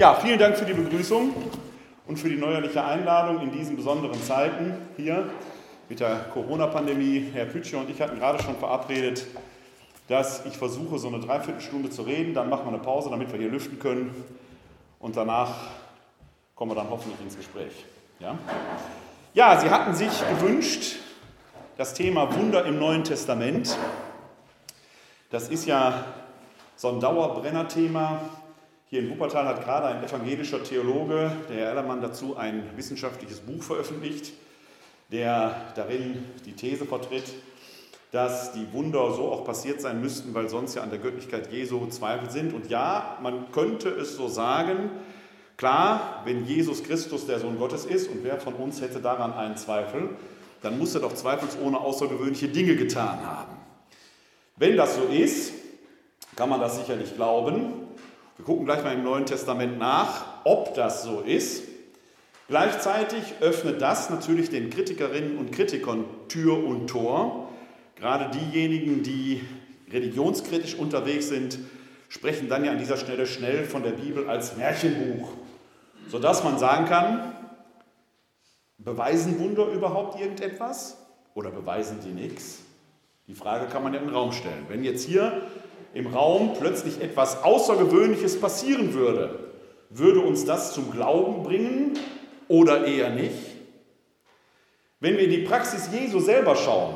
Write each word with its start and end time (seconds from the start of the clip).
Ja, 0.00 0.14
vielen 0.14 0.38
Dank 0.38 0.56
für 0.56 0.64
die 0.64 0.72
Begrüßung 0.72 1.34
und 2.06 2.18
für 2.18 2.30
die 2.30 2.38
neuerliche 2.38 2.82
Einladung 2.82 3.42
in 3.42 3.52
diesen 3.52 3.76
besonderen 3.76 4.18
Zeiten 4.22 4.72
hier 4.96 5.28
mit 5.90 6.00
der 6.00 6.20
Corona-Pandemie. 6.32 7.28
Herr 7.34 7.44
Pütsche 7.44 7.76
und 7.76 7.90
ich 7.90 8.00
hatten 8.00 8.18
gerade 8.18 8.42
schon 8.42 8.56
verabredet, 8.56 9.26
dass 10.08 10.46
ich 10.46 10.56
versuche, 10.56 10.98
so 10.98 11.08
eine 11.08 11.20
Dreiviertelstunde 11.20 11.90
zu 11.90 12.00
reden. 12.00 12.32
Dann 12.32 12.48
machen 12.48 12.64
wir 12.64 12.68
eine 12.72 12.82
Pause, 12.82 13.10
damit 13.10 13.30
wir 13.30 13.38
hier 13.38 13.50
lüften 13.50 13.78
können. 13.78 14.24
Und 15.00 15.18
danach 15.18 15.50
kommen 16.54 16.70
wir 16.70 16.76
dann 16.76 16.88
hoffentlich 16.88 17.20
ins 17.20 17.36
Gespräch. 17.36 17.84
Ja, 18.20 18.38
ja 19.34 19.60
Sie 19.60 19.68
hatten 19.68 19.94
sich 19.94 20.26
gewünscht, 20.30 20.96
das 21.76 21.92
Thema 21.92 22.34
Wunder 22.34 22.64
im 22.64 22.78
Neuen 22.78 23.04
Testament. 23.04 23.76
Das 25.28 25.50
ist 25.50 25.66
ja 25.66 26.06
so 26.74 26.88
ein 26.88 27.00
Dauerbrenner-Thema 27.00 28.39
hier 28.90 28.98
in 29.02 29.10
Wuppertal 29.10 29.46
hat 29.46 29.62
gerade 29.62 29.86
ein 29.86 30.02
evangelischer 30.02 30.64
Theologe, 30.64 31.30
der 31.48 31.56
Herr 31.56 31.70
Ellermann, 31.70 32.02
dazu 32.02 32.36
ein 32.36 32.64
wissenschaftliches 32.74 33.38
Buch 33.38 33.62
veröffentlicht, 33.62 34.32
der 35.12 35.72
darin 35.76 36.24
die 36.44 36.54
These 36.54 36.86
vertritt, 36.86 37.32
dass 38.10 38.50
die 38.50 38.72
Wunder 38.72 39.12
so 39.12 39.30
auch 39.30 39.44
passiert 39.44 39.80
sein 39.80 40.00
müssten, 40.00 40.34
weil 40.34 40.48
sonst 40.48 40.74
ja 40.74 40.82
an 40.82 40.90
der 40.90 40.98
Göttlichkeit 40.98 41.52
Jesu 41.52 41.86
Zweifel 41.86 42.30
sind. 42.30 42.52
Und 42.52 42.68
ja, 42.68 43.16
man 43.22 43.52
könnte 43.52 43.90
es 43.90 44.16
so 44.16 44.26
sagen, 44.26 44.90
klar, 45.56 46.22
wenn 46.24 46.44
Jesus 46.44 46.82
Christus 46.82 47.26
der 47.26 47.38
Sohn 47.38 47.60
Gottes 47.60 47.84
ist 47.84 48.10
und 48.10 48.24
wer 48.24 48.40
von 48.40 48.54
uns 48.54 48.80
hätte 48.80 48.98
daran 48.98 49.32
einen 49.32 49.56
Zweifel, 49.56 50.16
dann 50.62 50.80
muss 50.80 50.96
er 50.96 51.00
doch 51.00 51.14
zweifelsohne 51.14 51.78
außergewöhnliche 51.78 52.48
Dinge 52.48 52.74
getan 52.74 53.24
haben. 53.24 53.56
Wenn 54.56 54.76
das 54.76 54.96
so 54.96 55.02
ist, 55.04 55.52
kann 56.34 56.48
man 56.48 56.58
das 56.58 56.76
sicherlich 56.76 57.14
glauben. 57.14 57.89
Wir 58.40 58.46
gucken 58.46 58.64
gleich 58.64 58.82
mal 58.82 58.94
im 58.94 59.04
Neuen 59.04 59.26
Testament 59.26 59.78
nach, 59.78 60.24
ob 60.44 60.74
das 60.74 61.02
so 61.02 61.20
ist. 61.20 61.62
Gleichzeitig 62.48 63.34
öffnet 63.40 63.82
das 63.82 64.08
natürlich 64.08 64.48
den 64.48 64.70
Kritikerinnen 64.70 65.36
und 65.36 65.52
Kritikern 65.52 66.06
Tür 66.28 66.64
und 66.64 66.86
Tor. 66.86 67.50
Gerade 67.96 68.30
diejenigen, 68.30 69.02
die 69.02 69.42
religionskritisch 69.92 70.74
unterwegs 70.74 71.28
sind, 71.28 71.58
sprechen 72.08 72.48
dann 72.48 72.64
ja 72.64 72.72
an 72.72 72.78
dieser 72.78 72.96
Stelle 72.96 73.26
schnell 73.26 73.66
von 73.66 73.82
der 73.82 73.90
Bibel 73.90 74.26
als 74.26 74.56
Märchenbuch, 74.56 75.32
sodass 76.08 76.42
man 76.42 76.58
sagen 76.58 76.86
kann, 76.86 77.34
beweisen 78.78 79.38
Wunder 79.38 79.66
überhaupt 79.66 80.18
irgendetwas 80.18 80.96
oder 81.34 81.50
beweisen 81.50 81.98
die 82.02 82.18
nichts? 82.18 82.60
Die 83.26 83.34
Frage 83.34 83.66
kann 83.66 83.82
man 83.82 83.92
ja 83.92 84.00
in 84.00 84.06
den 84.06 84.14
Raum 84.14 84.32
stellen. 84.32 84.64
Wenn 84.68 84.82
jetzt 84.82 85.04
hier 85.04 85.42
im 85.94 86.06
Raum 86.06 86.54
plötzlich 86.58 87.00
etwas 87.00 87.42
Außergewöhnliches 87.42 88.40
passieren 88.40 88.94
würde, 88.94 89.50
würde 89.90 90.20
uns 90.20 90.44
das 90.44 90.72
zum 90.72 90.90
Glauben 90.90 91.42
bringen 91.42 91.98
oder 92.48 92.84
eher 92.86 93.10
nicht? 93.10 93.34
Wenn 95.00 95.16
wir 95.16 95.24
in 95.24 95.30
die 95.30 95.38
Praxis 95.38 95.88
Jesu 95.92 96.20
selber 96.20 96.54
schauen, 96.56 96.94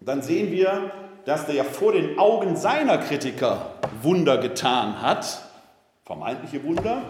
dann 0.00 0.22
sehen 0.22 0.50
wir, 0.50 0.90
dass 1.26 1.46
der 1.46 1.54
ja 1.54 1.64
vor 1.64 1.92
den 1.92 2.18
Augen 2.18 2.56
seiner 2.56 2.98
Kritiker 2.98 3.74
Wunder 4.02 4.38
getan 4.38 5.02
hat, 5.02 5.42
vermeintliche 6.04 6.64
Wunder, 6.64 7.02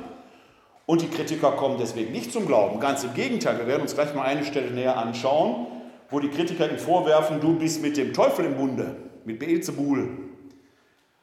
und 0.86 1.02
die 1.02 1.08
Kritiker 1.08 1.52
kommen 1.52 1.76
deswegen 1.78 2.10
nicht 2.10 2.32
zum 2.32 2.46
Glauben. 2.46 2.80
Ganz 2.80 3.04
im 3.04 3.14
Gegenteil, 3.14 3.58
wir 3.58 3.68
werden 3.68 3.82
uns 3.82 3.94
gleich 3.94 4.12
mal 4.12 4.24
eine 4.24 4.44
Stelle 4.44 4.72
näher 4.72 4.96
anschauen, 4.96 5.68
wo 6.10 6.18
die 6.18 6.28
Kritiker 6.28 6.68
ihm 6.68 6.78
vorwerfen, 6.78 7.40
du 7.40 7.56
bist 7.56 7.80
mit 7.80 7.96
dem 7.96 8.12
Teufel 8.12 8.44
im 8.44 8.56
Bunde, 8.56 8.96
mit 9.24 9.38
Beelzebul. 9.38 10.29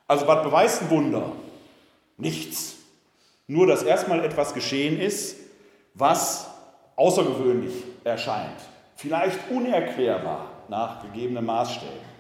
Also 0.08 0.28
was 0.28 0.44
beweist 0.44 0.82
ein 0.82 0.90
Wunder? 0.90 1.34
Nichts. 2.18 2.76
Nur, 3.48 3.68
dass 3.68 3.84
erstmal 3.84 4.24
etwas 4.24 4.54
geschehen 4.54 5.00
ist, 5.00 5.38
was 5.94 6.48
außergewöhnlich 6.96 7.74
erscheint. 8.04 8.60
Vielleicht 8.96 9.40
unerklärbar 9.50 10.50
nach 10.70 11.04
gegebenen 11.04 11.46
Maßstäben. 11.46 12.18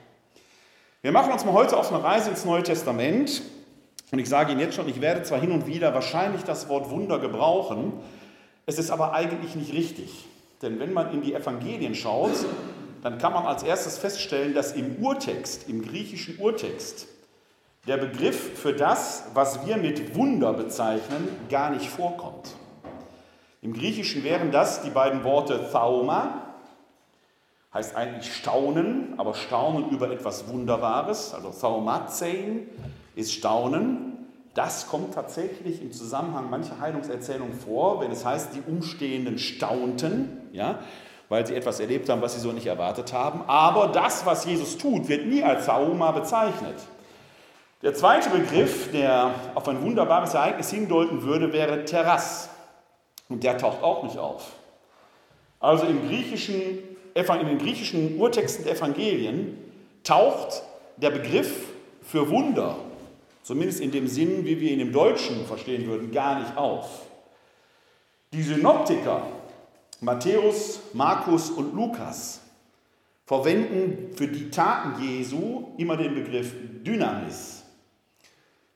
Wir 1.02 1.12
machen 1.12 1.32
uns 1.32 1.46
mal 1.46 1.54
heute 1.54 1.78
auf 1.78 1.92
eine 1.92 2.04
Reise 2.04 2.30
ins 2.30 2.46
Neue 2.46 2.64
Testament. 2.64 3.42
Und 4.12 4.20
ich 4.20 4.30
sage 4.30 4.52
Ihnen 4.52 4.62
jetzt 4.62 4.76
schon, 4.76 4.88
ich 4.88 5.02
werde 5.02 5.24
zwar 5.24 5.40
hin 5.40 5.52
und 5.52 5.68
wieder 5.68 5.94
wahrscheinlich 5.94 6.44
das 6.44 6.70
Wort 6.70 6.90
Wunder 6.90 7.20
gebrauchen, 7.20 7.94
es 8.66 8.78
ist 8.78 8.92
aber 8.92 9.14
eigentlich 9.14 9.56
nicht 9.56 9.74
richtig. 9.74 10.26
Denn 10.62 10.80
wenn 10.80 10.94
man 10.94 11.14
in 11.14 11.22
die 11.22 11.34
Evangelien 11.34 11.96
schaut, 11.96 12.34
dann 13.02 13.18
kann 13.18 13.34
man 13.34 13.46
als 13.46 13.64
erstes 13.64 13.98
feststellen, 13.98 14.54
dass 14.54 14.74
im 14.74 14.98
Urtext, 15.04 15.70
im 15.70 15.82
griechischen 15.82 16.38
Urtext, 16.40 17.08
der 17.88 17.98
Begriff 17.98 18.60
für 18.60 18.74
das, 18.74 19.24
was 19.34 19.66
wir 19.66 19.78
mit 19.78 20.16
Wunder 20.16 20.54
bezeichnen, 20.54 21.30
gar 21.50 21.70
nicht 21.70 21.90
vorkommt. 21.90 22.56
Im 23.62 23.74
Griechischen 23.74 24.24
wären 24.24 24.52
das 24.52 24.82
die 24.82 24.90
beiden 24.90 25.24
Worte 25.24 25.70
Thauma, 25.72 26.44
heißt 27.74 27.96
eigentlich 27.96 28.34
Staunen, 28.34 29.14
aber 29.18 29.34
Staunen 29.34 29.90
über 29.90 30.12
etwas 30.12 30.50
Wunderbares, 30.50 31.34
also 31.34 31.50
Thaumazein 31.50 32.68
ist 33.16 33.34
Staunen. 33.34 34.28
Das 34.54 34.88
kommt 34.88 35.14
tatsächlich 35.14 35.82
im 35.82 35.92
Zusammenhang 35.92 36.50
mancher 36.50 36.80
Heilungserzählungen 36.80 37.54
vor, 37.54 38.02
wenn 38.02 38.12
es 38.12 38.26
heißt, 38.26 38.50
die 38.56 38.62
Umstehenden 38.70 39.38
staunten, 39.38 40.50
ja, 40.52 40.80
weil 41.30 41.46
sie 41.46 41.56
etwas 41.56 41.80
erlebt 41.80 42.10
haben, 42.10 42.22
was 42.22 42.34
sie 42.34 42.40
so 42.40 42.52
nicht 42.52 42.68
erwartet 42.68 43.14
haben. 43.14 43.42
Aber 43.48 43.88
das, 43.90 44.26
was 44.26 44.46
Jesus 44.46 44.78
tut, 44.78 45.08
wird 45.08 45.28
nie 45.28 45.44
als 45.44 45.66
Thauma 45.68 46.12
bezeichnet. 46.12 46.76
Der 47.84 47.94
zweite 47.94 48.32
Begriff, 48.32 48.92
der 48.92 49.36
auf 49.54 49.68
ein 49.68 49.82
wunderbares 49.84 50.34
Ereignis 50.34 50.72
hindeuten 50.72 51.22
würde, 51.22 51.54
wäre 51.54 51.86
Terras. 51.86 52.50
Und 53.30 53.44
der 53.44 53.58
taucht 53.58 53.84
auch 53.84 54.04
nicht 54.04 54.18
auf. 54.18 54.52
Also 55.60 55.86
im 55.86 56.08
griechischen, 56.08 56.80
in 57.14 57.48
den 57.48 57.58
griechischen 57.60 58.20
Urtexten 58.20 58.64
der 58.64 58.76
Evangelien 58.76 59.58
taucht 60.04 60.64
der 60.98 61.12
Begriff 61.12 61.68
für 62.02 62.30
Wunder, 62.30 62.78
zumindest 63.44 63.82
in 63.82 63.92
dem 63.92 64.08
Sinn, 64.08 64.46
wie 64.46 64.60
wir 64.60 64.72
ihn 64.72 64.80
im 64.80 64.92
Deutschen 64.92 65.46
verstehen 65.46 65.86
würden, 65.88 66.12
gar 66.12 66.40
nicht 66.40 66.58
auf. 66.58 67.02
Die 68.34 68.42
Synoptiker, 68.42 69.22
Matthäus, 70.02 70.80
Markus 70.94 71.52
und 71.52 71.76
Lukas, 71.76 72.42
verwenden 73.26 74.16
für 74.16 74.28
die 74.28 74.50
Taten 74.50 75.02
Jesu 75.04 75.74
immer 75.78 75.98
den 75.98 76.16
Begriff 76.16 76.54
Dynamis. 76.84 77.57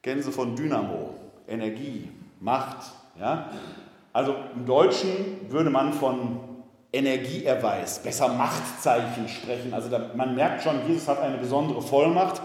Kennen 0.02 0.24
Sie 0.24 0.32
von 0.32 0.56
Dynamo, 0.56 1.16
Energie, 1.48 2.10
Macht. 2.40 2.92
Ja? 3.20 3.52
Also 4.14 4.36
im 4.56 4.66
Deutschen 4.66 5.50
würde 5.50 5.70
man 5.70 5.94
von 5.94 6.40
Energieerweis, 6.92 8.00
besser 8.00 8.28
Machtzeichen 8.30 9.30
sprechen. 9.30 9.74
Also 9.74 9.90
da, 9.90 10.12
man 10.16 10.36
merkt 10.36 10.64
schon, 10.64 10.76
Jesus 10.88 11.08
hat 11.08 11.22
eine 11.22 11.38
besondere 11.38 11.82
Vollmacht 11.82 12.42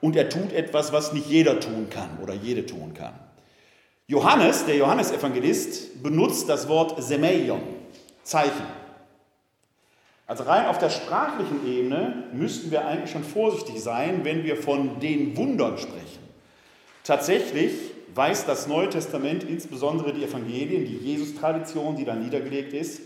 und 0.00 0.16
er 0.16 0.28
tut 0.28 0.52
etwas, 0.52 0.92
was 0.92 1.12
nicht 1.12 1.28
jeder 1.28 1.60
tun 1.60 1.88
kann 1.90 2.18
oder 2.22 2.34
jede 2.34 2.64
tun 2.64 2.94
kann. 2.94 3.12
Johannes, 4.06 4.64
der 4.64 4.76
Johannesevangelist, 4.76 6.02
benutzt 6.02 6.48
das 6.48 6.68
Wort 6.68 7.02
Semeion, 7.02 7.60
Zeichen. 8.22 8.66
Also 10.26 10.44
rein 10.44 10.66
auf 10.66 10.78
der 10.78 10.90
sprachlichen 10.90 11.66
Ebene 11.66 12.24
müssten 12.32 12.70
wir 12.70 12.86
eigentlich 12.86 13.10
schon 13.10 13.24
vorsichtig 13.24 13.82
sein, 13.82 14.24
wenn 14.24 14.44
wir 14.44 14.56
von 14.56 15.00
den 15.00 15.36
Wundern 15.36 15.76
sprechen. 15.76 16.21
Tatsächlich 17.04 17.72
weist 18.14 18.46
das 18.46 18.68
Neue 18.68 18.88
Testament, 18.88 19.44
insbesondere 19.44 20.12
die 20.12 20.22
Evangelien, 20.24 20.84
die 20.84 20.96
Jesus-Tradition, 20.96 21.96
die 21.96 22.04
da 22.04 22.14
niedergelegt 22.14 22.72
ist, 22.72 23.00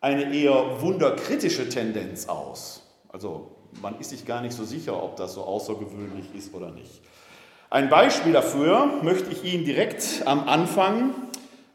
eine 0.00 0.32
eher 0.32 0.80
wunderkritische 0.80 1.68
Tendenz 1.68 2.28
aus. 2.28 2.82
Also 3.08 3.50
man 3.82 3.98
ist 3.98 4.10
sich 4.10 4.24
gar 4.24 4.40
nicht 4.40 4.54
so 4.54 4.64
sicher, 4.64 5.02
ob 5.02 5.16
das 5.16 5.34
so 5.34 5.42
außergewöhnlich 5.42 6.26
ist 6.36 6.54
oder 6.54 6.70
nicht. 6.70 7.00
Ein 7.70 7.88
Beispiel 7.88 8.32
dafür 8.32 9.00
möchte 9.02 9.32
ich 9.32 9.42
Ihnen 9.42 9.64
direkt 9.64 10.22
am 10.26 10.46
Anfang 10.46 11.14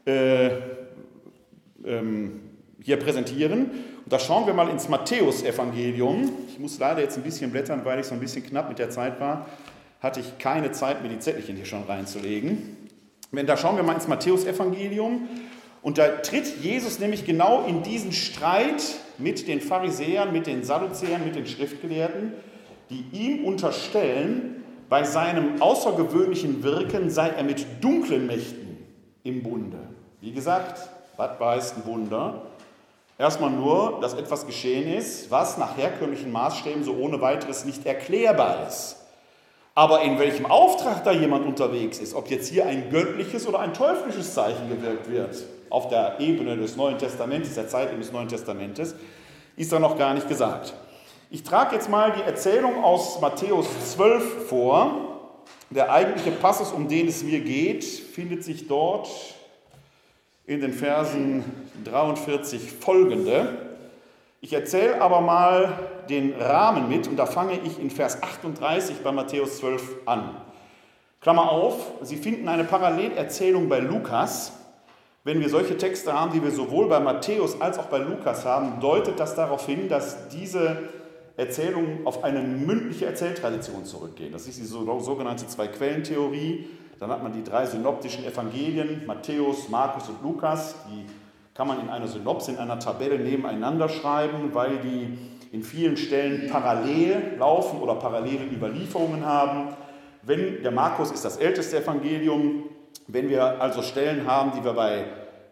äh, 0.06 0.50
ähm, 1.84 2.40
hier 2.82 2.98
präsentieren. 2.98 3.70
Und 4.04 4.12
da 4.12 4.18
schauen 4.18 4.46
wir 4.46 4.54
mal 4.54 4.70
ins 4.70 4.88
Matthäusevangelium. 4.88 6.30
Ich 6.48 6.58
muss 6.58 6.78
leider 6.78 7.02
jetzt 7.02 7.18
ein 7.18 7.22
bisschen 7.22 7.50
blättern, 7.50 7.84
weil 7.84 8.00
ich 8.00 8.06
so 8.06 8.14
ein 8.14 8.20
bisschen 8.20 8.46
knapp 8.46 8.70
mit 8.70 8.78
der 8.78 8.88
Zeit 8.88 9.20
war 9.20 9.46
hatte 10.00 10.20
ich 10.20 10.38
keine 10.38 10.72
Zeit, 10.72 11.02
mir 11.02 11.08
die 11.08 11.18
Zettelchen 11.18 11.56
hier 11.56 11.66
schon 11.66 11.84
reinzulegen. 11.84 12.76
Wenn, 13.30 13.46
da 13.46 13.56
schauen 13.56 13.76
wir 13.76 13.82
mal 13.82 13.94
ins 13.94 14.08
Matthäusevangelium. 14.08 15.28
Und 15.82 15.98
da 15.98 16.08
tritt 16.08 16.62
Jesus 16.62 16.98
nämlich 16.98 17.24
genau 17.24 17.64
in 17.64 17.82
diesen 17.82 18.12
Streit 18.12 18.82
mit 19.18 19.48
den 19.48 19.60
Pharisäern, 19.60 20.32
mit 20.32 20.46
den 20.46 20.62
Sadduzäern, 20.62 21.24
mit 21.24 21.36
den 21.36 21.46
Schriftgelehrten, 21.46 22.32
die 22.90 23.04
ihm 23.12 23.44
unterstellen, 23.44 24.62
bei 24.90 25.04
seinem 25.04 25.62
außergewöhnlichen 25.62 26.62
Wirken 26.64 27.10
sei 27.10 27.28
er 27.28 27.44
mit 27.44 27.64
dunklen 27.80 28.26
Mächten 28.26 28.76
im 29.22 29.42
Bunde. 29.42 29.78
Wie 30.20 30.32
gesagt, 30.32 30.80
was 31.16 31.38
heißt 31.38 31.76
ein 31.76 31.86
Wunder? 31.86 32.42
Erstmal 33.16 33.50
nur, 33.50 33.98
dass 34.00 34.14
etwas 34.14 34.46
geschehen 34.46 34.92
ist, 34.92 35.30
was 35.30 35.58
nach 35.58 35.76
herkömmlichen 35.76 36.32
Maßstäben 36.32 36.82
so 36.82 36.94
ohne 36.96 37.20
weiteres 37.20 37.64
nicht 37.64 37.86
erklärbar 37.86 38.66
ist. 38.66 38.96
Aber 39.80 40.02
in 40.02 40.18
welchem 40.18 40.44
Auftrag 40.44 41.04
da 41.04 41.10
jemand 41.10 41.46
unterwegs 41.46 42.00
ist, 42.00 42.12
ob 42.12 42.30
jetzt 42.30 42.50
hier 42.50 42.66
ein 42.66 42.90
göttliches 42.90 43.46
oder 43.46 43.60
ein 43.60 43.72
teuflisches 43.72 44.34
Zeichen 44.34 44.68
gewirkt 44.68 45.10
wird, 45.10 45.34
auf 45.70 45.88
der 45.88 46.20
Ebene 46.20 46.54
des 46.58 46.76
Neuen 46.76 46.98
Testamentes, 46.98 47.54
der 47.54 47.66
Zeit 47.66 47.98
des 47.98 48.12
Neuen 48.12 48.28
Testamentes, 48.28 48.94
ist 49.56 49.72
da 49.72 49.78
noch 49.78 49.96
gar 49.96 50.12
nicht 50.12 50.28
gesagt. 50.28 50.74
Ich 51.30 51.44
trage 51.44 51.76
jetzt 51.76 51.88
mal 51.88 52.12
die 52.12 52.20
Erzählung 52.20 52.84
aus 52.84 53.22
Matthäus 53.22 53.68
12 53.94 54.48
vor. 54.50 55.22
Der 55.70 55.90
eigentliche 55.90 56.32
Passus, 56.32 56.72
um 56.72 56.86
den 56.86 57.08
es 57.08 57.24
mir 57.24 57.40
geht, 57.40 57.82
findet 57.82 58.44
sich 58.44 58.68
dort 58.68 59.08
in 60.46 60.60
den 60.60 60.74
Versen 60.74 61.42
43 61.84 62.70
folgende. 62.70 63.69
Ich 64.42 64.54
erzähle 64.54 65.02
aber 65.02 65.20
mal 65.20 65.78
den 66.08 66.32
Rahmen 66.32 66.88
mit 66.88 67.06
und 67.06 67.16
da 67.16 67.26
fange 67.26 67.58
ich 67.62 67.78
in 67.78 67.90
Vers 67.90 68.22
38 68.22 69.02
bei 69.02 69.12
Matthäus 69.12 69.58
12 69.58 70.06
an. 70.06 70.34
Klammer 71.20 71.50
auf, 71.50 71.74
Sie 72.00 72.16
finden 72.16 72.48
eine 72.48 72.64
Parallelerzählung 72.64 73.68
bei 73.68 73.80
Lukas. 73.80 74.52
Wenn 75.24 75.40
wir 75.40 75.50
solche 75.50 75.76
Texte 75.76 76.14
haben, 76.18 76.32
die 76.32 76.42
wir 76.42 76.50
sowohl 76.50 76.88
bei 76.88 76.98
Matthäus 77.00 77.60
als 77.60 77.78
auch 77.78 77.86
bei 77.86 77.98
Lukas 77.98 78.46
haben, 78.46 78.80
deutet 78.80 79.20
das 79.20 79.34
darauf 79.34 79.66
hin, 79.66 79.90
dass 79.90 80.28
diese 80.28 80.78
Erzählungen 81.36 82.06
auf 82.06 82.24
eine 82.24 82.40
mündliche 82.40 83.04
Erzähltradition 83.04 83.84
zurückgehen. 83.84 84.32
Das 84.32 84.48
ist 84.48 84.58
die 84.58 84.64
sogenannte 84.64 85.46
Zwei-Quellen-Theorie. 85.46 86.70
Dann 86.98 87.10
hat 87.10 87.22
man 87.22 87.32
die 87.32 87.44
drei 87.44 87.66
synoptischen 87.66 88.24
Evangelien, 88.24 89.02
Matthäus, 89.06 89.68
Markus 89.68 90.08
und 90.08 90.22
Lukas. 90.22 90.76
Die 90.88 91.04
kann 91.60 91.68
man 91.68 91.80
in 91.82 91.90
einer 91.90 92.08
Synopse, 92.08 92.52
in 92.52 92.56
einer 92.56 92.78
Tabelle 92.78 93.18
nebeneinander 93.18 93.90
schreiben, 93.90 94.54
weil 94.54 94.78
die 94.78 95.18
in 95.54 95.62
vielen 95.62 95.98
Stellen 95.98 96.48
parallel 96.50 97.34
laufen 97.38 97.80
oder 97.80 97.96
parallele 97.96 98.46
Überlieferungen 98.50 99.26
haben. 99.26 99.68
Wenn 100.22 100.62
der 100.62 100.70
Markus 100.70 101.10
ist 101.10 101.22
das 101.22 101.36
älteste 101.36 101.76
Evangelium, 101.82 102.62
wenn 103.08 103.28
wir 103.28 103.60
also 103.60 103.82
Stellen 103.82 104.26
haben, 104.26 104.52
die 104.56 104.64
wir 104.64 104.72
bei 104.72 105.04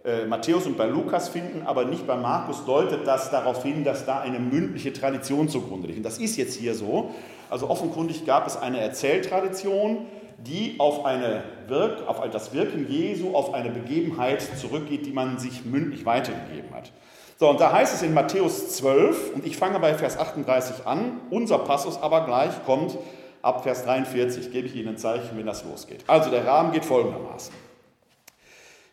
äh, 0.03 0.25
Matthäus 0.25 0.65
und 0.65 0.79
bei 0.79 0.87
Lukas 0.87 1.29
finden, 1.29 1.67
aber 1.67 1.85
nicht 1.85 2.07
bei 2.07 2.17
Markus, 2.17 2.65
deutet 2.65 3.07
das 3.07 3.31
darauf 3.31 3.63
hin, 3.63 3.85
dass 3.85 4.07
da 4.07 4.21
eine 4.21 4.39
mündliche 4.39 4.95
Tradition 4.95 5.51
zugrunde 5.51 5.89
liegt. 5.89 5.99
Und 5.99 6.07
das 6.07 6.17
ist 6.17 6.39
jetzt 6.39 6.55
hier 6.55 6.75
so. 6.75 7.11
Also 7.51 7.69
offenkundig 7.69 8.25
gab 8.25 8.47
es 8.47 8.57
eine 8.57 8.81
Erzähltradition, 8.81 10.07
die 10.39 10.77
auf, 10.79 11.05
eine 11.05 11.43
Wirk, 11.67 12.07
auf 12.07 12.21
das 12.31 12.53
Wirken 12.53 12.89
Jesu, 12.89 13.35
auf 13.35 13.55
eine 13.55 13.71
Begebenheit 13.71 14.41
zurückgeht, 14.59 15.05
die 15.05 15.13
man 15.13 15.39
sich 15.39 15.65
mündlich 15.65 16.07
weitergegeben 16.07 16.73
hat. 16.75 16.93
So, 17.39 17.49
und 17.49 17.61
da 17.61 17.73
heißt 17.73 17.95
es 17.95 18.03
in 18.03 18.15
Matthäus 18.15 18.77
12, 18.77 19.35
und 19.35 19.47
ich 19.47 19.57
fange 19.57 19.79
bei 19.79 19.95
Vers 19.95 20.19
38 20.19 20.87
an, 20.87 21.21
unser 21.31 21.59
Passus 21.59 22.01
aber 22.01 22.25
gleich 22.25 22.53
kommt 22.65 22.97
ab 23.43 23.63
Vers 23.63 23.85
43, 23.85 24.51
gebe 24.51 24.67
ich 24.67 24.75
Ihnen 24.75 24.89
ein 24.89 24.97
Zeichen, 24.97 25.37
wenn 25.37 25.47
das 25.47 25.65
losgeht. 25.65 26.05
Also 26.07 26.31
der 26.31 26.47
Rahmen 26.47 26.73
geht 26.73 26.85
folgendermaßen. 26.85 27.55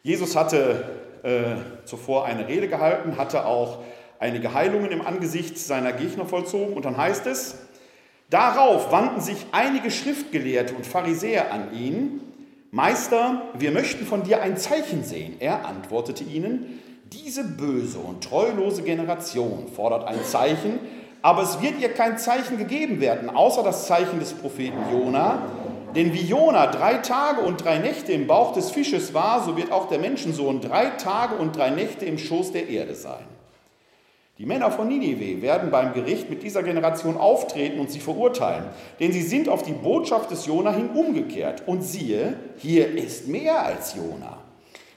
Jesus 0.04 0.36
hatte 0.36 0.84
äh, 1.24 1.86
zuvor 1.86 2.26
eine 2.26 2.48
Rede 2.48 2.68
gehalten, 2.68 3.18
hatte 3.18 3.46
auch 3.46 3.80
einige 4.20 4.54
Heilungen 4.54 4.92
im 4.92 5.06
Angesicht 5.06 5.58
seiner 5.58 5.94
Gegner 5.94 6.26
vollzogen 6.26 6.76
und 6.76 6.86
dann 6.86 6.98
heißt 6.98 7.26
es, 7.26 7.65
darauf 8.30 8.92
wandten 8.92 9.22
sich 9.22 9.46
einige 9.52 9.92
Schriftgelehrte 9.92 10.76
und 10.76 10.86
Pharisäer 10.86 11.54
an 11.54 11.74
ihn, 11.74 12.22
Meister, 12.72 13.44
wir 13.58 13.72
möchten 13.72 14.06
von 14.06 14.24
dir 14.24 14.42
ein 14.42 14.58
Zeichen 14.58 15.04
sehen. 15.04 15.36
Er 15.40 15.66
antwortete 15.66 16.26
ihnen, 16.26 16.82
diese 17.14 17.46
böse 17.46 18.00
und 18.00 18.24
treulose 18.24 18.82
Generation 18.84 19.68
fordert 19.74 20.06
ein 20.08 20.22
Zeichen, 20.26 20.80
aber 21.22 21.44
es 21.44 21.62
wird 21.62 21.80
ihr 21.80 21.90
kein 21.90 22.18
Zeichen 22.18 22.58
gegeben 22.58 23.00
werden, 23.00 23.30
außer 23.30 23.64
das 23.64 23.88
Zeichen 23.88 24.20
des 24.20 24.34
Propheten 24.34 24.78
Jona. 24.92 25.42
Denn 25.96 26.14
wie 26.14 26.22
Jona 26.22 26.68
drei 26.68 26.96
Tage 26.96 27.42
und 27.42 27.64
drei 27.64 27.78
Nächte 27.78 28.12
im 28.12 28.28
Bauch 28.28 28.52
des 28.52 28.72
Fisches 28.72 29.14
war, 29.14 29.44
so 29.46 29.56
wird 29.56 29.72
auch 29.72 29.88
der 29.88 30.00
Menschensohn 30.00 30.60
drei 30.60 30.88
Tage 30.88 31.36
und 31.36 31.56
drei 31.56 31.70
Nächte 31.70 32.06
im 32.06 32.18
Schoß 32.18 32.52
der 32.52 32.68
Erde 32.68 32.96
sein. 32.96 33.24
Die 34.38 34.46
Männer 34.46 34.70
von 34.70 34.90
Ninive 34.90 35.42
werden 35.42 35.72
beim 35.72 35.94
Gericht 35.94 36.30
mit 36.30 36.44
dieser 36.44 36.62
Generation 36.62 37.16
auftreten 37.16 37.80
und 37.80 37.90
sie 37.90 38.02
verurteilen, 38.02 38.66
denn 39.00 39.14
sie 39.14 39.22
sind 39.22 39.48
auf 39.48 39.64
die 39.64 39.72
Botschaft 39.72 40.30
des 40.30 40.46
Jona 40.46 40.74
hin 40.74 40.90
umgekehrt. 40.90 41.64
Und 41.68 41.84
siehe, 41.84 42.38
hier 42.58 42.98
ist 42.98 43.30
mehr 43.30 43.66
als 43.66 43.96
Jona. 43.96 44.40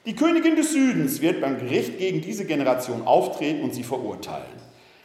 Die 0.05 0.15
Königin 0.15 0.57
des 0.57 0.73
Südens 0.73 1.21
wird 1.21 1.39
beim 1.39 1.57
Gericht 1.57 1.97
gegen 1.99 2.19
diese 2.19 2.43
Generation 2.43 3.07
auftreten 3.07 3.63
und 3.63 3.73
sie 3.73 3.83
verurteilen. 3.83 4.59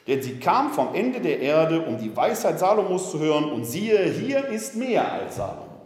Denn 0.09 0.21
sie 0.21 0.39
kam 0.41 0.73
vom 0.73 0.95
Ende 0.95 1.21
der 1.21 1.39
Erde, 1.39 1.83
um 1.83 1.99
die 1.99 2.15
Weisheit 2.15 2.59
Salomos 2.59 3.13
zu 3.13 3.21
hören, 3.21 3.45
und 3.45 3.65
siehe, 3.65 4.03
hier 4.05 4.47
ist 4.49 4.75
mehr 4.77 5.13
als 5.13 5.37
Salomo. 5.37 5.81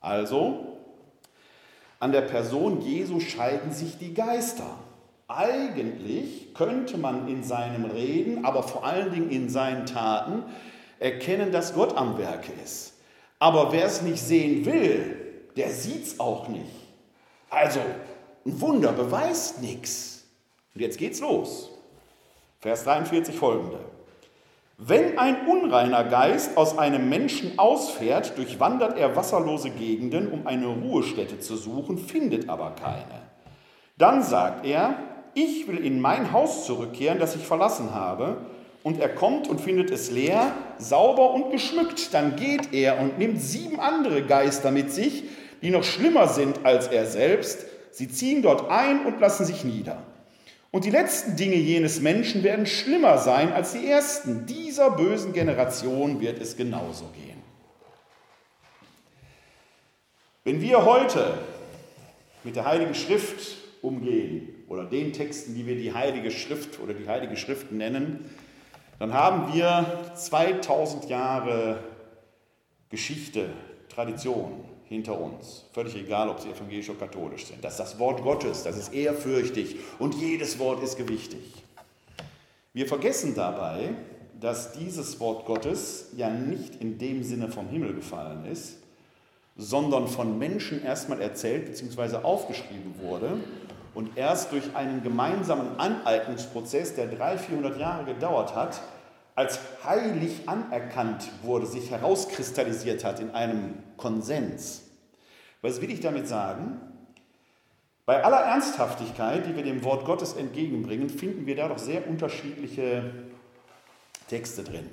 Also, 0.00 0.76
an 1.98 2.12
der 2.12 2.20
Person 2.20 2.82
Jesu 2.82 3.18
scheiden 3.18 3.72
sich 3.72 3.98
die 3.98 4.14
Geister. 4.14 4.78
Eigentlich 5.30 6.54
könnte 6.54 6.96
man 6.96 7.28
in 7.28 7.44
seinem 7.44 7.84
Reden, 7.84 8.46
aber 8.46 8.62
vor 8.62 8.84
allen 8.84 9.12
Dingen 9.12 9.30
in 9.30 9.50
seinen 9.50 9.84
Taten 9.84 10.42
erkennen, 10.98 11.52
dass 11.52 11.74
Gott 11.74 11.94
am 11.98 12.16
Werke 12.16 12.50
ist. 12.64 12.94
Aber 13.38 13.70
wer 13.72 13.84
es 13.84 14.00
nicht 14.00 14.22
sehen 14.22 14.64
will, 14.64 15.44
der 15.54 15.68
sieht 15.70 16.06
es 16.06 16.18
auch 16.18 16.48
nicht. 16.48 16.72
Also, 17.50 17.80
ein 18.46 18.58
Wunder 18.60 18.92
beweist 18.92 19.60
nichts. 19.60 20.24
Und 20.74 20.80
jetzt 20.80 20.96
geht's 20.96 21.20
los. 21.20 21.70
Vers 22.60 22.84
43 22.84 23.36
folgende. 23.36 23.80
Wenn 24.78 25.18
ein 25.18 25.46
unreiner 25.46 26.04
Geist 26.04 26.56
aus 26.56 26.78
einem 26.78 27.10
Menschen 27.10 27.58
ausfährt, 27.58 28.38
durchwandert 28.38 28.96
er 28.96 29.14
wasserlose 29.14 29.70
Gegenden, 29.70 30.30
um 30.30 30.46
eine 30.46 30.68
Ruhestätte 30.68 31.38
zu 31.38 31.56
suchen, 31.56 31.98
findet 31.98 32.48
aber 32.48 32.70
keine. 32.70 33.28
Dann 33.98 34.22
sagt 34.22 34.64
er, 34.64 34.96
ich 35.38 35.68
will 35.68 35.78
in 35.78 36.00
mein 36.00 36.32
Haus 36.32 36.66
zurückkehren, 36.66 37.18
das 37.18 37.36
ich 37.36 37.46
verlassen 37.46 37.94
habe. 37.94 38.38
Und 38.82 39.00
er 39.00 39.08
kommt 39.08 39.48
und 39.48 39.60
findet 39.60 39.90
es 39.90 40.10
leer, 40.10 40.52
sauber 40.78 41.32
und 41.32 41.50
geschmückt. 41.50 42.14
Dann 42.14 42.36
geht 42.36 42.72
er 42.72 43.00
und 43.00 43.18
nimmt 43.18 43.40
sieben 43.40 43.80
andere 43.80 44.22
Geister 44.22 44.70
mit 44.70 44.92
sich, 44.92 45.24
die 45.62 45.70
noch 45.70 45.84
schlimmer 45.84 46.28
sind 46.28 46.64
als 46.64 46.88
er 46.88 47.06
selbst. 47.06 47.66
Sie 47.90 48.08
ziehen 48.08 48.42
dort 48.42 48.70
ein 48.70 49.04
und 49.04 49.20
lassen 49.20 49.44
sich 49.44 49.64
nieder. 49.64 50.02
Und 50.70 50.84
die 50.84 50.90
letzten 50.90 51.36
Dinge 51.36 51.56
jenes 51.56 52.00
Menschen 52.00 52.42
werden 52.42 52.66
schlimmer 52.66 53.18
sein 53.18 53.52
als 53.52 53.72
die 53.72 53.86
ersten. 53.86 54.46
Dieser 54.46 54.90
bösen 54.90 55.32
Generation 55.32 56.20
wird 56.20 56.40
es 56.40 56.56
genauso 56.56 57.06
gehen. 57.14 57.42
Wenn 60.44 60.60
wir 60.60 60.84
heute 60.84 61.38
mit 62.44 62.54
der 62.56 62.64
Heiligen 62.64 62.94
Schrift 62.94 63.56
umgehen 63.82 64.57
oder 64.68 64.84
den 64.84 65.12
Texten, 65.12 65.54
die 65.54 65.66
wir 65.66 65.76
die 65.76 65.92
Heilige 65.92 66.30
Schrift 66.30 66.80
oder 66.80 66.94
die 66.94 67.08
Heilige 67.08 67.36
Schrift 67.36 67.72
nennen, 67.72 68.24
dann 68.98 69.12
haben 69.12 69.54
wir 69.54 70.12
2000 70.14 71.08
Jahre 71.08 71.78
Geschichte, 72.90 73.50
Tradition, 73.88 74.64
hinter 74.88 75.20
uns. 75.20 75.66
Völlig 75.72 75.94
egal, 75.96 76.28
ob 76.30 76.40
sie 76.40 76.48
evangelisch 76.48 76.88
oder 76.88 77.06
katholisch 77.06 77.46
sind. 77.46 77.62
Das 77.62 77.74
ist 77.74 77.80
das 77.80 77.98
Wort 77.98 78.22
Gottes, 78.22 78.62
das 78.62 78.76
ist 78.78 78.94
ehrfürchtig 78.94 79.76
und 79.98 80.14
jedes 80.14 80.58
Wort 80.58 80.82
ist 80.82 80.96
gewichtig. 80.96 81.40
Wir 82.72 82.86
vergessen 82.86 83.34
dabei, 83.34 83.90
dass 84.40 84.72
dieses 84.72 85.20
Wort 85.20 85.44
Gottes 85.46 86.12
ja 86.16 86.30
nicht 86.30 86.76
in 86.76 86.98
dem 86.98 87.22
Sinne 87.22 87.48
vom 87.48 87.68
Himmel 87.68 87.94
gefallen 87.94 88.46
ist, 88.46 88.78
sondern 89.56 90.08
von 90.08 90.38
Menschen 90.38 90.82
erstmal 90.82 91.20
erzählt 91.20 91.66
bzw. 91.66 92.18
aufgeschrieben 92.18 92.94
wurde 93.00 93.38
und 93.98 94.16
erst 94.16 94.52
durch 94.52 94.76
einen 94.76 95.02
gemeinsamen 95.02 95.76
Aneignungsprozess, 95.76 96.94
der 96.94 97.08
300, 97.08 97.40
400 97.40 97.80
Jahre 97.80 98.04
gedauert 98.04 98.54
hat, 98.54 98.80
als 99.34 99.58
heilig 99.82 100.48
anerkannt 100.48 101.28
wurde, 101.42 101.66
sich 101.66 101.90
herauskristallisiert 101.90 103.02
hat 103.02 103.18
in 103.18 103.32
einem 103.32 103.74
Konsens. 103.96 104.84
Was 105.62 105.80
will 105.80 105.90
ich 105.90 105.98
damit 105.98 106.28
sagen? 106.28 106.80
Bei 108.06 108.22
aller 108.22 108.38
Ernsthaftigkeit, 108.38 109.44
die 109.48 109.56
wir 109.56 109.64
dem 109.64 109.82
Wort 109.82 110.04
Gottes 110.04 110.34
entgegenbringen, 110.34 111.10
finden 111.10 111.46
wir 111.46 111.56
da 111.56 111.66
doch 111.66 111.78
sehr 111.78 112.06
unterschiedliche 112.06 113.02
Texte 114.28 114.62
drin. 114.62 114.88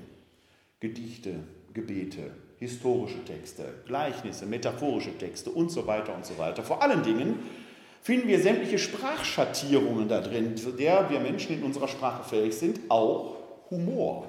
Gedichte, 0.79 1.41
Gebete, 1.75 2.31
historische 2.57 3.23
Texte, 3.23 3.65
Gleichnisse, 3.85 4.47
metaphorische 4.47 5.15
Texte 5.15 5.51
und 5.51 5.69
so 5.69 5.85
weiter 5.85 6.15
und 6.15 6.25
so 6.25 6.39
weiter. 6.39 6.63
Vor 6.63 6.81
allen 6.81 7.03
Dingen 7.03 7.64
finden 8.05 8.27
wir 8.27 8.39
sämtliche 8.39 8.77
Sprachschattierungen 8.77 10.07
da 10.07 10.21
drin, 10.21 10.55
zu 10.55 10.69
der 10.69 11.09
wir 11.09 11.19
Menschen 11.19 11.57
in 11.57 11.63
unserer 11.63 11.87
Sprache 11.87 12.23
fähig 12.23 12.53
sind, 12.53 12.79
auch 12.87 13.37
Humor. 13.71 14.27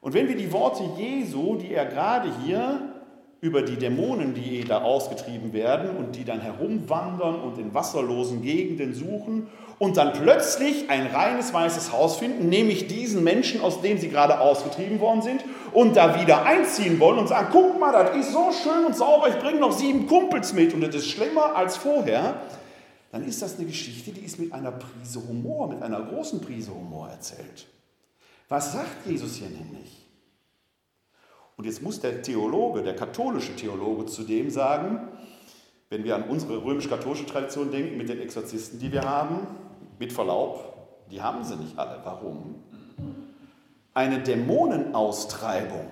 Und 0.00 0.14
wenn 0.14 0.28
wir 0.28 0.36
die 0.36 0.52
Worte 0.52 0.84
Jesu, 0.96 1.56
die 1.56 1.72
er 1.72 1.86
gerade 1.86 2.30
hier 2.44 2.94
über 3.40 3.62
die 3.62 3.74
Dämonen, 3.74 4.34
die 4.34 4.62
da 4.62 4.82
ausgetrieben 4.82 5.52
werden 5.52 5.96
und 5.96 6.14
die 6.14 6.24
dann 6.24 6.40
herumwandern 6.40 7.40
und 7.40 7.58
in 7.58 7.74
wasserlosen 7.74 8.40
Gegenden 8.40 8.94
suchen 8.94 9.48
und 9.78 9.96
dann 9.96 10.12
plötzlich 10.12 10.90
ein 10.90 11.06
reines 11.06 11.52
weißes 11.52 11.92
Haus 11.92 12.16
finden, 12.16 12.48
nämlich 12.48 12.88
diesen 12.88 13.22
Menschen, 13.22 13.60
aus 13.60 13.80
dem 13.80 13.98
sie 13.98 14.08
gerade 14.08 14.40
ausgetrieben 14.40 15.00
worden 15.00 15.22
sind, 15.22 15.44
und 15.72 15.96
da 15.96 16.20
wieder 16.20 16.44
einziehen 16.44 16.98
wollen 16.98 17.18
und 17.18 17.28
sagen, 17.28 17.48
guck 17.52 17.78
mal, 17.78 17.92
das 17.92 18.16
ist 18.16 18.32
so 18.32 18.50
schön 18.52 18.86
und 18.86 18.96
sauber, 18.96 19.28
ich 19.28 19.38
bringe 19.38 19.60
noch 19.60 19.72
sieben 19.72 20.06
Kumpels 20.06 20.52
mit 20.52 20.74
und 20.74 20.80
das 20.80 20.94
ist 20.94 21.08
schlimmer 21.08 21.54
als 21.54 21.76
vorher, 21.76 22.40
dann 23.12 23.26
ist 23.26 23.40
das 23.40 23.56
eine 23.56 23.66
Geschichte, 23.66 24.10
die 24.10 24.20
ist 24.20 24.38
mit 24.38 24.52
einer 24.52 24.72
Prise 24.72 25.26
Humor, 25.26 25.68
mit 25.68 25.82
einer 25.82 26.02
großen 26.02 26.40
Prise 26.40 26.74
Humor 26.74 27.08
erzählt. 27.08 27.66
Was 28.48 28.72
sagt 28.72 29.06
Jesus 29.06 29.36
hier 29.36 29.48
nämlich? 29.48 30.06
Und 31.56 31.64
jetzt 31.64 31.82
muss 31.82 32.00
der 32.00 32.22
Theologe, 32.22 32.82
der 32.82 32.94
katholische 32.94 33.54
Theologe 33.56 34.06
zu 34.06 34.22
dem 34.22 34.50
sagen, 34.50 35.08
wenn 35.90 36.04
wir 36.04 36.14
an 36.14 36.24
unsere 36.24 36.62
römisch-katholische 36.62 37.26
Tradition 37.26 37.70
denken, 37.70 37.96
mit 37.96 38.08
den 38.08 38.20
Exorzisten, 38.20 38.78
die 38.78 38.92
wir 38.92 39.02
haben, 39.02 39.46
mit 39.98 40.12
Verlaub, 40.12 40.74
die 41.10 41.20
haben 41.22 41.44
sie 41.44 41.56
nicht 41.56 41.78
alle. 41.78 42.00
Warum? 42.04 42.62
Eine 43.94 44.20
Dämonenaustreibung 44.20 45.88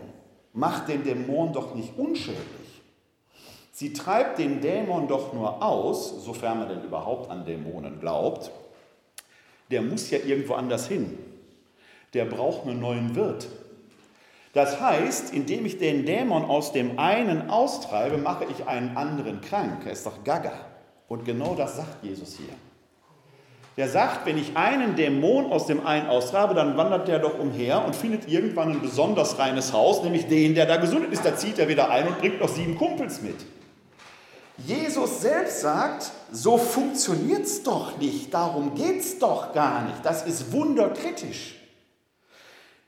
macht 0.53 0.89
den 0.89 1.05
Dämon 1.05 1.53
doch 1.53 1.75
nicht 1.75 1.99
unschädlich. 1.99 2.83
Sie 3.73 3.93
treibt 3.93 4.39
den 4.39 4.61
Dämon 4.61 5.07
doch 5.07 5.33
nur 5.33 5.63
aus, 5.63 6.25
sofern 6.25 6.61
man 6.61 6.69
denn 6.69 6.83
überhaupt 6.83 7.31
an 7.31 7.45
Dämonen 7.45 8.01
glaubt. 8.01 8.51
Der 9.71 9.83
muss 9.83 10.11
ja 10.11 10.19
irgendwo 10.19 10.55
anders 10.55 10.87
hin. 10.87 11.19
Der 12.15 12.25
braucht 12.25 12.67
einen 12.67 12.81
neuen 12.81 13.15
Wirt. 13.15 13.49
Das 14.55 14.81
heißt, 14.81 15.35
indem 15.35 15.67
ich 15.67 15.77
den 15.77 16.07
Dämon 16.07 16.47
aus 16.47 16.73
dem 16.73 16.99
einen 16.99 17.51
austreibe, 17.51 18.17
mache 18.17 18.47
ich 18.47 18.67
einen 18.67 18.97
anderen 18.97 19.43
krank. 19.43 19.83
Er 19.85 19.93
ist 19.93 20.07
doch 20.07 20.25
gaga. 20.25 20.53
Und 21.09 21.27
genau 21.27 21.55
das 21.55 21.77
sagt 21.77 22.03
Jesus 22.03 22.39
hier. 22.39 22.55
Der 23.76 23.90
sagt, 23.90 24.25
wenn 24.25 24.38
ich 24.38 24.56
einen 24.56 24.97
Dämon 24.97 25.52
aus 25.52 25.66
dem 25.66 25.87
einen 25.87 26.06
austreibe, 26.06 26.54
dann 26.54 26.78
wandert 26.78 27.09
der 27.09 27.18
doch 27.18 27.38
umher 27.38 27.85
und 27.85 27.95
findet 27.95 28.26
irgendwann 28.26 28.73
ein 28.73 28.80
besonders 28.80 29.38
reines 29.38 29.73
Haus, 29.75 30.02
nämlich 30.02 30.28
den, 30.28 30.54
der 30.54 30.64
da 30.64 30.76
gesund 30.76 31.12
ist. 31.12 31.26
Da 31.26 31.37
zieht 31.37 31.59
er 31.59 31.68
wieder 31.68 31.90
ein 31.90 32.09
und 32.09 32.18
bringt 32.18 32.40
noch 32.40 32.49
sieben 32.49 32.76
Kumpels 32.78 33.21
mit. 33.21 33.37
Jesus 34.59 35.21
selbst 35.21 35.61
sagt, 35.61 36.11
so 36.33 36.56
funktioniert 36.56 37.42
es 37.42 37.62
doch 37.62 37.99
nicht, 37.99 38.33
darum 38.33 38.75
geht 38.75 39.00
es 39.00 39.18
doch 39.18 39.52
gar 39.52 39.85
nicht. 39.85 39.99
Das 40.02 40.25
ist 40.25 40.52
wunderkritisch. 40.52 41.56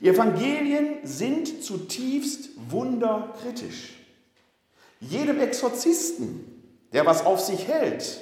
Die 0.00 0.09
Evangelien 0.09 0.99
sind 1.02 1.62
zutiefst 1.62 2.50
wunderkritisch. 2.71 3.95
Jedem 5.00 5.40
Exorzisten, 5.40 6.62
der 6.95 7.04
was 7.04 7.26
auf 7.26 7.40
sich 7.40 7.68
hält, 7.68 8.21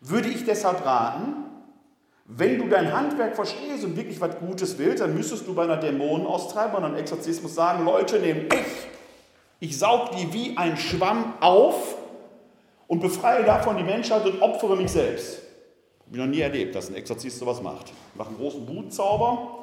würde 0.00 0.28
ich 0.28 0.44
deshalb 0.44 0.84
raten, 0.84 1.41
wenn 2.24 2.58
du 2.58 2.68
dein 2.68 2.92
Handwerk 2.92 3.34
verstehst 3.34 3.84
und 3.84 3.96
wirklich 3.96 4.20
was 4.20 4.38
Gutes 4.38 4.78
willst, 4.78 5.02
dann 5.02 5.14
müsstest 5.14 5.46
du 5.46 5.54
bei 5.54 5.64
einer 5.64 5.76
Dämonenaustreiber 5.76 6.78
und 6.78 6.84
einem 6.84 6.96
Exorzismus 6.96 7.54
sagen, 7.54 7.84
Leute, 7.84 8.18
nehme 8.18 8.46
ich, 8.46 9.68
ich 9.68 9.78
saug 9.78 10.12
die 10.12 10.32
wie 10.32 10.56
ein 10.56 10.76
Schwamm 10.76 11.34
auf 11.40 11.96
und 12.86 13.00
befreie 13.00 13.44
davon 13.44 13.76
die 13.76 13.82
Menschheit 13.82 14.24
und 14.24 14.40
opfere 14.40 14.76
mich 14.76 14.90
selbst. 14.90 15.38
Habe 16.06 16.12
ich 16.12 16.18
noch 16.18 16.26
nie 16.26 16.40
erlebt, 16.40 16.74
dass 16.74 16.88
ein 16.88 16.94
Exorzist 16.94 17.38
sowas 17.38 17.62
macht. 17.62 17.92
Macht 18.14 18.28
einen 18.28 18.38
großen 18.38 18.66
Butzauber 18.66 19.62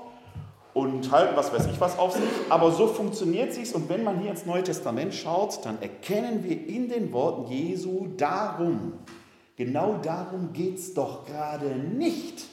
und 0.74 1.12
halten 1.12 1.36
was 1.36 1.54
weiß 1.54 1.68
ich 1.68 1.80
was 1.80 1.98
auf 1.98 2.14
sich. 2.14 2.24
Aber 2.50 2.72
so 2.72 2.88
funktioniert 2.88 3.58
es 3.58 3.74
und 3.74 3.90
wenn 3.90 4.04
man 4.04 4.20
hier 4.20 4.32
ins 4.32 4.46
Neue 4.46 4.64
Testament 4.64 5.14
schaut, 5.14 5.66
dann 5.66 5.82
erkennen 5.82 6.44
wir 6.44 6.68
in 6.68 6.90
den 6.90 7.12
Worten 7.14 7.52
Jesu 7.52 8.08
darum, 8.18 8.94
genau 9.60 10.00
darum 10.02 10.54
geht 10.54 10.80
es 10.80 10.94
doch 10.94 11.26
gerade 11.26 11.76
nicht. 11.76 12.46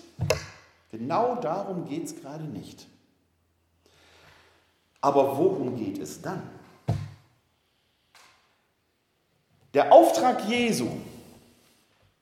Genau 0.91 1.37
darum 1.37 1.89
geht 1.89 2.05
es 2.05 2.21
gerade 2.21 2.45
nicht. 2.45 2.89
Aber 5.01 5.39
worum 5.39 5.77
geht 5.77 5.99
es 5.99 6.21
dann? 6.21 6.43
Der 9.73 9.93
Auftrag 9.93 10.49
Jesu, 10.49 10.89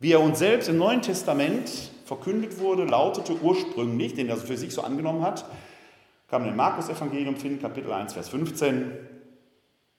wie 0.00 0.12
er 0.12 0.20
uns 0.20 0.38
selbst 0.38 0.68
im 0.68 0.76
Neuen 0.76 1.00
Testament 1.00 1.70
verkündet 2.04 2.58
wurde, 2.58 2.84
lautete 2.84 3.40
ursprünglich, 3.40 4.12
den 4.14 4.28
er 4.28 4.36
für 4.36 4.58
sich 4.58 4.74
so 4.74 4.82
angenommen 4.82 5.22
hat, 5.22 5.46
kann 6.28 6.42
man 6.42 6.50
im 6.50 6.56
Markus-Evangelium 6.56 7.36
finden, 7.36 7.62
Kapitel 7.62 7.90
1, 7.90 8.12
Vers 8.12 8.28
15. 8.28 8.92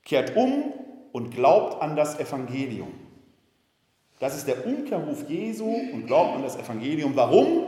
Kehrt 0.03 0.35
um 0.35 0.73
und 1.11 1.31
glaubt 1.31 1.81
an 1.81 1.95
das 1.95 2.19
Evangelium. 2.19 3.04
Das 4.19 4.35
ist 4.35 4.47
der 4.47 4.65
Umkehrruf 4.65 5.29
Jesu 5.29 5.65
und 5.65 6.07
glaubt 6.07 6.35
an 6.35 6.43
das 6.43 6.55
Evangelium. 6.55 7.15
Warum? 7.15 7.67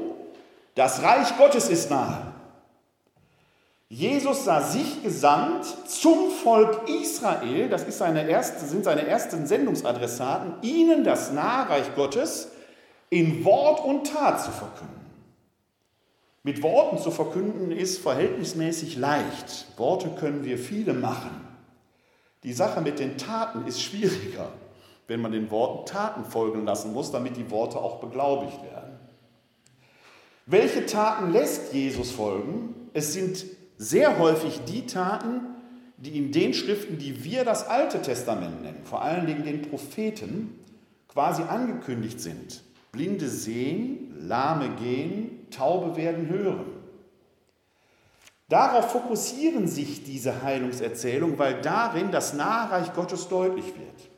Das 0.76 1.02
Reich 1.02 1.36
Gottes 1.38 1.70
ist 1.70 1.90
nahe. 1.90 2.34
Jesus 3.90 4.44
sah 4.44 4.62
sich 4.62 5.02
gesandt 5.02 5.66
zum 5.88 6.30
Volk 6.44 6.90
Israel, 6.90 7.70
das 7.70 7.84
ist 7.84 8.00
seine 8.00 8.28
erste, 8.28 8.66
sind 8.66 8.84
seine 8.84 9.08
ersten 9.08 9.48
Sendungsadressaten, 9.48 10.56
ihnen 10.62 11.06
das 11.06 11.32
Nahreich 11.32 11.96
Gottes 11.96 12.50
in 13.10 13.46
Wort 13.46 13.84
und 13.86 14.06
Tat 14.08 14.44
zu 14.44 14.52
verkünden. 14.52 14.98
Mit 16.44 16.62
Worten 16.64 16.98
zu 16.98 17.12
verkünden 17.12 17.72
ist 17.72 18.00
verhältnismäßig 18.00 18.98
leicht. 18.98 19.68
Worte 19.78 20.10
können 20.20 20.44
wir 20.44 20.58
viele 20.58 20.94
machen. 20.94 21.46
Die 22.44 22.54
Sache 22.54 22.82
mit 22.82 23.00
den 23.00 23.18
Taten 23.18 23.66
ist 23.68 23.82
schwieriger, 23.82 24.50
wenn 25.08 25.22
man 25.22 25.32
den 25.32 25.50
Worten 25.50 25.86
Taten 25.86 26.26
folgen 26.26 26.66
lassen 26.66 26.94
muss, 26.94 27.12
damit 27.12 27.38
die 27.38 27.50
Worte 27.50 27.78
auch 27.80 28.00
beglaubigt 28.00 28.62
werden. 28.64 29.00
Welche 30.46 30.86
Taten 30.86 31.32
lässt 31.32 31.74
Jesus 31.74 32.12
folgen? 32.12 32.90
Es 32.94 33.14
sind 33.14 33.46
sehr 33.78 34.20
häufig 34.20 34.62
die 34.66 34.86
Taten, 34.86 35.42
die 35.98 36.18
in 36.18 36.32
den 36.32 36.54
Schriften, 36.54 36.98
die 36.98 37.24
wir 37.24 37.44
das 37.44 37.68
Alte 37.68 38.02
Testament 38.02 38.62
nennen, 38.62 38.84
vor 38.84 39.02
allen 39.02 39.26
Dingen 39.26 39.44
den 39.44 39.64
Propheten, 39.64 40.60
quasi 41.08 41.42
angekündigt 41.44 42.20
sind. 42.20 42.64
Blinde 42.92 43.28
sehen, 43.28 44.16
Lahme 44.28 44.70
gehen, 44.76 45.48
Taube 45.50 45.96
werden 45.96 46.30
hören. 46.30 46.66
Darauf 48.50 48.92
fokussieren 48.92 49.68
sich 49.68 50.04
diese 50.04 50.42
Heilungserzählungen, 50.42 51.38
weil 51.38 51.62
darin 51.62 52.12
das 52.12 52.34
Nahreich 52.34 52.94
Gottes 52.94 53.28
deutlich 53.28 53.66
wird. 53.66 54.17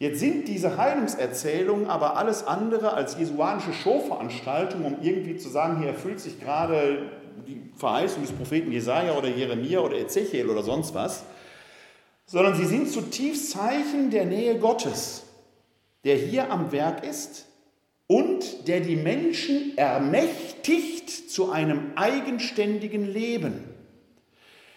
Jetzt 0.00 0.20
sind 0.20 0.46
diese 0.46 0.76
Heilungserzählungen 0.76 1.86
aber 1.86 2.16
alles 2.16 2.46
andere 2.46 2.92
als 2.92 3.18
jesuanische 3.18 3.72
Showveranstaltungen, 3.72 4.94
um 4.94 5.02
irgendwie 5.02 5.36
zu 5.36 5.48
sagen, 5.48 5.78
hier 5.78 5.88
erfüllt 5.88 6.20
sich 6.20 6.40
gerade 6.40 7.10
die 7.48 7.60
Verheißung 7.76 8.22
des 8.22 8.32
Propheten 8.32 8.70
Jesaja 8.70 9.16
oder 9.16 9.28
Jeremia 9.28 9.80
oder 9.80 9.96
Ezechiel 9.96 10.48
oder 10.48 10.62
sonst 10.62 10.94
was, 10.94 11.24
sondern 12.26 12.54
sie 12.54 12.66
sind 12.66 12.90
zutiefst 12.90 13.50
Zeichen 13.50 14.10
der 14.10 14.26
Nähe 14.26 14.58
Gottes, 14.58 15.24
der 16.04 16.14
hier 16.14 16.50
am 16.52 16.70
Werk 16.70 17.04
ist 17.04 17.46
und 18.06 18.68
der 18.68 18.80
die 18.80 18.96
Menschen 18.96 19.76
ermächtigt 19.76 21.30
zu 21.30 21.50
einem 21.50 21.92
eigenständigen 21.96 23.04
Leben. 23.04 23.64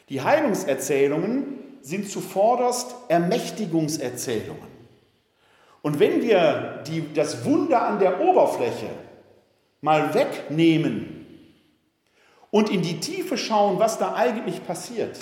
Die 0.09 0.21
Heilungserzählungen 0.21 1.59
sind 1.81 2.09
zuvorderst 2.09 2.95
Ermächtigungserzählungen. 3.07 4.70
Und 5.81 5.99
wenn 5.99 6.21
wir 6.21 6.83
die, 6.87 7.13
das 7.13 7.43
Wunder 7.45 7.81
an 7.81 7.99
der 7.99 8.21
Oberfläche 8.21 8.89
mal 9.81 10.13
wegnehmen 10.13 11.25
und 12.51 12.69
in 12.69 12.81
die 12.81 12.99
Tiefe 12.99 13.37
schauen, 13.37 13.79
was 13.79 13.97
da 13.97 14.13
eigentlich 14.13 14.65
passiert, 14.65 15.19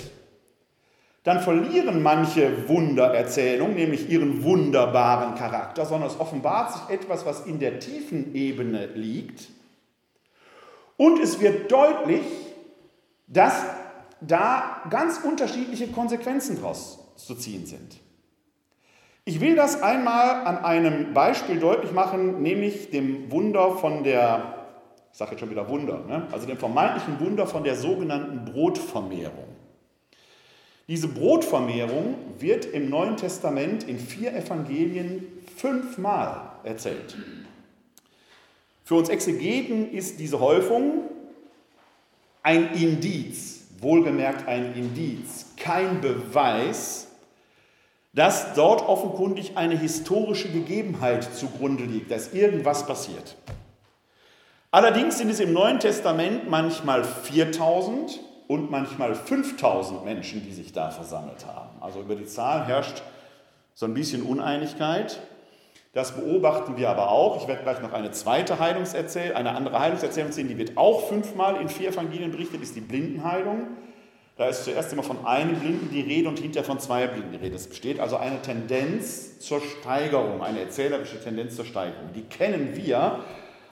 dann 1.24 1.42
verlieren 1.42 2.02
manche 2.02 2.68
Wundererzählungen 2.68 3.76
nämlich 3.76 4.10
ihren 4.10 4.44
wunderbaren 4.44 5.36
Charakter, 5.36 5.86
sondern 5.86 6.10
es 6.10 6.20
offenbart 6.20 6.74
sich 6.74 6.90
etwas, 6.90 7.26
was 7.26 7.46
in 7.46 7.60
der 7.60 7.80
tiefen 7.80 8.34
Ebene 8.36 8.88
liegt. 8.88 9.50
Und 10.98 11.20
es 11.20 11.40
wird 11.40 11.72
deutlich, 11.72 12.24
dass 13.28 13.64
da 14.22 14.84
ganz 14.90 15.20
unterschiedliche 15.20 15.88
Konsequenzen 15.88 16.58
daraus 16.58 17.00
zu 17.16 17.36
ziehen 17.36 17.66
sind. 17.66 18.00
Ich 19.30 19.40
will 19.40 19.56
das 19.56 19.84
einmal 19.84 20.44
an 20.48 20.58
einem 20.66 21.14
Beispiel 21.14 21.60
deutlich 21.60 21.92
machen, 21.92 22.42
nämlich 22.42 22.90
dem 22.90 23.32
Wunder 23.32 23.76
von 23.76 24.04
der, 24.04 24.66
ich 25.12 25.20
sage 25.20 25.32
jetzt 25.34 25.42
schon 25.42 25.52
wieder 25.52 25.70
Wunder, 25.70 26.04
ne? 26.08 26.26
also 26.32 26.48
dem 26.48 26.58
vermeintlichen 26.58 27.20
Wunder 27.20 27.46
von 27.46 27.64
der 27.64 27.76
sogenannten 27.76 28.52
Brotvermehrung. 28.52 29.46
Diese 30.88 31.08
Brotvermehrung 31.08 32.16
wird 32.40 32.66
im 32.66 32.90
Neuen 32.90 33.18
Testament 33.18 33.84
in 33.84 34.00
vier 34.00 34.34
Evangelien 34.34 35.28
fünfmal 35.56 36.54
erzählt. 36.64 37.16
Für 38.84 38.96
uns 38.96 39.10
Exegeten 39.10 39.92
ist 39.92 40.20
diese 40.20 40.40
Häufung 40.40 41.04
ein 42.42 42.74
Indiz, 42.74 43.68
wohlgemerkt 43.80 44.48
ein 44.48 44.74
Indiz, 44.74 45.54
kein 45.56 46.02
Beweis, 46.02 47.09
dass 48.14 48.54
dort 48.54 48.88
offenkundig 48.88 49.56
eine 49.56 49.78
historische 49.78 50.50
Gegebenheit 50.50 51.24
zugrunde 51.36 51.84
liegt, 51.84 52.12
dass 52.12 52.34
irgendwas 52.34 52.86
passiert. 52.86 53.36
Allerdings 54.72 55.18
sind 55.18 55.30
es 55.30 55.40
im 55.40 55.54
Neuen 55.54 55.80
Testament 55.80 56.50
manchmal 56.50 57.04
4000 57.04 58.20
und 58.48 58.72
manchmal 58.72 59.16
5000 59.16 60.06
Menschen, 60.06 60.44
die 60.44 60.54
sich 60.54 60.74
da 60.74 60.90
versammelt 60.90 61.46
haben. 61.46 61.70
Also 61.82 62.02
über 62.02 62.16
die 62.16 62.26
Zahl 62.26 62.66
herrscht 62.66 63.02
so 63.76 63.86
ein 63.86 63.94
bisschen 63.94 64.24
Uneinigkeit. 64.24 65.20
Das 65.94 66.16
beobachten 66.16 66.78
wir 66.78 66.90
aber 66.90 67.10
auch. 67.10 67.42
Ich 67.42 67.48
werde 67.48 67.64
gleich 67.64 67.82
noch 67.82 67.94
eine 67.94 68.12
zweite 68.12 68.60
Heilungserzählung, 68.60 69.36
eine 69.38 69.52
andere 69.56 69.80
Heilungserzählung 69.80 70.32
sehen, 70.32 70.48
die 70.48 70.58
wird 70.58 70.78
auch 70.78 71.08
fünfmal 71.08 71.60
in 71.62 71.70
vier 71.70 71.90
Evangelien 71.90 72.32
berichtet, 72.32 72.62
ist 72.62 72.76
die 72.76 72.82
Blindenheilung. 72.82 73.68
Da 74.40 74.48
ist 74.48 74.64
zuerst 74.64 74.94
immer 74.94 75.04
von 75.04 75.26
einem 75.26 75.60
Blinden 75.60 75.90
die 75.92 76.00
Rede 76.00 76.30
und 76.30 76.40
hinterher 76.40 76.64
von 76.64 76.80
zwei 76.80 77.08
Blinden 77.08 77.34
die 77.34 77.40
Rede. 77.40 77.58
Es 77.58 77.68
besteht 77.68 78.00
also 78.00 78.16
eine 78.16 78.42
Tendenz 78.42 79.38
zur 79.40 79.60
Steigerung, 79.60 80.42
eine 80.42 80.62
erzählerische 80.62 81.22
Tendenz 81.22 81.58
zur 81.58 81.66
Steigerung. 81.66 82.14
Die 82.16 82.22
kennen 82.22 82.70
wir 82.74 83.20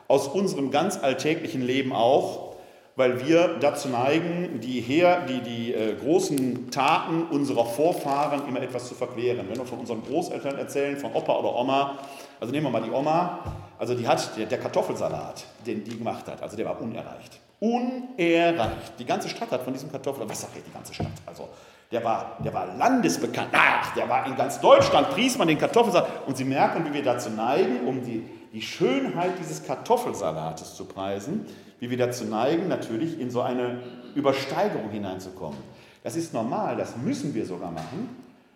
aus 0.09 0.27
unserem 0.27 0.69
ganz 0.69 1.01
alltäglichen 1.01 1.62
Leben 1.65 1.93
auch, 1.93 2.57
weil 2.97 3.25
wir 3.25 3.59
dazu 3.62 3.88
neigen, 3.88 4.59
die, 4.59 4.81
her, 4.81 5.25
die, 5.29 5.39
die 5.39 5.74
äh, 5.74 5.95
großen 5.95 6.69
Taten 6.69 7.24
unserer 7.31 7.65
Vorfahren 7.65 8.45
immer 8.45 8.62
etwas 8.62 8.89
zu 8.89 8.93
verklären. 8.93 9.47
Wenn 9.47 9.57
wir 9.57 9.65
von 9.65 9.79
unseren 9.79 10.03
Großeltern 10.03 10.57
erzählen, 10.57 10.97
von 10.97 11.13
Opa 11.13 11.39
oder 11.39 11.55
Oma, 11.55 11.97
also 12.41 12.51
nehmen 12.51 12.65
wir 12.65 12.71
mal 12.71 12.83
die 12.83 12.91
Oma, 12.91 13.39
also 13.79 13.95
die 13.95 14.05
hat, 14.05 14.36
der, 14.36 14.47
der 14.47 14.57
Kartoffelsalat, 14.57 15.45
den 15.65 15.86
die 15.86 15.97
gemacht 15.97 16.27
hat, 16.27 16.43
also 16.43 16.57
der 16.57 16.65
war 16.65 16.81
unerreicht. 16.81 17.39
Unerreicht. 17.59 18.99
Die 18.99 19.05
ganze 19.05 19.29
Stadt 19.29 19.51
hat 19.51 19.63
von 19.63 19.73
diesem 19.73 19.91
Kartoffel, 19.91 20.29
was 20.29 20.41
sagt 20.41 20.55
die 20.55 20.71
ganze 20.71 20.93
Stadt? 20.93 21.07
Also 21.25 21.49
der 21.91 22.03
war, 22.03 22.37
der 22.43 22.53
war 22.53 22.75
landesbekannt. 22.75 23.49
Ach, 23.53 23.93
der 23.95 24.07
war 24.09 24.27
in 24.27 24.35
ganz 24.35 24.59
Deutschland, 24.59 25.09
pries 25.11 25.37
man 25.37 25.47
den 25.47 25.57
Kartoffelsalat. 25.57 26.27
Und 26.27 26.37
Sie 26.37 26.43
merken, 26.43 26.85
wie 26.85 26.93
wir 26.93 27.03
dazu 27.03 27.29
neigen, 27.29 27.87
um 27.87 28.03
die, 28.03 28.23
die 28.53 28.61
Schönheit 28.61 29.31
dieses 29.39 29.63
Kartoffelsalates 29.65 30.75
zu 30.75 30.85
preisen, 30.85 31.45
wie 31.79 31.89
wir 31.89 31.97
dazu 31.97 32.25
neigen, 32.25 32.67
natürlich 32.67 33.19
in 33.19 33.31
so 33.31 33.41
eine 33.41 33.79
Übersteigerung 34.15 34.89
hineinzukommen. 34.89 35.57
Das 36.03 36.15
ist 36.15 36.33
normal, 36.33 36.75
das 36.75 36.95
müssen 36.97 37.33
wir 37.33 37.45
sogar 37.45 37.71
machen, 37.71 38.09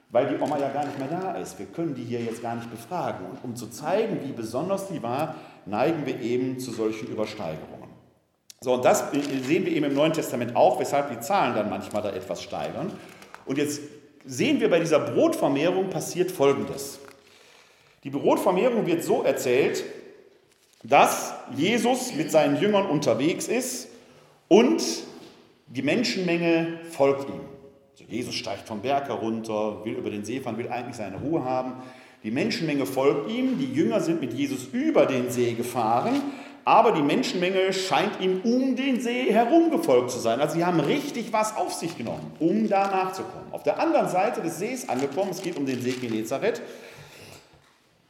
weil 0.09 0.27
die 0.27 0.41
Oma 0.41 0.57
ja 0.57 0.69
gar 0.69 0.85
nicht 0.85 0.99
mehr 0.99 1.07
da 1.07 1.35
ist. 1.35 1.57
Wir 1.57 1.67
können 1.67 1.95
die 1.95 2.03
hier 2.03 2.21
jetzt 2.21 2.41
gar 2.41 2.55
nicht 2.55 2.69
befragen. 2.69 3.25
Und 3.25 3.43
um 3.43 3.55
zu 3.55 3.67
zeigen, 3.67 4.19
wie 4.23 4.33
besonders 4.33 4.87
die 4.87 5.01
war, 5.01 5.35
neigen 5.65 6.05
wir 6.05 6.19
eben 6.19 6.59
zu 6.59 6.71
solchen 6.71 7.07
Übersteigerungen. 7.07 7.80
So, 8.63 8.75
und 8.75 8.85
das 8.85 9.05
sehen 9.11 9.65
wir 9.65 9.71
eben 9.71 9.85
im 9.85 9.95
Neuen 9.95 10.13
Testament 10.13 10.55
auch, 10.55 10.79
weshalb 10.79 11.09
die 11.09 11.19
Zahlen 11.19 11.55
dann 11.55 11.67
manchmal 11.67 12.03
da 12.03 12.11
etwas 12.11 12.43
steigern. 12.43 12.91
Und 13.47 13.57
jetzt 13.57 13.81
sehen 14.23 14.59
wir 14.59 14.69
bei 14.69 14.79
dieser 14.79 14.99
Brotvermehrung 14.99 15.89
passiert 15.89 16.29
Folgendes. 16.29 16.99
Die 18.03 18.11
Brotvermehrung 18.11 18.85
wird 18.85 19.03
so 19.03 19.23
erzählt, 19.23 19.83
dass 20.83 21.33
Jesus 21.55 22.13
mit 22.13 22.29
seinen 22.29 22.61
Jüngern 22.61 22.85
unterwegs 22.85 23.47
ist 23.47 23.87
und 24.47 24.83
die 25.65 25.81
Menschenmenge 25.81 26.81
folgt 26.91 27.29
ihm. 27.29 27.41
Also 27.93 28.03
Jesus 28.07 28.35
steigt 28.35 28.67
vom 28.67 28.83
Berg 28.83 29.07
herunter, 29.07 29.83
will 29.85 29.93
über 29.93 30.11
den 30.11 30.23
See 30.23 30.39
fahren, 30.39 30.59
will 30.59 30.69
eigentlich 30.69 30.97
seine 30.97 31.17
Ruhe 31.17 31.43
haben. 31.43 31.81
Die 32.23 32.29
Menschenmenge 32.29 32.85
folgt 32.85 33.31
ihm, 33.31 33.57
die 33.57 33.73
Jünger 33.73 34.01
sind 34.01 34.21
mit 34.21 34.33
Jesus 34.33 34.67
über 34.71 35.07
den 35.07 35.31
See 35.31 35.53
gefahren, 35.53 36.21
aber 36.63 36.91
die 36.91 37.01
Menschenmenge 37.01 37.73
scheint 37.73 38.19
ihm 38.19 38.41
um 38.43 38.75
den 38.75 39.01
See 39.01 39.31
herum 39.31 39.71
gefolgt 39.71 40.11
zu 40.11 40.19
sein. 40.19 40.39
Also 40.39 40.55
sie 40.55 40.65
haben 40.65 40.79
richtig 40.79 41.33
was 41.33 41.55
auf 41.57 41.73
sich 41.73 41.97
genommen, 41.97 42.31
um 42.39 42.69
da 42.69 42.87
nachzukommen. 42.87 43.51
Auf 43.51 43.63
der 43.63 43.79
anderen 43.79 44.09
Seite 44.09 44.41
des 44.41 44.59
Sees 44.59 44.87
angekommen, 44.87 45.31
es 45.31 45.41
geht 45.41 45.57
um 45.57 45.65
den 45.65 45.81
See 45.81 45.91
Genezareth, 45.91 46.61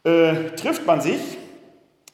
äh, 0.03 0.51
trifft 0.55 0.85
man 0.85 1.01
sich, 1.01 1.21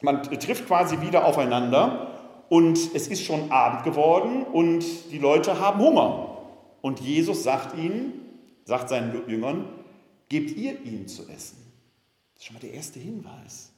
man 0.02 0.24
trifft 0.24 0.68
quasi 0.68 1.02
wieder 1.02 1.26
aufeinander 1.26 2.12
und 2.50 2.78
es 2.94 3.08
ist 3.08 3.24
schon 3.24 3.52
Abend 3.52 3.84
geworden 3.84 4.44
und 4.44 4.86
die 5.12 5.20
Leute 5.20 5.60
haben 5.60 5.80
Hunger. 5.80 6.38
Und 6.82 7.00
Jesus 7.00 7.44
sagt 7.44 7.78
ihnen, 7.78 8.14
sagt 8.66 8.90
seinen 8.90 9.28
Jüngern, 9.28 9.68
gebt 10.30 10.56
ihr 10.56 10.80
ihnen 10.84 11.08
zu 11.08 11.24
essen. 11.24 11.58
Das 12.34 12.44
ist 12.44 12.46
schon 12.46 12.54
mal 12.56 12.60
der 12.60 12.74
erste 12.74 13.00
Hinweis. 13.00 13.72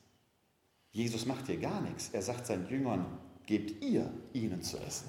Jesus 0.91 1.25
macht 1.25 1.47
hier 1.47 1.57
gar 1.57 1.81
nichts. 1.81 2.09
Er 2.13 2.21
sagt 2.21 2.47
seinen 2.47 2.67
Jüngern, 2.69 3.05
gebt 3.45 3.83
ihr 3.83 4.09
ihnen 4.33 4.61
zu 4.61 4.77
essen. 4.77 5.07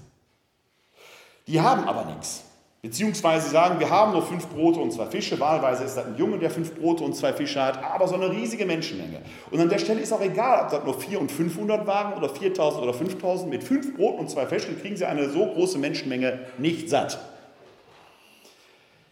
Die 1.47 1.61
haben 1.61 1.85
aber 1.85 2.05
nichts. 2.05 2.45
Beziehungsweise 2.83 3.51
sagen, 3.51 3.79
wir 3.79 3.91
haben 3.91 4.13
nur 4.13 4.23
fünf 4.23 4.47
Brote 4.49 4.81
und 4.81 4.91
zwei 4.91 5.05
Fische. 5.05 5.39
Wahlweise 5.39 5.85
ist 5.85 5.99
das 5.99 6.07
ein 6.07 6.17
Junge, 6.17 6.39
der 6.39 6.49
fünf 6.49 6.75
Brote 6.75 7.05
und 7.05 7.15
zwei 7.15 7.35
Fische 7.35 7.63
hat, 7.63 7.83
aber 7.85 8.09
so 8.09 8.15
eine 8.15 8.31
riesige 8.31 8.65
Menschenmenge. 8.65 9.21
Und 9.51 9.61
an 9.61 9.69
der 9.69 9.79
Stelle 9.79 10.01
ist 10.01 10.13
auch 10.13 10.23
egal, 10.23 10.65
ob 10.65 10.71
das 10.71 10.85
nur 10.85 10.99
4 10.99 11.21
und 11.21 11.31
500 11.31 11.87
waren 11.87 12.15
oder 12.15 12.31
4000 12.31 12.83
oder 12.83 12.95
5000. 12.95 13.51
Mit 13.51 13.63
fünf 13.63 13.95
Broten 13.95 14.21
und 14.21 14.31
zwei 14.31 14.47
Fischen 14.47 14.81
kriegen 14.81 14.97
sie 14.97 15.05
eine 15.05 15.29
so 15.29 15.45
große 15.45 15.77
Menschenmenge 15.77 16.41
nicht 16.57 16.89
satt. 16.89 17.19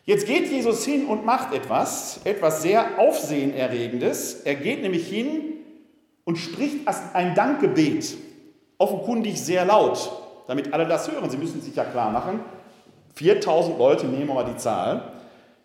Jetzt 0.07 0.26
geht 0.26 0.50
Jesus 0.50 0.87
hin 0.87 1.04
und 1.04 1.26
macht 1.26 1.52
etwas, 1.52 2.20
etwas 2.24 2.62
sehr 2.62 2.98
Aufsehenerregendes. 2.98 4.40
Er 4.44 4.54
geht 4.54 4.81
nämlich 4.81 5.07
hin 5.07 5.58
und 6.29 6.37
spricht 6.37 6.87
ein 7.14 7.35
Dankgebet, 7.35 8.19
offenkundig 8.77 9.41
sehr 9.41 9.64
laut, 9.64 10.12
damit 10.47 10.75
alle 10.75 10.87
das 10.87 11.11
hören. 11.11 11.31
Sie 11.31 11.38
müssen 11.38 11.62
sich 11.62 11.75
ja 11.75 11.85
klar 11.85 12.11
machen, 12.11 12.41
4000 13.14 13.79
Leute, 13.79 14.07
nehmen 14.07 14.29
wir 14.29 14.35
mal 14.35 14.45
die 14.45 14.59
Zahl. 14.59 15.11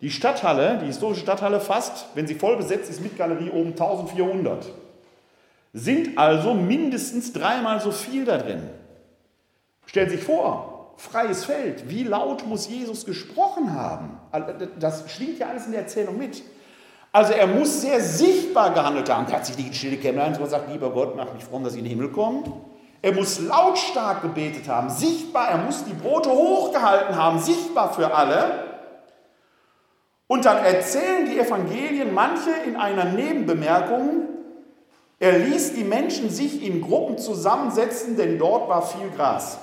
Die 0.00 0.10
Stadthalle, 0.10 0.78
die 0.80 0.86
historische 0.86 1.20
Stadthalle 1.20 1.60
fast, 1.60 2.06
wenn 2.14 2.26
sie 2.26 2.34
voll 2.34 2.56
besetzt 2.56 2.88
ist 2.88 3.02
mit 3.02 3.18
Galerie 3.18 3.50
oben 3.50 3.72
1400. 3.72 4.64
Sind 5.74 6.16
also 6.16 6.54
mindestens 6.54 7.34
dreimal 7.34 7.80
so 7.80 7.90
viel 7.90 8.24
da 8.24 8.38
drin. 8.38 8.62
Stellen 9.84 10.08
Sie 10.08 10.16
sich 10.16 10.24
vor, 10.24 10.94
freies 10.96 11.44
Feld, 11.44 11.90
wie 11.90 12.04
laut 12.04 12.46
muss 12.46 12.70
Jesus 12.70 13.04
gesprochen 13.04 13.74
haben? 13.74 14.18
Das 14.80 15.10
schwingt 15.10 15.40
ja 15.40 15.48
alles 15.48 15.66
in 15.66 15.72
der 15.72 15.82
Erzählung 15.82 16.16
mit. 16.16 16.42
Also 17.14 17.32
er 17.32 17.46
muss 17.46 17.80
sehr 17.80 18.00
sichtbar 18.00 18.74
gehandelt 18.74 19.08
haben. 19.08 19.28
Er 19.28 19.36
hat 19.36 19.46
sich 19.46 19.56
nicht 19.56 19.68
in 19.68 19.74
stille 19.74 19.98
Kämmerlein 19.98 20.36
gesagt, 20.36 20.68
lieber 20.68 20.90
Gott, 20.90 21.14
mach 21.14 21.32
mich 21.32 21.44
fromm, 21.44 21.62
dass 21.62 21.74
ich 21.74 21.78
in 21.78 21.84
den 21.84 21.90
Himmel 21.90 22.10
komme. 22.10 22.42
Er 23.02 23.14
muss 23.14 23.38
lautstark 23.38 24.22
gebetet 24.22 24.66
haben, 24.66 24.90
sichtbar. 24.90 25.48
Er 25.48 25.58
muss 25.58 25.84
die 25.84 25.92
Brote 25.92 26.30
hochgehalten 26.30 27.14
haben, 27.14 27.38
sichtbar 27.38 27.94
für 27.94 28.12
alle. 28.12 28.64
Und 30.26 30.44
dann 30.44 30.56
erzählen 30.64 31.26
die 31.26 31.38
Evangelien 31.38 32.12
manche 32.12 32.50
in 32.66 32.74
einer 32.74 33.04
Nebenbemerkung, 33.04 34.22
er 35.20 35.38
ließ 35.38 35.74
die 35.74 35.84
Menschen 35.84 36.30
sich 36.30 36.66
in 36.66 36.82
Gruppen 36.82 37.18
zusammensetzen, 37.18 38.16
denn 38.16 38.40
dort 38.40 38.68
war 38.68 38.82
viel 38.82 39.08
Gras. 39.10 39.58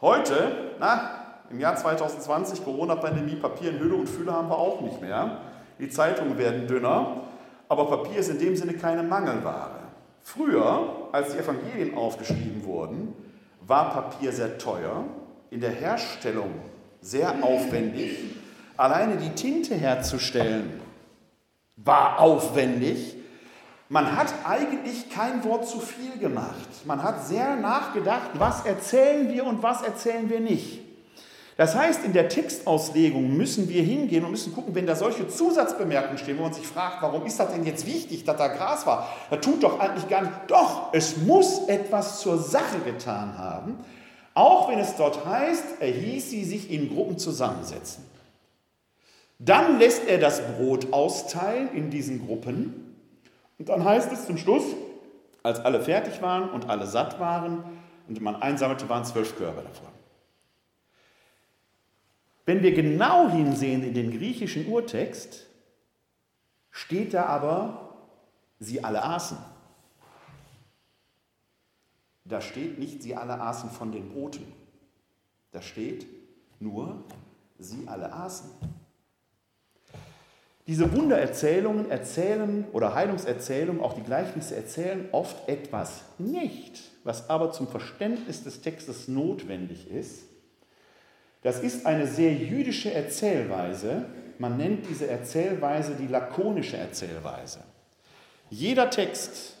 Heute, 0.00 0.74
na, 0.80 1.13
im 1.54 1.60
Jahr 1.60 1.76
2020, 1.76 2.64
Corona-Pandemie, 2.64 3.36
Papier 3.36 3.70
in 3.70 3.78
Hülle 3.78 3.94
und 3.94 4.08
Fülle 4.08 4.32
haben 4.32 4.48
wir 4.48 4.58
auch 4.58 4.80
nicht 4.80 5.00
mehr. 5.00 5.38
Die 5.78 5.88
Zeitungen 5.88 6.36
werden 6.36 6.66
dünner, 6.66 7.20
aber 7.68 7.86
Papier 7.86 8.18
ist 8.18 8.28
in 8.28 8.40
dem 8.40 8.56
Sinne 8.56 8.74
keine 8.74 9.04
Mangelware. 9.04 9.84
Früher, 10.20 11.08
als 11.12 11.32
die 11.32 11.38
Evangelien 11.38 11.96
aufgeschrieben 11.96 12.64
wurden, 12.64 13.14
war 13.60 13.90
Papier 13.90 14.32
sehr 14.32 14.58
teuer, 14.58 15.04
in 15.50 15.60
der 15.60 15.70
Herstellung 15.70 16.50
sehr 17.00 17.32
aufwendig. 17.44 18.18
Alleine 18.76 19.16
die 19.16 19.30
Tinte 19.30 19.76
herzustellen 19.76 20.80
war 21.76 22.18
aufwendig. 22.18 23.14
Man 23.88 24.16
hat 24.16 24.34
eigentlich 24.44 25.08
kein 25.08 25.44
Wort 25.44 25.68
zu 25.68 25.78
viel 25.78 26.18
gemacht. 26.18 26.84
Man 26.84 27.00
hat 27.04 27.24
sehr 27.24 27.54
nachgedacht, 27.54 28.30
was 28.34 28.66
erzählen 28.66 29.32
wir 29.32 29.46
und 29.46 29.62
was 29.62 29.82
erzählen 29.82 30.28
wir 30.28 30.40
nicht. 30.40 30.83
Das 31.56 31.76
heißt, 31.76 32.04
in 32.04 32.12
der 32.12 32.28
Textauslegung 32.28 33.36
müssen 33.36 33.68
wir 33.68 33.82
hingehen 33.82 34.24
und 34.24 34.32
müssen 34.32 34.52
gucken, 34.52 34.74
wenn 34.74 34.86
da 34.86 34.96
solche 34.96 35.28
Zusatzbemerkungen 35.28 36.18
stehen, 36.18 36.36
wo 36.38 36.42
man 36.42 36.52
sich 36.52 36.66
fragt, 36.66 37.00
warum 37.00 37.24
ist 37.26 37.38
das 37.38 37.52
denn 37.52 37.64
jetzt 37.64 37.86
wichtig, 37.86 38.24
dass 38.24 38.36
da 38.36 38.48
Gras 38.48 38.86
war? 38.86 39.08
Da 39.30 39.36
tut 39.36 39.62
doch 39.62 39.78
eigentlich 39.78 40.08
gar 40.08 40.22
nicht. 40.22 40.32
Doch, 40.48 40.92
es 40.92 41.16
muss 41.18 41.68
etwas 41.68 42.20
zur 42.20 42.38
Sache 42.38 42.80
getan 42.84 43.38
haben, 43.38 43.78
auch 44.34 44.68
wenn 44.68 44.80
es 44.80 44.96
dort 44.96 45.24
heißt, 45.24 45.76
er 45.78 45.92
hieß 45.92 46.30
sie 46.30 46.44
sich 46.44 46.72
in 46.72 46.92
Gruppen 46.92 47.18
zusammensetzen. 47.18 48.04
Dann 49.38 49.78
lässt 49.78 50.08
er 50.08 50.18
das 50.18 50.40
Brot 50.56 50.92
austeilen 50.92 51.72
in 51.72 51.90
diesen 51.90 52.26
Gruppen 52.26 52.96
und 53.58 53.68
dann 53.68 53.84
heißt 53.84 54.10
es 54.12 54.26
zum 54.26 54.38
Schluss, 54.38 54.64
als 55.44 55.60
alle 55.60 55.80
fertig 55.80 56.20
waren 56.20 56.50
und 56.50 56.68
alle 56.68 56.86
satt 56.86 57.20
waren 57.20 57.62
und 58.08 58.20
man 58.20 58.42
einsammelte, 58.42 58.88
waren 58.88 59.04
zwölf 59.04 59.36
Körbe 59.36 59.62
davon. 59.62 59.93
Wenn 62.46 62.62
wir 62.62 62.74
genau 62.74 63.30
hinsehen 63.30 63.82
in 63.82 63.94
den 63.94 64.10
griechischen 64.10 64.66
Urtext, 64.66 65.46
steht 66.70 67.14
da 67.14 67.26
aber, 67.26 67.94
sie 68.58 68.84
alle 68.84 69.02
aßen. 69.02 69.38
Da 72.24 72.40
steht 72.40 72.78
nicht, 72.78 73.02
sie 73.02 73.14
alle 73.14 73.40
aßen 73.40 73.70
von 73.70 73.92
den 73.92 74.08
Broten. 74.10 74.44
Da 75.52 75.62
steht 75.62 76.06
nur, 76.60 77.04
sie 77.58 77.86
alle 77.86 78.12
aßen. 78.12 78.50
Diese 80.66 80.90
Wundererzählungen 80.96 81.90
erzählen 81.90 82.64
oder 82.72 82.94
Heilungserzählungen, 82.94 83.82
auch 83.82 83.92
die 83.92 84.02
Gleichnisse 84.02 84.56
erzählen 84.56 85.08
oft 85.12 85.46
etwas 85.48 86.02
nicht, 86.16 86.82
was 87.04 87.28
aber 87.28 87.52
zum 87.52 87.68
Verständnis 87.68 88.42
des 88.44 88.62
Textes 88.62 89.06
notwendig 89.06 89.90
ist. 89.90 90.24
Das 91.44 91.60
ist 91.60 91.84
eine 91.84 92.06
sehr 92.06 92.32
jüdische 92.32 92.92
Erzählweise. 92.92 94.06
Man 94.38 94.56
nennt 94.56 94.88
diese 94.88 95.08
Erzählweise 95.08 95.94
die 95.94 96.06
lakonische 96.06 96.78
Erzählweise. 96.78 97.58
Jeder 98.48 98.88
Text 98.88 99.54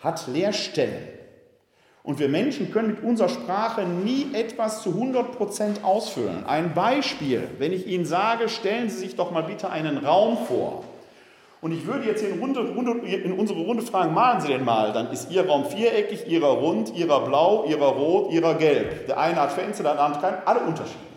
hat 0.00 0.28
Leerstellen. 0.28 1.08
Und 2.02 2.18
wir 2.18 2.28
Menschen 2.28 2.70
können 2.70 2.88
mit 2.88 3.02
unserer 3.02 3.30
Sprache 3.30 3.84
nie 3.84 4.26
etwas 4.34 4.82
zu 4.82 4.90
100% 4.90 5.82
ausfüllen. 5.82 6.44
Ein 6.44 6.74
Beispiel, 6.74 7.48
wenn 7.58 7.72
ich 7.72 7.86
Ihnen 7.86 8.04
sage, 8.04 8.50
stellen 8.50 8.90
Sie 8.90 8.98
sich 8.98 9.16
doch 9.16 9.30
mal 9.30 9.42
bitte 9.42 9.70
einen 9.70 9.96
Raum 9.96 10.36
vor. 10.46 10.84
Und 11.62 11.72
ich 11.72 11.86
würde 11.86 12.06
jetzt 12.06 12.22
in, 12.22 12.38
Runde, 12.38 12.60
Runde, 12.74 13.06
in 13.06 13.32
unsere 13.32 13.60
Runde 13.60 13.82
fragen, 13.82 14.12
malen 14.12 14.42
Sie 14.42 14.48
denn 14.48 14.64
mal, 14.64 14.92
dann 14.92 15.10
ist 15.10 15.30
Ihr 15.30 15.46
Raum 15.46 15.64
viereckig, 15.64 16.26
Ihrer 16.26 16.48
rund, 16.48 16.94
Ihrer 16.94 17.20
blau, 17.20 17.64
Ihrer 17.66 17.88
rot, 17.88 18.30
Ihrer 18.30 18.54
gelb. 18.54 19.06
Der 19.06 19.18
eine 19.18 19.36
hat 19.36 19.52
Fenster, 19.52 19.82
der 19.82 19.98
andere 20.00 20.20
kein, 20.20 20.46
alle 20.46 20.60
unterschiedlich. 20.60 21.09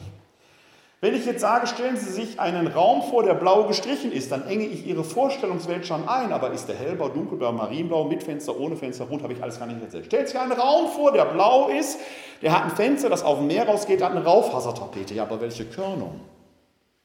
Wenn 1.03 1.15
ich 1.15 1.25
jetzt 1.25 1.41
sage, 1.41 1.67
stellen 1.67 1.97
Sie 1.97 2.09
sich 2.09 2.39
einen 2.39 2.65
Raum 2.65 3.01
vor, 3.01 3.23
der 3.23 3.33
blau 3.33 3.65
gestrichen 3.65 4.13
ist, 4.13 4.31
dann 4.31 4.47
enge 4.47 4.63
ich 4.63 4.87
Ihre 4.87 5.03
Vorstellungswelt 5.03 5.85
schon 5.85 6.07
ein. 6.07 6.31
Aber 6.31 6.51
ist 6.51 6.67
der 6.67 6.77
hellblau, 6.77 7.09
dunkelblau, 7.09 7.51
marienblau, 7.51 8.05
mit 8.05 8.23
Fenster, 8.23 8.57
ohne 8.57 8.77
Fenster, 8.77 9.03
rund, 9.03 9.21
habe 9.21 9.33
ich 9.33 9.43
alles 9.43 9.59
gar 9.59 9.65
nicht 9.65 9.81
erzählt. 9.81 10.05
Stellt 10.05 10.29
sich 10.29 10.39
einen 10.39 10.53
Raum 10.53 10.87
vor, 10.87 11.11
der 11.11 11.25
blau 11.25 11.67
ist, 11.67 11.99
der 12.41 12.53
hat 12.53 12.63
ein 12.63 12.71
Fenster, 12.77 13.09
das 13.09 13.21
auf 13.21 13.39
dem 13.39 13.47
Meer 13.47 13.67
rausgeht, 13.67 14.01
hat 14.01 14.11
eine 14.11 14.23
Raufasertapete. 14.23 15.13
Ja, 15.13 15.23
aber 15.23 15.41
welche 15.41 15.65
Körnung? 15.65 16.21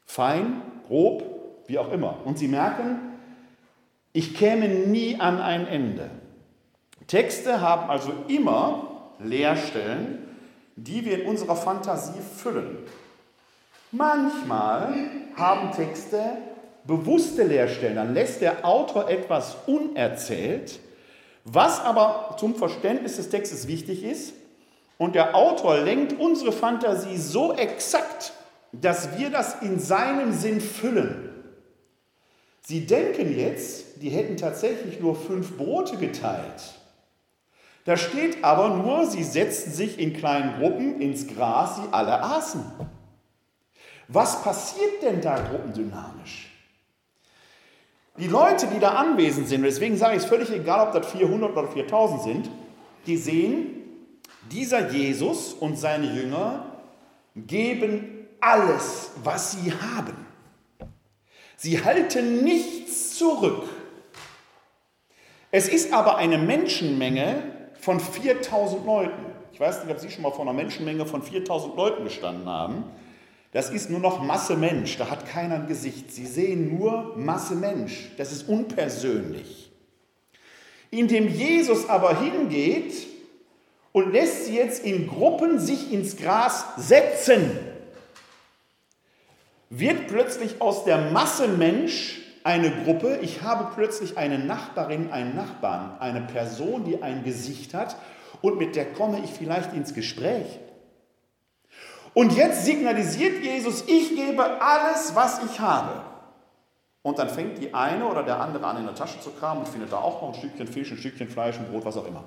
Fein, 0.06 0.62
grob, 0.86 1.24
wie 1.66 1.80
auch 1.80 1.90
immer. 1.90 2.18
Und 2.24 2.38
Sie 2.38 2.46
merken, 2.46 3.00
ich 4.12 4.36
käme 4.36 4.68
nie 4.68 5.18
an 5.18 5.40
ein 5.40 5.66
Ende. 5.66 6.08
Texte 7.08 7.60
haben 7.60 7.90
also 7.90 8.12
immer 8.28 9.10
Leerstellen, 9.18 10.22
die 10.76 11.04
wir 11.04 11.20
in 11.20 11.26
unserer 11.26 11.56
Fantasie 11.56 12.20
füllen. 12.36 12.78
Manchmal 13.90 14.92
haben 15.34 15.72
Texte 15.72 16.20
bewusste 16.84 17.44
Leerstellen. 17.44 17.96
Dann 17.96 18.14
lässt 18.14 18.40
der 18.40 18.64
Autor 18.64 19.08
etwas 19.08 19.56
unerzählt, 19.66 20.80
was 21.44 21.80
aber 21.80 22.36
zum 22.38 22.54
Verständnis 22.54 23.16
des 23.16 23.30
Textes 23.30 23.66
wichtig 23.66 24.04
ist. 24.04 24.34
Und 24.98 25.14
der 25.14 25.34
Autor 25.34 25.78
lenkt 25.78 26.18
unsere 26.18 26.52
Fantasie 26.52 27.16
so 27.16 27.54
exakt, 27.54 28.32
dass 28.72 29.16
wir 29.18 29.30
das 29.30 29.62
in 29.62 29.78
seinem 29.78 30.32
Sinn 30.32 30.60
füllen. 30.60 31.30
Sie 32.62 32.84
denken 32.84 33.38
jetzt, 33.38 34.02
die 34.02 34.10
hätten 34.10 34.36
tatsächlich 34.36 35.00
nur 35.00 35.14
fünf 35.14 35.56
Brote 35.56 35.96
geteilt. 35.96 36.74
Da 37.84 37.96
steht 37.96 38.44
aber 38.44 38.76
nur, 38.76 39.06
sie 39.06 39.24
setzten 39.24 39.70
sich 39.70 39.98
in 39.98 40.12
kleinen 40.12 40.58
Gruppen 40.58 41.00
ins 41.00 41.26
Gras, 41.26 41.76
sie 41.76 41.92
alle 41.92 42.22
aßen. 42.22 42.62
Was 44.08 44.42
passiert 44.42 45.02
denn 45.02 45.20
da 45.20 45.38
gruppendynamisch? 45.38 46.50
Die 48.16 48.26
Leute, 48.26 48.66
die 48.66 48.80
da 48.80 48.94
anwesend 48.94 49.48
sind, 49.48 49.62
deswegen 49.62 49.96
sage 49.96 50.16
ich 50.16 50.22
es 50.22 50.28
völlig 50.28 50.50
egal, 50.50 50.88
ob 50.88 50.92
das 50.92 51.12
400 51.12 51.52
oder 51.52 51.68
4000 51.68 52.22
sind, 52.22 52.50
die 53.06 53.16
sehen, 53.16 53.74
dieser 54.50 54.90
Jesus 54.90 55.52
und 55.52 55.78
seine 55.78 56.06
Jünger 56.06 56.64
geben 57.36 58.26
alles, 58.40 59.10
was 59.22 59.52
sie 59.52 59.72
haben. 59.72 60.16
Sie 61.56 61.84
halten 61.84 62.42
nichts 62.42 63.16
zurück. 63.16 63.64
Es 65.50 65.68
ist 65.68 65.92
aber 65.92 66.16
eine 66.16 66.38
Menschenmenge 66.38 67.42
von 67.80 68.00
4000 68.00 68.84
Leuten. 68.86 69.26
Ich 69.52 69.60
weiß 69.60 69.84
nicht, 69.84 69.92
ob 69.92 69.98
Sie 69.98 70.10
schon 70.10 70.22
mal 70.22 70.30
vor 70.30 70.42
einer 70.42 70.52
Menschenmenge 70.52 71.06
von 71.06 71.22
4000 71.22 71.76
Leuten 71.76 72.04
gestanden 72.04 72.48
haben. 72.48 72.84
Das 73.52 73.70
ist 73.70 73.88
nur 73.88 74.00
noch 74.00 74.22
Masse 74.22 74.56
Mensch, 74.56 74.98
da 74.98 75.10
hat 75.10 75.26
keiner 75.26 75.56
ein 75.56 75.66
Gesicht. 75.66 76.12
Sie 76.12 76.26
sehen 76.26 76.78
nur 76.78 77.14
Masse 77.16 77.54
Mensch, 77.54 78.10
das 78.18 78.32
ist 78.32 78.48
unpersönlich. 78.48 79.72
Indem 80.90 81.28
Jesus 81.28 81.88
aber 81.88 82.20
hingeht 82.20 83.06
und 83.92 84.12
lässt 84.12 84.46
sie 84.46 84.56
jetzt 84.56 84.84
in 84.84 85.06
Gruppen 85.06 85.58
sich 85.58 85.92
ins 85.92 86.16
Gras 86.16 86.66
setzen, 86.76 87.58
wird 89.70 90.06
plötzlich 90.08 90.60
aus 90.60 90.84
der 90.84 91.10
Masse 91.10 91.48
Mensch 91.48 92.20
eine 92.44 92.70
Gruppe, 92.70 93.18
ich 93.22 93.42
habe 93.42 93.70
plötzlich 93.74 94.16
eine 94.16 94.38
Nachbarin, 94.38 95.10
einen 95.10 95.34
Nachbarn, 95.34 95.98
eine 96.00 96.22
Person, 96.22 96.84
die 96.84 97.02
ein 97.02 97.24
Gesicht 97.24 97.74
hat 97.74 97.96
und 98.40 98.58
mit 98.58 98.76
der 98.76 98.92
komme 98.92 99.20
ich 99.24 99.30
vielleicht 99.30 99.72
ins 99.74 99.94
Gespräch. 99.94 100.46
Und 102.14 102.32
jetzt 102.32 102.64
signalisiert 102.64 103.42
Jesus, 103.42 103.84
ich 103.86 104.16
gebe 104.16 104.60
alles, 104.60 105.14
was 105.14 105.40
ich 105.44 105.60
habe. 105.60 106.02
Und 107.02 107.18
dann 107.18 107.28
fängt 107.28 107.58
die 107.58 107.72
eine 107.72 108.04
oder 108.06 108.22
der 108.22 108.40
andere 108.40 108.66
an, 108.66 108.78
in 108.78 108.84
der 108.84 108.94
Tasche 108.94 109.20
zu 109.20 109.30
kramen 109.30 109.64
und 109.64 109.68
findet 109.68 109.92
da 109.92 109.98
auch 109.98 110.20
noch 110.20 110.28
ein 110.28 110.34
Stückchen 110.34 110.66
Fisch, 110.66 110.90
ein 110.90 110.98
Stückchen 110.98 111.28
Fleisch, 111.28 111.58
ein 111.58 111.68
Brot, 111.70 111.84
was 111.84 111.96
auch 111.96 112.06
immer. 112.06 112.24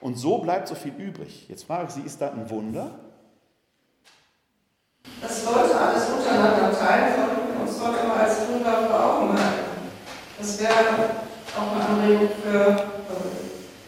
Und 0.00 0.16
so 0.16 0.38
bleibt 0.38 0.68
so 0.68 0.74
viel 0.74 0.92
übrig. 0.96 1.48
Jetzt 1.48 1.64
frage 1.64 1.86
ich 1.88 1.94
Sie, 1.94 2.00
ist 2.02 2.20
das 2.20 2.32
ein 2.32 2.48
Wunder? 2.50 2.92
Das 5.20 5.44
Leute 5.44 5.74
alles 5.76 6.08
untereinander 6.08 6.78
teilen 6.78 7.14
sollten 7.14 7.60
uns 7.60 7.78
dort 7.78 8.04
immer 8.04 8.14
als 8.14 8.48
Wunder 8.48 8.88
vor 8.88 9.04
Augen 9.04 9.28
halten. 9.30 9.88
Das 10.38 10.60
wäre 10.60 10.72
auch 11.56 11.74
eine 11.74 11.84
Anregung 11.84 12.28
für, 12.40 12.68
also 12.68 13.28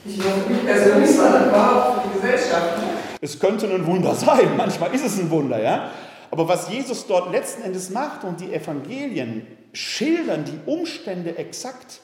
nicht 0.04 0.18
nur 0.18 0.32
für 0.32 0.50
mich 0.50 0.66
persönlich, 0.66 1.16
sondern 1.16 1.48
überhaupt 1.48 2.02
für 2.02 2.08
die 2.08 2.14
Gesellschaft. 2.20 2.89
Es 3.20 3.38
könnte 3.38 3.66
ein 3.66 3.86
Wunder 3.86 4.14
sein, 4.14 4.56
manchmal 4.56 4.94
ist 4.94 5.04
es 5.04 5.18
ein 5.18 5.30
Wunder, 5.30 5.62
ja. 5.62 5.90
Aber 6.30 6.48
was 6.48 6.70
Jesus 6.70 7.06
dort 7.06 7.32
letzten 7.32 7.62
Endes 7.62 7.90
macht 7.90 8.24
und 8.24 8.40
die 8.40 8.52
Evangelien 8.52 9.46
schildern 9.72 10.44
die 10.44 10.70
Umstände 10.70 11.36
exakt 11.36 12.00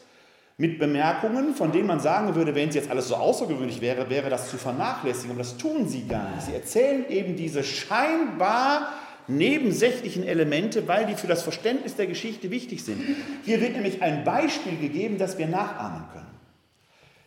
mit 0.59 0.79
Bemerkungen, 0.79 1.55
von 1.55 1.70
denen 1.70 1.87
man 1.87 2.00
sagen 2.00 2.35
würde, 2.35 2.55
wenn 2.55 2.70
es 2.70 2.74
jetzt 2.74 2.90
alles 2.90 3.09
so 3.09 3.16
außergewöhnlich 3.16 3.81
wäre, 3.81 4.09
wäre 4.09 4.31
das 4.31 4.50
zu 4.50 4.57
vernachlässigen. 4.57 5.33
Und 5.33 5.38
das 5.38 5.57
tun 5.57 5.87
sie 5.87 6.07
gar 6.07 6.31
nicht. 6.31 6.46
Sie 6.46 6.55
erzählen 6.55 7.09
eben 7.09 7.37
diese 7.37 7.62
scheinbar 7.62 8.88
nebensächlichen 9.29 10.26
Elemente, 10.26 10.88
weil 10.88 11.07
die 11.07 11.14
für 11.14 11.26
das 11.26 11.42
Verständnis 11.42 11.96
der 11.96 12.07
Geschichte 12.07 12.50
wichtig 12.50 12.85
sind. 12.85 13.02
Hier 13.44 13.61
wird 13.61 13.72
nämlich 13.72 14.02
ein 14.02 14.24
Beispiel 14.24 14.79
gegeben, 14.79 15.18
das 15.18 15.37
wir 15.37 15.46
nachahmen 15.46 16.05
können. 16.12 16.26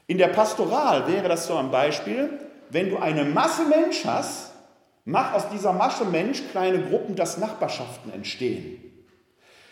In 0.07 0.17
der 0.17 0.29
Pastoral 0.29 1.07
wäre 1.07 1.27
das 1.29 1.45
so 1.45 1.55
ein 1.55 1.69
Beispiel, 1.69 2.29
wenn 2.69 2.89
du 2.89 2.97
eine 2.97 3.25
Masse 3.25 3.65
Mensch 3.65 4.05
hast, 4.05 4.51
mach 5.05 5.33
aus 5.33 5.49
dieser 5.49 5.73
Masse 5.73 6.05
Mensch 6.05 6.41
kleine 6.51 6.83
Gruppen, 6.83 7.15
dass 7.15 7.37
Nachbarschaften 7.37 8.13
entstehen. 8.13 8.83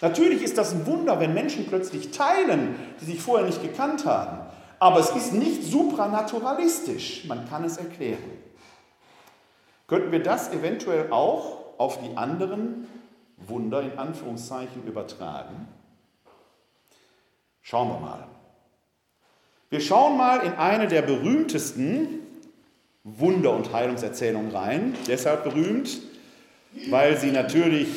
Natürlich 0.00 0.42
ist 0.42 0.56
das 0.56 0.72
ein 0.72 0.86
Wunder, 0.86 1.18
wenn 1.20 1.34
Menschen 1.34 1.66
plötzlich 1.66 2.12
teilen, 2.12 2.76
die 3.00 3.04
sich 3.04 3.20
vorher 3.20 3.46
nicht 3.46 3.60
gekannt 3.60 4.06
haben. 4.06 4.38
Aber 4.78 5.00
es 5.00 5.10
ist 5.10 5.32
nicht 5.32 5.64
supranaturalistisch. 5.64 7.24
Man 7.26 7.48
kann 7.48 7.64
es 7.64 7.78
erklären. 7.78 8.30
Könnten 9.88 10.12
wir 10.12 10.22
das 10.22 10.52
eventuell 10.52 11.10
auch 11.10 11.78
auf 11.78 11.98
die 12.00 12.16
anderen 12.16 12.86
Wunder 13.38 13.82
in 13.82 13.98
Anführungszeichen 13.98 14.84
übertragen? 14.84 15.66
Schauen 17.62 17.88
wir 17.88 17.98
mal. 17.98 18.26
Wir 19.70 19.80
schauen 19.80 20.16
mal 20.16 20.40
in 20.40 20.52
eine 20.52 20.86
der 20.86 21.02
berühmtesten 21.02 22.20
Wunder- 23.02 23.52
und 23.52 23.72
Heilungserzählung 23.72 24.50
rein. 24.50 24.94
Deshalb 25.08 25.42
berühmt, 25.42 26.00
weil 26.90 27.16
sie 27.16 27.30
natürlich 27.30 27.88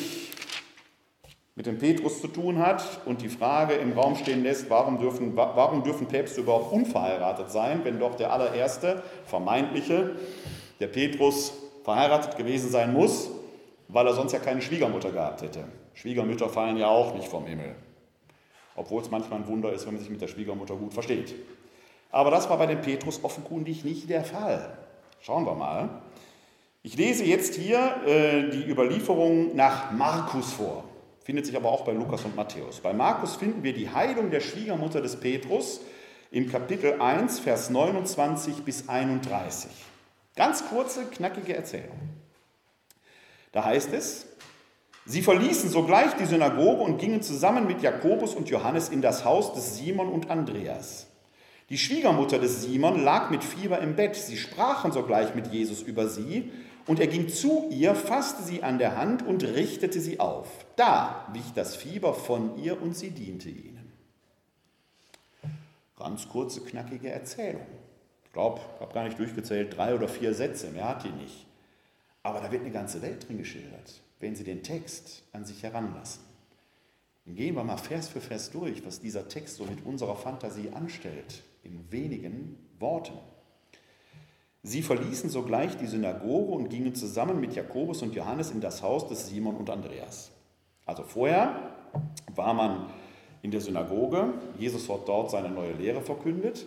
mit 1.56 1.66
dem 1.66 1.78
Petrus 1.78 2.20
zu 2.20 2.28
tun 2.28 2.58
hat 2.58 2.82
und 3.04 3.20
die 3.20 3.28
Frage 3.28 3.74
im 3.74 3.92
Raum 3.92 4.16
stehen 4.16 4.42
lässt, 4.42 4.70
warum 4.70 4.98
dürfen, 4.98 5.36
warum 5.36 5.82
dürfen 5.82 6.06
Päpste 6.06 6.40
überhaupt 6.40 6.72
unverheiratet 6.72 7.50
sein, 7.50 7.80
wenn 7.84 7.98
doch 7.98 8.14
der 8.14 8.32
allererste, 8.32 9.02
vermeintliche, 9.26 10.16
der 10.80 10.86
Petrus, 10.86 11.52
verheiratet 11.84 12.36
gewesen 12.36 12.70
sein 12.70 12.92
muss, 12.92 13.30
weil 13.88 14.06
er 14.06 14.14
sonst 14.14 14.32
ja 14.32 14.38
keine 14.38 14.62
Schwiegermutter 14.62 15.10
gehabt 15.10 15.42
hätte. 15.42 15.64
Schwiegermütter 15.94 16.48
fallen 16.48 16.76
ja 16.76 16.88
auch 16.88 17.14
nicht 17.14 17.28
vom 17.28 17.44
Himmel. 17.46 17.74
Obwohl 18.76 19.02
es 19.02 19.10
manchmal 19.10 19.40
ein 19.40 19.46
Wunder 19.46 19.72
ist, 19.72 19.86
wenn 19.86 19.94
man 19.94 20.00
sich 20.00 20.10
mit 20.10 20.20
der 20.22 20.28
Schwiegermutter 20.28 20.76
gut 20.76 20.94
versteht. 20.94 21.34
Aber 22.10 22.30
das 22.30 22.48
war 22.48 22.56
bei 22.58 22.66
dem 22.66 22.80
Petrus 22.80 23.22
offenkundig 23.22 23.84
nicht 23.84 24.08
der 24.08 24.24
Fall. 24.24 24.78
Schauen 25.20 25.44
wir 25.44 25.54
mal. 25.54 25.90
Ich 26.82 26.96
lese 26.96 27.24
jetzt 27.24 27.56
hier 27.56 27.78
äh, 28.06 28.48
die 28.48 28.66
Überlieferung 28.66 29.54
nach 29.54 29.90
Markus 29.92 30.54
vor. 30.54 30.84
Findet 31.22 31.44
sich 31.44 31.54
aber 31.54 31.70
auch 31.70 31.84
bei 31.84 31.92
Lukas 31.92 32.24
und 32.24 32.36
Matthäus. 32.36 32.80
Bei 32.80 32.94
Markus 32.94 33.36
finden 33.36 33.62
wir 33.62 33.74
die 33.74 33.90
Heilung 33.90 34.30
der 34.30 34.40
Schwiegermutter 34.40 35.02
des 35.02 35.20
Petrus 35.20 35.82
im 36.30 36.50
Kapitel 36.50 36.98
1, 36.98 37.40
Vers 37.40 37.68
29 37.68 38.62
bis 38.62 38.88
31. 38.88 39.70
Ganz 40.36 40.66
kurze, 40.70 41.04
knackige 41.04 41.54
Erzählung. 41.54 41.98
Da 43.52 43.66
heißt 43.66 43.92
es, 43.92 44.28
sie 45.04 45.20
verließen 45.20 45.68
sogleich 45.68 46.14
die 46.14 46.24
Synagoge 46.24 46.82
und 46.82 46.98
gingen 46.98 47.20
zusammen 47.20 47.66
mit 47.66 47.82
Jakobus 47.82 48.34
und 48.34 48.48
Johannes 48.48 48.88
in 48.88 49.02
das 49.02 49.26
Haus 49.26 49.52
des 49.52 49.76
Simon 49.76 50.08
und 50.08 50.30
Andreas. 50.30 51.08
Die 51.68 51.78
Schwiegermutter 51.78 52.40
des 52.40 52.62
Simon 52.62 53.04
lag 53.04 53.30
mit 53.30 53.44
Fieber 53.44 53.78
im 53.78 53.94
Bett. 53.94 54.16
Sie 54.16 54.36
sprachen 54.36 54.90
sogleich 54.90 55.36
mit 55.36 55.52
Jesus 55.52 55.82
über 55.82 56.08
sie, 56.08 56.50
und 56.86 57.00
er 57.00 57.06
ging 57.06 57.28
zu 57.28 57.68
ihr, 57.70 57.94
fasste 57.94 58.42
sie 58.42 58.62
an 58.62 58.78
der 58.78 58.96
Hand 58.96 59.24
und 59.26 59.44
richtete 59.44 60.00
sie 60.00 60.20
auf. 60.20 60.48
Da 60.76 61.28
wich 61.32 61.52
das 61.54 61.76
Fieber 61.76 62.14
von 62.14 62.58
ihr 62.58 62.80
und 62.80 62.96
sie 62.96 63.10
diente 63.10 63.48
ihnen. 63.48 63.92
Ganz 65.96 66.28
kurze, 66.28 66.62
knackige 66.62 67.10
Erzählung. 67.10 67.66
Ich 68.24 68.32
glaube, 68.32 68.60
ich 68.76 68.80
habe 68.80 68.94
gar 68.94 69.04
nicht 69.04 69.18
durchgezählt, 69.18 69.76
drei 69.76 69.94
oder 69.94 70.08
vier 70.08 70.34
Sätze, 70.34 70.70
mehr 70.70 70.88
hat 70.88 71.04
die 71.04 71.10
nicht. 71.10 71.46
Aber 72.22 72.40
da 72.40 72.50
wird 72.50 72.62
eine 72.62 72.70
ganze 72.70 73.02
Welt 73.02 73.28
drin 73.28 73.38
geschildert, 73.38 74.00
wenn 74.18 74.34
Sie 74.34 74.44
den 74.44 74.62
Text 74.62 75.22
an 75.32 75.44
sich 75.44 75.62
heranlassen. 75.62 76.22
Dann 77.24 77.34
gehen 77.34 77.54
wir 77.54 77.64
mal 77.64 77.76
Vers 77.76 78.08
für 78.08 78.20
Vers 78.20 78.50
durch, 78.50 78.84
was 78.84 79.00
dieser 79.00 79.28
Text 79.28 79.56
so 79.56 79.64
mit 79.64 79.84
unserer 79.84 80.16
Fantasie 80.16 80.70
anstellt, 80.70 81.42
in 81.62 81.90
wenigen 81.90 82.58
Worten. 82.78 83.18
Sie 84.62 84.82
verließen 84.82 85.30
sogleich 85.30 85.76
die 85.78 85.86
Synagoge 85.86 86.52
und 86.52 86.68
gingen 86.68 86.94
zusammen 86.94 87.40
mit 87.40 87.54
Jakobus 87.54 88.02
und 88.02 88.14
Johannes 88.14 88.50
in 88.50 88.60
das 88.60 88.82
Haus 88.82 89.08
des 89.08 89.28
Simon 89.28 89.56
und 89.56 89.70
Andreas. 89.70 90.30
Also 90.84 91.02
vorher 91.02 91.72
war 92.34 92.52
man 92.52 92.86
in 93.42 93.50
der 93.50 93.60
Synagoge, 93.60 94.34
Jesus 94.58 94.88
hat 94.88 95.08
dort 95.08 95.30
seine 95.30 95.48
neue 95.48 95.72
Lehre 95.72 96.02
verkündet 96.02 96.66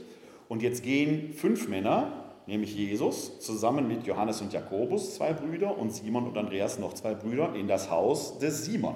und 0.49 0.63
jetzt 0.63 0.81
gehen 0.81 1.33
fünf 1.33 1.67
Männer, 1.67 2.33
nämlich 2.47 2.75
Jesus, 2.75 3.39
zusammen 3.39 3.87
mit 3.87 4.07
Johannes 4.07 4.41
und 4.41 4.51
Jakobus, 4.53 5.15
zwei 5.15 5.33
Brüder, 5.33 5.77
und 5.77 5.93
Simon 5.93 6.27
und 6.27 6.37
Andreas, 6.37 6.79
noch 6.79 6.93
zwei 6.93 7.13
Brüder, 7.13 7.53
in 7.55 7.67
das 7.67 7.91
Haus 7.91 8.39
des 8.39 8.65
Simon. 8.65 8.95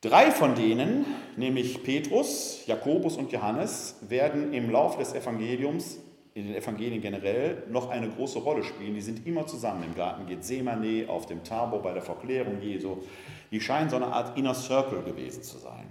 Drei 0.00 0.30
von 0.30 0.54
denen, 0.54 1.06
nämlich 1.36 1.82
Petrus, 1.82 2.64
Jakobus 2.66 3.16
und 3.16 3.32
Johannes, 3.32 3.96
werden 4.02 4.52
im 4.52 4.70
Laufe 4.70 4.98
des 4.98 5.14
Evangeliums, 5.14 5.98
in 6.34 6.48
den 6.48 6.56
Evangelien 6.56 7.00
generell, 7.00 7.62
noch 7.70 7.90
eine 7.90 8.08
große 8.08 8.40
Rolle 8.40 8.64
spielen. 8.64 8.94
Die 8.94 9.00
sind 9.00 9.24
immer 9.24 9.46
zusammen 9.46 9.84
im 9.84 9.94
Garten 9.94 10.26
Gethsemane, 10.26 11.06
auf 11.08 11.26
dem 11.26 11.44
Tabor 11.44 11.80
bei 11.80 11.92
der 11.92 12.02
Verklärung 12.02 12.60
Jesu. 12.60 12.96
Die 13.52 13.60
scheinen 13.60 13.88
so 13.88 13.96
eine 13.96 14.06
Art 14.06 14.36
Inner 14.36 14.54
Circle 14.54 15.02
gewesen 15.02 15.44
zu 15.44 15.58
sein. 15.58 15.86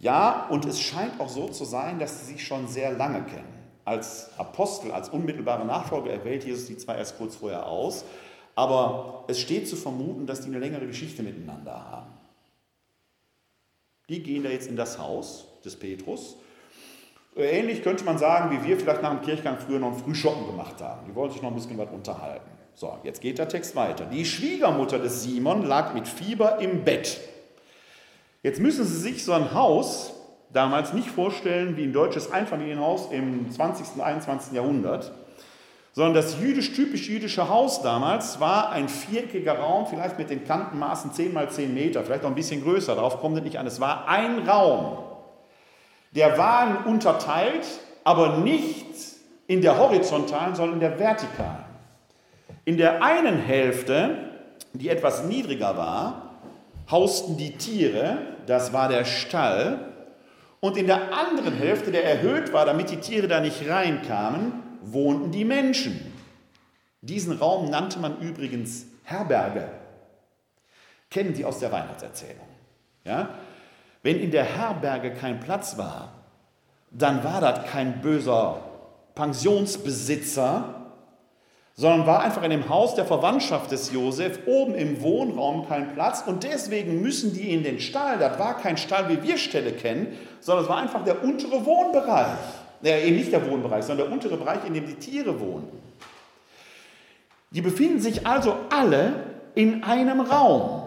Ja, 0.00 0.48
und 0.50 0.64
es 0.64 0.80
scheint 0.80 1.20
auch 1.20 1.28
so 1.28 1.48
zu 1.48 1.64
sein, 1.64 2.00
dass 2.00 2.20
sie 2.20 2.32
sich 2.32 2.44
schon 2.44 2.66
sehr 2.66 2.92
lange 2.92 3.22
kennen. 3.22 3.54
Als 3.84 4.36
Apostel, 4.36 4.90
als 4.90 5.10
unmittelbare 5.10 5.64
Nachfolger 5.64 6.10
erwählt 6.10 6.44
Jesus 6.44 6.66
die 6.66 6.76
zwei 6.76 6.96
erst 6.96 7.16
kurz 7.16 7.36
vorher 7.36 7.66
aus. 7.66 8.04
Aber 8.56 9.24
es 9.28 9.40
steht 9.40 9.68
zu 9.68 9.76
vermuten, 9.76 10.26
dass 10.26 10.40
die 10.40 10.48
eine 10.48 10.58
längere 10.58 10.86
Geschichte 10.86 11.22
miteinander 11.22 11.72
haben. 11.72 12.10
Die 14.08 14.22
gehen 14.22 14.42
da 14.42 14.50
jetzt 14.50 14.68
in 14.68 14.76
das 14.76 14.98
Haus 14.98 15.46
des 15.64 15.76
Petrus. 15.76 16.36
Ähnlich 17.36 17.82
könnte 17.82 18.04
man 18.04 18.16
sagen, 18.16 18.56
wie 18.56 18.68
wir 18.68 18.78
vielleicht 18.78 19.02
nach 19.02 19.10
dem 19.10 19.22
Kirchgang 19.22 19.58
früher 19.58 19.80
noch 19.80 19.92
ein 19.92 19.98
Frühschoppen 19.98 20.46
gemacht 20.46 20.80
haben. 20.80 21.00
Die 21.08 21.14
wollen 21.14 21.32
sich 21.32 21.42
noch 21.42 21.50
ein 21.50 21.54
bisschen 21.56 21.76
was 21.78 21.88
unterhalten. 21.90 22.48
So, 22.74 22.98
jetzt 23.02 23.20
geht 23.20 23.38
der 23.38 23.48
Text 23.48 23.74
weiter. 23.74 24.04
Die 24.04 24.24
Schwiegermutter 24.24 24.98
des 24.98 25.22
Simon 25.24 25.64
lag 25.64 25.94
mit 25.94 26.06
Fieber 26.06 26.58
im 26.60 26.84
Bett. 26.84 27.20
Jetzt 28.42 28.60
müssen 28.60 28.84
Sie 28.84 28.98
sich 28.98 29.24
so 29.24 29.32
ein 29.32 29.52
Haus 29.54 30.12
damals 30.52 30.92
nicht 30.92 31.08
vorstellen 31.08 31.76
wie 31.76 31.84
ein 31.84 31.92
deutsches 31.92 32.30
Einfamilienhaus 32.30 33.08
im 33.10 33.50
20. 33.50 33.96
und 33.96 34.00
21. 34.00 34.52
Jahrhundert, 34.52 35.12
sondern 35.92 36.14
das 36.14 36.38
jüdisch, 36.40 36.72
typisch 36.74 37.08
jüdische 37.08 37.48
Haus 37.48 37.82
damals 37.82 38.40
war 38.40 38.70
ein 38.70 38.88
viereckiger 38.88 39.58
Raum, 39.58 39.86
vielleicht 39.86 40.18
mit 40.18 40.30
den 40.30 40.44
Kantenmaßen 40.44 41.12
10 41.12 41.32
mal 41.32 41.48
10 41.48 41.72
Meter, 41.72 42.04
vielleicht 42.04 42.22
noch 42.22 42.30
ein 42.30 42.36
bisschen 42.36 42.62
größer, 42.62 42.94
darauf 42.94 43.20
kommt 43.20 43.36
es 43.38 43.44
nicht 43.44 43.58
an. 43.58 43.66
Es 43.66 43.80
war 43.80 44.08
ein 44.08 44.46
Raum. 44.48 44.98
Der 46.14 46.38
war 46.38 46.86
unterteilt, 46.86 47.66
aber 48.04 48.38
nicht 48.38 48.86
in 49.46 49.60
der 49.60 49.78
horizontalen, 49.78 50.54
sondern 50.54 50.74
in 50.74 50.80
der 50.80 50.98
vertikalen. 50.98 51.64
In 52.64 52.76
der 52.76 53.02
einen 53.02 53.38
Hälfte, 53.38 54.30
die 54.72 54.88
etwas 54.88 55.24
niedriger 55.24 55.76
war, 55.76 56.30
hausten 56.90 57.36
die 57.36 57.56
Tiere, 57.56 58.18
das 58.46 58.72
war 58.72 58.88
der 58.88 59.04
Stall, 59.04 59.92
und 60.60 60.78
in 60.78 60.86
der 60.86 61.12
anderen 61.12 61.54
Hälfte, 61.54 61.92
der 61.92 62.04
erhöht 62.04 62.52
war, 62.54 62.64
damit 62.64 62.90
die 62.90 62.96
Tiere 62.96 63.28
da 63.28 63.40
nicht 63.40 63.68
reinkamen, 63.68 64.62
wohnten 64.80 65.30
die 65.30 65.44
Menschen. 65.44 66.12
Diesen 67.02 67.36
Raum 67.36 67.68
nannte 67.68 67.98
man 67.98 68.18
übrigens 68.20 68.86
Herberge. 69.02 69.68
Kennen 71.10 71.34
Sie 71.34 71.44
aus 71.44 71.58
der 71.58 71.70
Weihnachtserzählung. 71.70 72.46
Ja? 73.04 73.28
Wenn 74.04 74.20
in 74.20 74.30
der 74.30 74.44
Herberge 74.44 75.10
kein 75.10 75.40
Platz 75.40 75.76
war, 75.76 76.12
dann 76.92 77.24
war 77.24 77.40
das 77.40 77.66
kein 77.72 78.00
böser 78.00 78.60
Pensionsbesitzer, 79.16 80.82
sondern 81.74 82.06
war 82.06 82.22
einfach 82.22 82.44
in 82.44 82.50
dem 82.50 82.68
Haus 82.68 82.94
der 82.94 83.04
Verwandtschaft 83.04 83.72
des 83.72 83.92
Josef 83.92 84.38
oben 84.46 84.76
im 84.76 85.02
Wohnraum 85.02 85.66
kein 85.66 85.92
Platz 85.94 86.22
und 86.24 86.44
deswegen 86.44 87.02
müssen 87.02 87.34
die 87.34 87.52
in 87.52 87.64
den 87.64 87.80
Stall. 87.80 88.18
Das 88.18 88.38
war 88.38 88.56
kein 88.56 88.76
Stall, 88.76 89.08
wie 89.08 89.20
wir 89.24 89.38
Ställe 89.38 89.72
kennen, 89.72 90.16
sondern 90.38 90.64
es 90.64 90.70
war 90.70 90.76
einfach 90.76 91.02
der 91.02 91.24
untere 91.24 91.66
Wohnbereich 91.66 92.38
ja, 92.84 92.98
eben 92.98 93.16
nicht 93.16 93.32
der 93.32 93.50
Wohnbereich, 93.50 93.84
sondern 93.84 94.06
der 94.06 94.14
untere 94.14 94.36
Bereich, 94.36 94.64
in 94.66 94.74
dem 94.74 94.86
die 94.86 94.94
Tiere 94.94 95.40
wohnen. 95.40 95.68
Die 97.50 97.62
befinden 97.62 98.00
sich 98.00 98.26
also 98.26 98.56
alle 98.70 99.14
in 99.54 99.84
einem 99.84 100.20
Raum. 100.20 100.82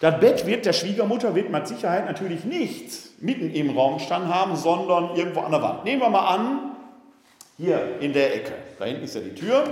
Das 0.00 0.18
Bett 0.18 0.46
wird 0.46 0.64
der 0.64 0.72
Schwiegermutter 0.72 1.34
wird 1.34 1.50
mit 1.50 1.68
Sicherheit 1.68 2.06
natürlich 2.06 2.44
nicht 2.44 3.20
mitten 3.20 3.50
im 3.50 3.76
Raum 3.76 3.98
standen 3.98 4.34
haben, 4.34 4.56
sondern 4.56 5.14
irgendwo 5.14 5.40
an 5.40 5.52
der 5.52 5.62
Wand. 5.62 5.84
Nehmen 5.84 6.00
wir 6.00 6.08
mal 6.08 6.26
an, 6.26 6.76
hier 7.58 8.00
in 8.00 8.14
der 8.14 8.34
Ecke, 8.34 8.54
da 8.78 8.86
hinten 8.86 9.04
ist 9.04 9.14
ja 9.14 9.20
die 9.20 9.34
Tür, 9.34 9.64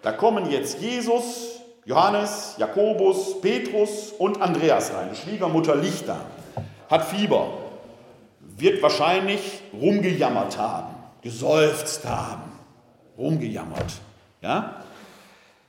da 0.00 0.12
kommen 0.12 0.50
jetzt 0.50 0.80
Jesus, 0.80 1.60
Johannes, 1.84 2.54
Jakobus, 2.56 3.42
Petrus 3.42 4.12
und 4.12 4.40
Andreas 4.40 4.94
rein. 4.94 5.10
Die 5.12 5.16
Schwiegermutter 5.16 5.76
liegt 5.76 6.08
da, 6.08 6.20
hat 6.88 7.04
Fieber, 7.04 7.48
wird 8.40 8.82
wahrscheinlich 8.82 9.60
rumgejammert 9.78 10.56
haben, 10.56 10.94
geseufzt 11.20 12.06
haben, 12.06 12.52
rumgejammert. 13.18 13.92
Ja? 14.40 14.82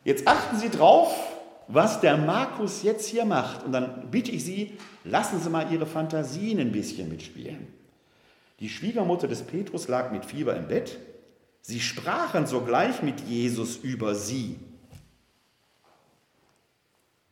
Jetzt 0.06 0.26
achten 0.26 0.58
Sie 0.58 0.70
drauf, 0.70 1.14
was 1.68 2.02
der 2.02 2.18
Markus 2.18 2.84
jetzt 2.84 3.08
hier 3.08 3.26
macht. 3.26 3.64
Und 3.64 3.72
dann 3.72 4.12
bitte 4.12 4.32
ich 4.32 4.44
Sie, 4.44 4.78
lassen 5.04 5.40
Sie 5.40 5.50
mal 5.50 5.72
Ihre 5.72 5.86
Fantasien 5.86 6.60
ein 6.60 6.72
bisschen 6.72 7.10
mitspielen. 7.10 7.68
Die 8.60 8.70
Schwiegermutter 8.70 9.28
des 9.28 9.44
Petrus 9.44 9.88
lag 9.88 10.12
mit 10.12 10.26
Fieber 10.26 10.56
im 10.56 10.68
Bett. 10.68 11.00
Sie 11.62 11.80
sprachen 11.80 12.46
sogleich 12.46 13.02
mit 13.02 13.22
Jesus 13.22 13.78
über 13.78 14.16
sie. 14.16 14.60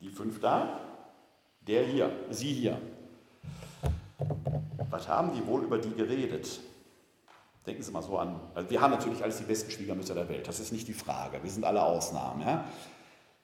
Die 0.00 0.10
fünf 0.10 0.40
da, 0.40 0.80
der 1.66 1.84
hier, 1.84 2.10
sie 2.30 2.52
hier. 2.52 2.80
Was 4.90 5.08
haben 5.08 5.32
die 5.34 5.46
wohl 5.46 5.62
über 5.62 5.78
die 5.78 5.94
geredet? 5.94 6.60
Denken 7.66 7.82
Sie 7.82 7.90
mal 7.90 8.02
so 8.02 8.18
an. 8.18 8.38
Wir 8.68 8.80
haben 8.80 8.90
natürlich 8.90 9.22
alles 9.22 9.38
die 9.38 9.44
besten 9.44 9.70
Schwiegermütter 9.70 10.14
der 10.14 10.28
Welt, 10.28 10.46
das 10.46 10.60
ist 10.60 10.72
nicht 10.72 10.86
die 10.88 10.92
Frage. 10.92 11.42
Wir 11.42 11.50
sind 11.50 11.64
alle 11.64 11.82
Ausnahmen. 11.82 12.42
Ja? 12.42 12.64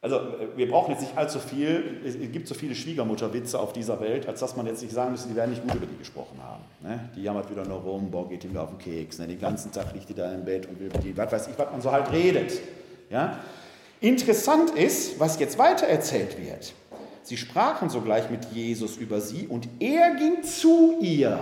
Also 0.02 0.18
wir 0.56 0.66
brauchen 0.66 0.92
jetzt 0.92 1.02
nicht 1.02 1.16
allzu 1.18 1.38
viel, 1.38 2.00
es 2.06 2.16
gibt 2.32 2.48
so 2.48 2.54
viele 2.54 2.74
Schwiegermutterwitze 2.74 3.60
auf 3.60 3.74
dieser 3.74 4.00
Welt, 4.00 4.26
als 4.26 4.40
dass 4.40 4.56
man 4.56 4.66
jetzt 4.66 4.80
nicht 4.80 4.94
sagen 4.94 5.10
müsste, 5.10 5.28
die 5.28 5.36
werden 5.36 5.50
nicht 5.50 5.62
gut 5.62 5.74
über 5.74 5.84
die 5.84 5.98
gesprochen 5.98 6.38
haben. 6.42 6.64
Ne? 6.80 7.10
Die 7.14 7.22
jammert 7.22 7.50
wieder 7.50 7.66
nur 7.66 7.80
rum, 7.80 8.10
boah, 8.10 8.26
geht 8.26 8.44
ihm 8.44 8.56
auf 8.56 8.70
den 8.70 8.78
Keks, 8.78 9.18
ne? 9.18 9.26
den 9.26 9.38
ganzen 9.38 9.72
Tag 9.72 9.92
liegt 9.92 10.08
die 10.08 10.14
da 10.14 10.32
im 10.32 10.46
Bett 10.46 10.66
und 10.66 10.80
will 10.80 10.88
die, 11.04 11.14
was 11.14 11.30
weiß 11.30 11.48
ich, 11.48 11.58
was 11.58 11.70
man 11.70 11.82
so 11.82 11.92
halt 11.92 12.10
redet. 12.12 12.60
Ja? 13.10 13.40
Interessant 14.00 14.70
ist, 14.70 15.20
was 15.20 15.38
jetzt 15.38 15.58
weiter 15.58 15.86
erzählt 15.86 16.38
wird. 16.42 16.72
Sie 17.22 17.36
sprachen 17.36 17.90
sogleich 17.90 18.30
mit 18.30 18.46
Jesus 18.52 18.96
über 18.96 19.20
sie 19.20 19.46
und 19.48 19.68
er 19.80 20.14
ging 20.14 20.42
zu 20.42 20.96
ihr. 21.02 21.38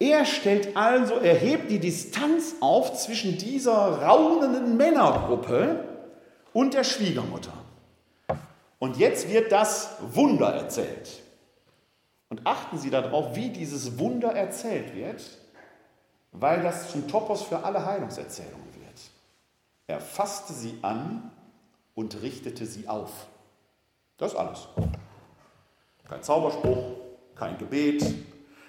Er 0.00 0.24
stellt 0.24 0.76
also, 0.76 1.14
er 1.14 1.36
hebt 1.36 1.70
die 1.70 1.78
Distanz 1.78 2.56
auf 2.58 2.94
zwischen 2.94 3.38
dieser 3.38 3.72
raunenden 3.72 4.76
Männergruppe 4.76 5.91
und 6.52 6.74
der 6.74 6.84
Schwiegermutter. 6.84 7.52
Und 8.78 8.96
jetzt 8.96 9.28
wird 9.28 9.52
das 9.52 9.96
Wunder 10.00 10.54
erzählt. 10.54 11.22
Und 12.28 12.46
achten 12.46 12.78
Sie 12.78 12.90
darauf, 12.90 13.36
wie 13.36 13.50
dieses 13.50 13.98
Wunder 13.98 14.32
erzählt 14.32 14.94
wird, 14.94 15.22
weil 16.32 16.62
das 16.62 16.90
zum 16.90 17.06
Topos 17.06 17.42
für 17.42 17.62
alle 17.62 17.84
Heilungserzählungen 17.84 18.74
wird. 18.74 19.00
Er 19.86 20.00
fasste 20.00 20.52
sie 20.52 20.78
an 20.82 21.30
und 21.94 22.22
richtete 22.22 22.66
sie 22.66 22.88
auf. 22.88 23.26
Das 24.16 24.32
ist 24.32 24.38
alles. 24.38 24.68
Kein 26.08 26.22
Zauberspruch, 26.22 26.96
kein 27.34 27.58
Gebet, 27.58 28.02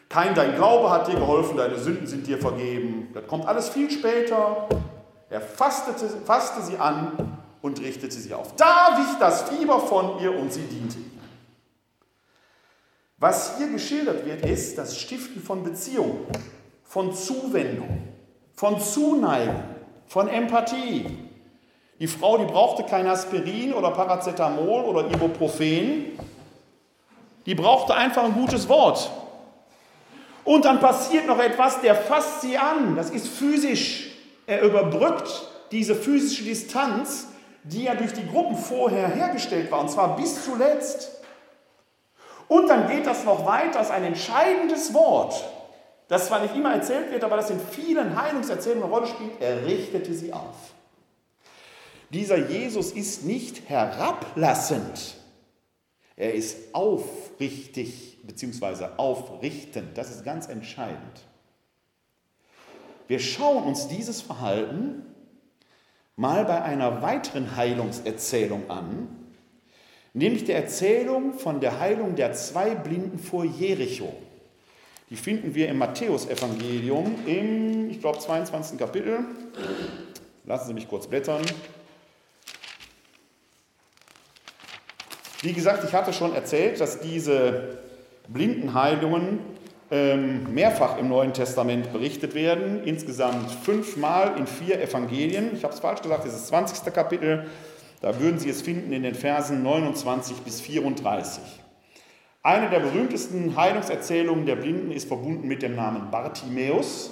kein 0.10 0.36
Dein 0.36 0.56
Glaube 0.56 0.92
hat 0.92 1.08
dir 1.08 1.16
geholfen, 1.16 1.58
deine 1.58 1.80
Sünden 1.80 2.06
sind 2.06 2.28
dir 2.28 2.38
vergeben. 2.38 3.10
Das 3.14 3.26
kommt 3.26 3.48
alles 3.48 3.70
viel 3.70 3.90
später. 3.90 4.68
Er 5.30 5.42
fastete, 5.42 6.08
fasste 6.08 6.62
sie 6.62 6.78
an 6.78 7.40
und 7.64 7.80
richtete 7.80 8.16
sie 8.16 8.34
auf. 8.34 8.56
Da 8.58 8.98
wich 8.98 9.18
das 9.20 9.50
Fieber 9.50 9.80
von 9.80 10.20
ihr 10.20 10.38
und 10.38 10.54
sie 10.54 10.62
diente 10.62 10.98
ihm. 10.98 11.20
Was 13.18 13.58
hier 13.58 13.70
geschildert 13.70 14.26
wird, 14.26 14.46
ist 14.46 14.78
das 14.78 15.00
Stiften 15.00 15.42
von 15.42 15.64
Beziehungen, 15.64 16.28
von 16.84 17.16
Zuwendung, 17.16 18.04
von 18.54 18.82
Zuneigung, 18.82 19.64
von 20.08 20.28
Empathie. 20.28 21.06
Die 22.00 22.08
Frau, 22.08 22.38
die 22.38 22.44
brauchte 22.44 22.84
kein 22.84 23.08
Aspirin 23.08 23.74
oder 23.74 23.92
Paracetamol 23.92 24.84
oder 24.84 25.10
Ibuprofen, 25.10 26.20
die 27.46 27.56
brauchte 27.56 27.96
einfach 27.96 28.26
ein 28.26 28.34
gutes 28.34 28.68
Wort. 28.68 29.10
Und 30.44 30.66
dann 30.66 30.82
passiert 30.82 31.28
noch 31.28 31.40
etwas, 31.40 31.80
der 31.80 31.96
fasst 31.96 32.42
sie 32.42 32.58
an, 32.58 32.98
das 32.98 33.10
ist 33.10 33.30
physisch. 33.30 34.12
Er 34.48 34.64
überbrückt 34.64 35.48
diese 35.72 35.96
physische 35.96 36.44
Distanz 36.44 37.28
die 37.64 37.84
ja 37.84 37.96
durch 37.96 38.14
die 38.14 38.28
Gruppen 38.28 38.58
vorher 38.58 39.08
hergestellt 39.08 39.72
war, 39.72 39.82
und 39.82 39.90
zwar 39.90 40.16
bis 40.16 40.44
zuletzt. 40.44 41.10
Und 42.48 42.68
dann 42.68 42.88
geht 42.88 43.06
das 43.06 43.24
noch 43.24 43.46
weiter, 43.46 43.80
das 43.80 43.88
ist 43.88 43.94
ein 43.94 44.04
entscheidendes 44.04 44.94
Wort, 44.94 45.44
das 46.08 46.28
zwar 46.28 46.42
nicht 46.42 46.56
immer 46.56 46.74
erzählt 46.74 47.12
wird, 47.12 47.24
aber 47.24 47.38
das 47.38 47.50
in 47.50 47.60
vielen 47.60 48.22
Heilungserzählungen 48.22 48.84
eine 48.84 48.94
Rolle 48.94 49.08
spielt, 49.08 49.40
er 49.40 49.66
richtete 49.66 50.14
sie 50.14 50.34
auf. 50.34 50.74
Dieser 52.10 52.38
Jesus 52.38 52.92
ist 52.92 53.24
nicht 53.24 53.70
herablassend, 53.70 55.16
er 56.16 56.36
ist 56.36 56.76
aufrichtig 56.76 58.20
bzw. 58.24 58.90
aufrichtend, 58.98 59.98
das 59.98 60.12
ist 60.12 60.24
ganz 60.24 60.48
entscheidend. 60.48 61.26
Wir 63.08 63.20
schauen 63.20 63.64
uns 63.64 63.88
dieses 63.88 64.22
Verhalten 64.22 65.13
mal 66.16 66.46
bei 66.46 66.62
einer 66.62 67.02
weiteren 67.02 67.56
Heilungserzählung 67.56 68.70
an, 68.70 69.08
nämlich 70.14 70.46
der 70.46 70.58
Erzählung 70.58 71.34
von 71.34 71.60
der 71.60 71.80
Heilung 71.80 72.16
der 72.16 72.34
zwei 72.34 72.76
Blinden 72.76 73.20
vor 73.20 73.46
Jericho. 73.46 74.14
Die 75.10 75.16
finden 75.16 75.54
wir 75.54 75.70
im 75.70 75.78
Matthäusevangelium 75.78 77.16
im, 77.26 77.90
ich 77.90 78.00
glaube, 78.00 78.20
22. 78.20 78.80
Kapitel. 78.80 79.20
Lassen 80.46 80.68
Sie 80.68 80.74
mich 80.74 80.88
kurz 80.88 81.08
blättern. 81.08 81.42
Wie 85.42 85.54
gesagt, 85.54 85.84
ich 85.84 85.94
hatte 85.94 86.14
schon 86.14 86.34
erzählt, 86.34 86.80
dass 86.80 87.02
diese 87.02 87.80
Blindenheilungen 88.28 89.40
mehrfach 90.50 90.98
im 90.98 91.10
Neuen 91.10 91.34
Testament 91.34 91.94
berichtet 91.94 92.34
werden, 92.34 92.84
insgesamt 92.84 93.52
fünfmal 93.52 94.34
in 94.38 94.48
vier 94.48 94.82
Evangelien. 94.82 95.52
Ich 95.54 95.64
habe 95.64 95.74
es 95.74 95.80
falsch 95.80 96.02
gesagt, 96.02 96.26
das 96.26 96.34
ist 96.34 96.42
das 96.42 96.48
20. 96.48 96.94
Kapitel. 96.94 97.46
Da 98.02 98.20
würden 98.20 98.40
Sie 98.40 98.50
es 98.50 98.62
finden 98.62 98.92
in 98.92 99.04
den 99.04 99.16
Versen 99.16 99.64
29 99.64 100.38
bis 100.38 100.62
34. 100.62 101.42
Eine 102.42 102.70
der 102.70 102.80
berühmtesten 102.80 103.56
Heilungserzählungen 103.56 104.46
der 104.46 104.58
Blinden 104.58 104.92
ist 104.92 105.08
verbunden 105.08 105.48
mit 105.48 105.62
dem 105.62 105.76
Namen 105.76 106.12
Bartimäus. 106.12 107.12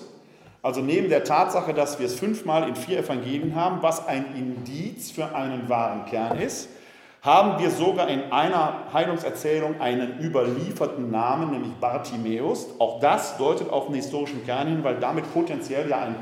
Also 0.61 0.81
neben 0.81 1.09
der 1.09 1.23
Tatsache, 1.23 1.73
dass 1.73 1.99
wir 1.99 2.07
es 2.07 2.15
fünfmal 2.15 2.67
in 2.67 2.75
vier 2.75 2.99
Evangelien 2.99 3.55
haben, 3.55 3.81
was 3.81 4.07
ein 4.07 4.25
Indiz 4.35 5.11
für 5.11 5.33
einen 5.33 5.69
wahren 5.69 6.05
Kern 6.05 6.37
ist, 6.37 6.67
haben 7.21 7.61
wir 7.61 7.69
sogar 7.69 8.09
in 8.09 8.31
einer 8.31 8.87
Heilungserzählung 8.91 9.79
einen 9.79 10.19
überlieferten 10.19 11.11
Namen, 11.11 11.51
nämlich 11.51 11.73
Bartimäus. 11.73 12.67
Auch 12.79 12.99
das 12.99 13.37
deutet 13.37 13.69
auf 13.69 13.85
einen 13.85 13.95
historischen 13.95 14.43
Kern 14.43 14.67
hin, 14.67 14.83
weil 14.83 14.99
damit 14.99 15.31
potenziell 15.31 15.87
ja 15.87 15.99
ein, 15.99 16.15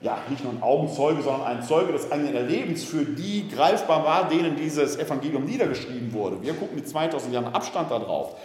ja, 0.00 0.18
nicht 0.28 0.44
nur 0.44 0.52
ein 0.52 0.62
Augenzeuge, 0.62 1.20
sondern 1.22 1.48
ein 1.48 1.62
Zeuge 1.64 1.92
des 1.92 2.12
eigenen 2.12 2.36
Erlebens 2.36 2.84
für 2.84 3.04
die 3.04 3.48
greifbar 3.48 4.04
war, 4.04 4.28
denen 4.28 4.54
dieses 4.54 4.96
Evangelium 4.96 5.44
niedergeschrieben 5.44 6.12
wurde. 6.12 6.40
Wir 6.40 6.54
gucken 6.54 6.76
mit 6.76 6.88
2000 6.88 7.34
Jahren 7.34 7.52
Abstand 7.52 7.90
darauf. 7.90 8.36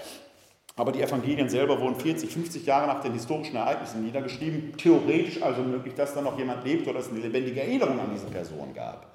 Aber 0.77 0.91
die 0.91 1.03
Evangelien 1.03 1.49
selber 1.49 1.79
wurden 1.79 1.97
40, 1.99 2.31
50 2.31 2.65
Jahre 2.65 2.87
nach 2.87 3.01
den 3.01 3.13
historischen 3.13 3.57
Ereignissen 3.57 4.03
niedergeschrieben. 4.03 4.75
Theoretisch 4.75 5.39
also 5.43 5.61
möglich, 5.61 5.93
dass 5.93 6.15
da 6.15 6.21
noch 6.21 6.39
jemand 6.39 6.63
lebt 6.63 6.87
oder 6.87 6.99
es 6.99 7.09
eine 7.09 7.19
lebendige 7.19 7.61
Erinnerung 7.61 7.99
an 7.99 8.09
diese 8.11 8.25
Person 8.25 8.73
gab. 8.73 9.05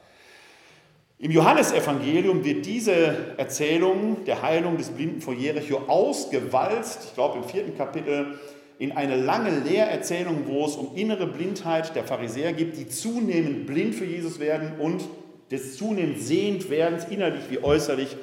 Im 1.19 1.31
Johannesevangelium 1.31 2.45
wird 2.45 2.67
diese 2.67 3.39
Erzählung 3.39 4.25
der 4.27 4.43
Heilung 4.43 4.77
des 4.77 4.91
Blinden 4.91 5.23
vor 5.23 5.33
Jericho 5.33 5.79
ausgewalzt, 5.87 7.05
ich 7.07 7.15
glaube 7.15 7.39
im 7.39 7.45
vierten 7.45 7.75
Kapitel, 7.75 8.39
in 8.79 8.93
eine 8.93 9.17
lange 9.17 9.49
Lehrerzählung, 9.61 10.43
wo 10.45 10.67
es 10.67 10.77
um 10.77 10.95
innere 10.95 11.27
Blindheit 11.27 11.97
der 11.97 12.05
Pharisäer 12.05 12.53
geht, 12.53 12.77
die 12.77 12.87
zunehmend 12.87 13.67
blind 13.67 13.95
für 13.95 14.05
Jesus 14.05 14.39
werden 14.41 14.73
und 14.79 15.05
des 15.51 15.79
zunehmend 15.79 16.21
sehend 16.21 16.69
werdens, 16.69 17.07
innerlich 17.09 17.45
wie 17.49 17.65
äußerlich, 17.65 18.15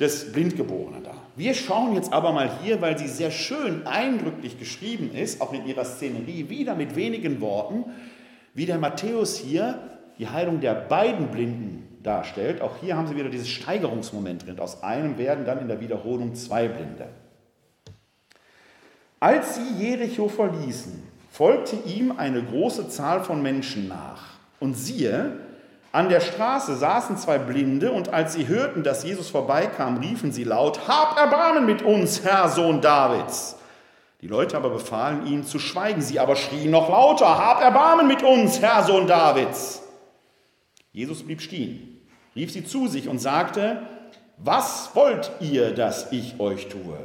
des 0.00 0.32
Blindgeborenen 0.32 1.04
da. 1.04 1.14
Wir 1.36 1.52
schauen 1.52 1.94
jetzt 1.94 2.14
aber 2.14 2.32
mal 2.32 2.50
hier, 2.62 2.80
weil 2.80 2.96
sie 2.96 3.08
sehr 3.08 3.30
schön 3.30 3.86
eindrücklich 3.86 4.58
geschrieben 4.58 5.10
ist, 5.14 5.42
auch 5.42 5.52
in 5.52 5.66
ihrer 5.66 5.84
Szenerie, 5.84 6.48
wieder 6.48 6.74
mit 6.76 6.96
wenigen 6.96 7.42
Worten, 7.42 7.84
wie 8.54 8.64
der 8.64 8.78
Matthäus 8.78 9.36
hier 9.36 9.78
die 10.18 10.28
Heilung 10.28 10.60
der 10.60 10.74
beiden 10.74 11.28
Blinden 11.28 11.81
darstellt. 12.02 12.60
Auch 12.60 12.76
hier 12.80 12.96
haben 12.96 13.06
Sie 13.06 13.16
wieder 13.16 13.28
dieses 13.28 13.48
Steigerungsmoment 13.48 14.46
drin. 14.46 14.58
Aus 14.58 14.82
einem 14.82 15.18
werden 15.18 15.44
dann 15.44 15.58
in 15.58 15.68
der 15.68 15.80
Wiederholung 15.80 16.34
zwei 16.34 16.68
Blinde. 16.68 17.08
Als 19.22 19.54
sie 19.54 19.74
Jericho 19.78 20.28
verließen, 20.28 21.00
folgte 21.30 21.76
ihm 21.86 22.18
eine 22.18 22.42
große 22.42 22.88
Zahl 22.88 23.22
von 23.22 23.40
Menschen 23.40 23.86
nach. 23.86 24.20
Und 24.58 24.74
siehe, 24.74 25.36
an 25.92 26.08
der 26.08 26.18
Straße 26.18 26.74
saßen 26.74 27.16
zwei 27.18 27.38
Blinde, 27.38 27.92
und 27.92 28.12
als 28.12 28.32
sie 28.32 28.48
hörten, 28.48 28.82
dass 28.82 29.04
Jesus 29.04 29.30
vorbeikam, 29.30 29.98
riefen 29.98 30.32
sie 30.32 30.42
laut, 30.42 30.88
Hab 30.88 31.16
Erbarmen 31.16 31.66
mit 31.66 31.82
uns, 31.82 32.24
Herr 32.24 32.48
Sohn 32.48 32.80
Davids. 32.80 33.54
Die 34.22 34.26
Leute 34.26 34.56
aber 34.56 34.70
befahlen 34.70 35.24
ihnen 35.24 35.44
zu 35.44 35.60
schweigen, 35.60 36.02
sie 36.02 36.18
aber 36.18 36.34
schrien 36.34 36.72
noch 36.72 36.88
lauter, 36.88 37.38
Hab 37.38 37.62
Erbarmen 37.62 38.08
mit 38.08 38.24
uns, 38.24 38.60
Herr 38.60 38.82
Sohn 38.82 39.06
Davids. 39.06 39.84
Jesus 40.90 41.22
blieb 41.22 41.40
stehen 41.40 41.91
rief 42.34 42.52
sie 42.52 42.64
zu 42.64 42.88
sich 42.88 43.08
und 43.08 43.18
sagte, 43.18 43.82
was 44.38 44.94
wollt 44.94 45.30
ihr, 45.40 45.72
dass 45.74 46.12
ich 46.12 46.40
euch 46.40 46.68
tue? 46.68 46.98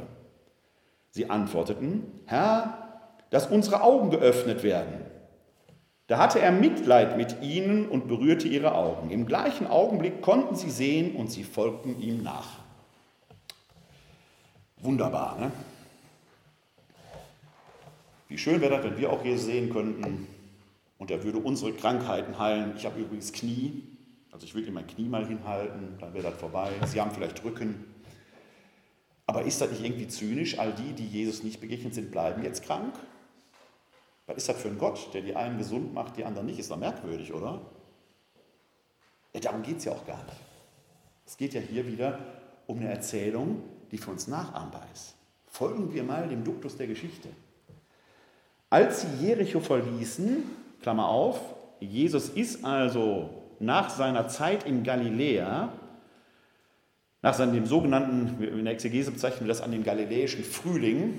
Sie 1.10 1.30
antworteten, 1.30 2.04
Herr, 2.26 3.02
dass 3.30 3.46
unsere 3.46 3.82
Augen 3.82 4.10
geöffnet 4.10 4.62
werden. 4.62 5.04
Da 6.06 6.18
hatte 6.18 6.40
er 6.40 6.52
Mitleid 6.52 7.16
mit 7.18 7.42
ihnen 7.42 7.86
und 7.86 8.08
berührte 8.08 8.48
ihre 8.48 8.74
Augen. 8.74 9.10
Im 9.10 9.26
gleichen 9.26 9.66
Augenblick 9.66 10.22
konnten 10.22 10.56
sie 10.56 10.70
sehen 10.70 11.14
und 11.14 11.30
sie 11.30 11.44
folgten 11.44 12.00
ihm 12.00 12.22
nach. 12.22 12.60
Wunderbar, 14.78 15.38
ne? 15.38 15.52
Wie 18.28 18.38
schön 18.38 18.60
wäre 18.60 18.76
das, 18.76 18.84
wenn 18.84 18.98
wir 18.98 19.12
auch 19.12 19.22
hier 19.22 19.38
sehen 19.38 19.70
könnten 19.70 20.26
und 20.98 21.10
er 21.10 21.22
würde 21.24 21.38
unsere 21.38 21.72
Krankheiten 21.72 22.38
heilen. 22.38 22.74
Ich 22.76 22.84
habe 22.84 23.00
übrigens 23.00 23.32
Knie, 23.32 23.82
also 24.38 24.46
ich 24.46 24.54
würde 24.54 24.70
mein 24.70 24.86
Knie 24.86 25.08
mal 25.08 25.26
hinhalten, 25.26 25.98
dann 25.98 26.14
wäre 26.14 26.30
das 26.30 26.38
vorbei. 26.38 26.70
Sie 26.86 27.00
haben 27.00 27.10
vielleicht 27.10 27.42
Rücken. 27.42 27.92
Aber 29.26 29.42
ist 29.42 29.60
das 29.60 29.72
nicht 29.72 29.84
irgendwie 29.84 30.06
zynisch? 30.06 30.60
All 30.60 30.72
die, 30.72 30.92
die 30.92 31.08
Jesus 31.08 31.42
nicht 31.42 31.60
begegnet 31.60 31.92
sind, 31.92 32.12
bleiben 32.12 32.44
jetzt 32.44 32.62
krank? 32.62 32.94
Was 34.28 34.36
ist 34.36 34.48
das 34.48 34.62
für 34.62 34.68
ein 34.68 34.78
Gott, 34.78 35.12
der 35.12 35.22
die 35.22 35.34
einen 35.34 35.58
gesund 35.58 35.92
macht, 35.92 36.16
die 36.16 36.24
anderen 36.24 36.46
nicht? 36.46 36.60
Ist 36.60 36.70
doch 36.70 36.76
merkwürdig, 36.76 37.34
oder? 37.34 37.62
Ja, 39.34 39.40
darum 39.40 39.62
geht 39.62 39.78
es 39.78 39.86
ja 39.86 39.92
auch 39.92 40.06
gar 40.06 40.22
nicht. 40.22 40.36
Es 41.26 41.36
geht 41.36 41.54
ja 41.54 41.60
hier 41.60 41.84
wieder 41.88 42.20
um 42.68 42.78
eine 42.78 42.90
Erzählung, 42.90 43.64
die 43.90 43.98
für 43.98 44.12
uns 44.12 44.28
nachahmbar 44.28 44.86
ist. 44.94 45.16
Folgen 45.48 45.92
wir 45.92 46.04
mal 46.04 46.28
dem 46.28 46.44
Duktus 46.44 46.76
der 46.76 46.86
Geschichte. 46.86 47.28
Als 48.70 49.00
sie 49.00 49.08
Jericho 49.20 49.58
verließen, 49.58 50.44
Klammer 50.80 51.08
auf, 51.08 51.40
Jesus 51.80 52.28
ist 52.28 52.64
also 52.64 53.37
nach 53.60 53.90
seiner 53.90 54.28
Zeit 54.28 54.64
in 54.64 54.82
Galiläa, 54.82 55.70
nach 57.22 57.34
seinem 57.34 57.66
sogenannten, 57.66 58.42
in 58.42 58.64
der 58.64 58.74
Exegese 58.74 59.10
bezeichnen 59.10 59.40
wir 59.40 59.48
das 59.48 59.60
an 59.60 59.72
den 59.72 59.82
galiläischen 59.82 60.44
Frühling, 60.44 61.18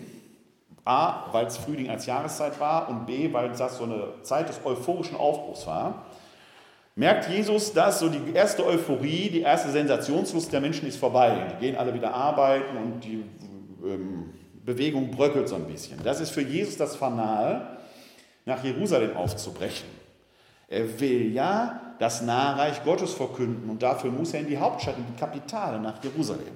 A, 0.85 1.31
weil 1.33 1.45
es 1.45 1.57
Frühling 1.57 1.89
als 1.89 2.05
Jahreszeit 2.05 2.59
war 2.59 2.89
und 2.89 3.05
B, 3.05 3.31
weil 3.33 3.49
das 3.49 3.77
so 3.77 3.83
eine 3.83 4.13
Zeit 4.23 4.49
des 4.49 4.61
euphorischen 4.63 5.17
Aufbruchs 5.17 5.67
war, 5.67 6.05
merkt 6.95 7.29
Jesus, 7.29 7.73
dass 7.73 7.99
so 7.99 8.09
die 8.09 8.33
erste 8.33 8.65
Euphorie, 8.65 9.29
die 9.29 9.41
erste 9.41 9.69
Sensationslust 9.71 10.51
der 10.51 10.61
Menschen 10.61 10.87
ist 10.87 10.97
vorbei. 10.97 11.53
Die 11.53 11.65
gehen 11.65 11.75
alle 11.75 11.93
wieder 11.93 12.13
arbeiten 12.13 12.77
und 12.77 13.03
die 13.03 13.23
ähm, 13.85 14.33
Bewegung 14.65 15.11
bröckelt 15.11 15.49
so 15.49 15.55
ein 15.55 15.65
bisschen. 15.65 16.01
Das 16.03 16.19
ist 16.21 16.31
für 16.31 16.41
Jesus 16.41 16.77
das 16.77 16.95
Fanal, 16.95 17.77
nach 18.45 18.63
Jerusalem 18.63 19.15
aufzubrechen. 19.15 19.98
Er 20.69 20.99
will 20.99 21.33
ja 21.33 21.81
das 21.97 22.21
Nahreich 22.21 22.83
Gottes 22.83 23.13
verkünden 23.13 23.69
und 23.69 23.81
dafür 23.81 24.11
muss 24.11 24.33
er 24.33 24.41
in 24.41 24.47
die 24.47 24.57
Hauptstadt, 24.57 24.97
in 24.97 25.05
die 25.05 25.19
Kapitale, 25.19 25.79
nach 25.79 26.01
Jerusalem. 26.03 26.53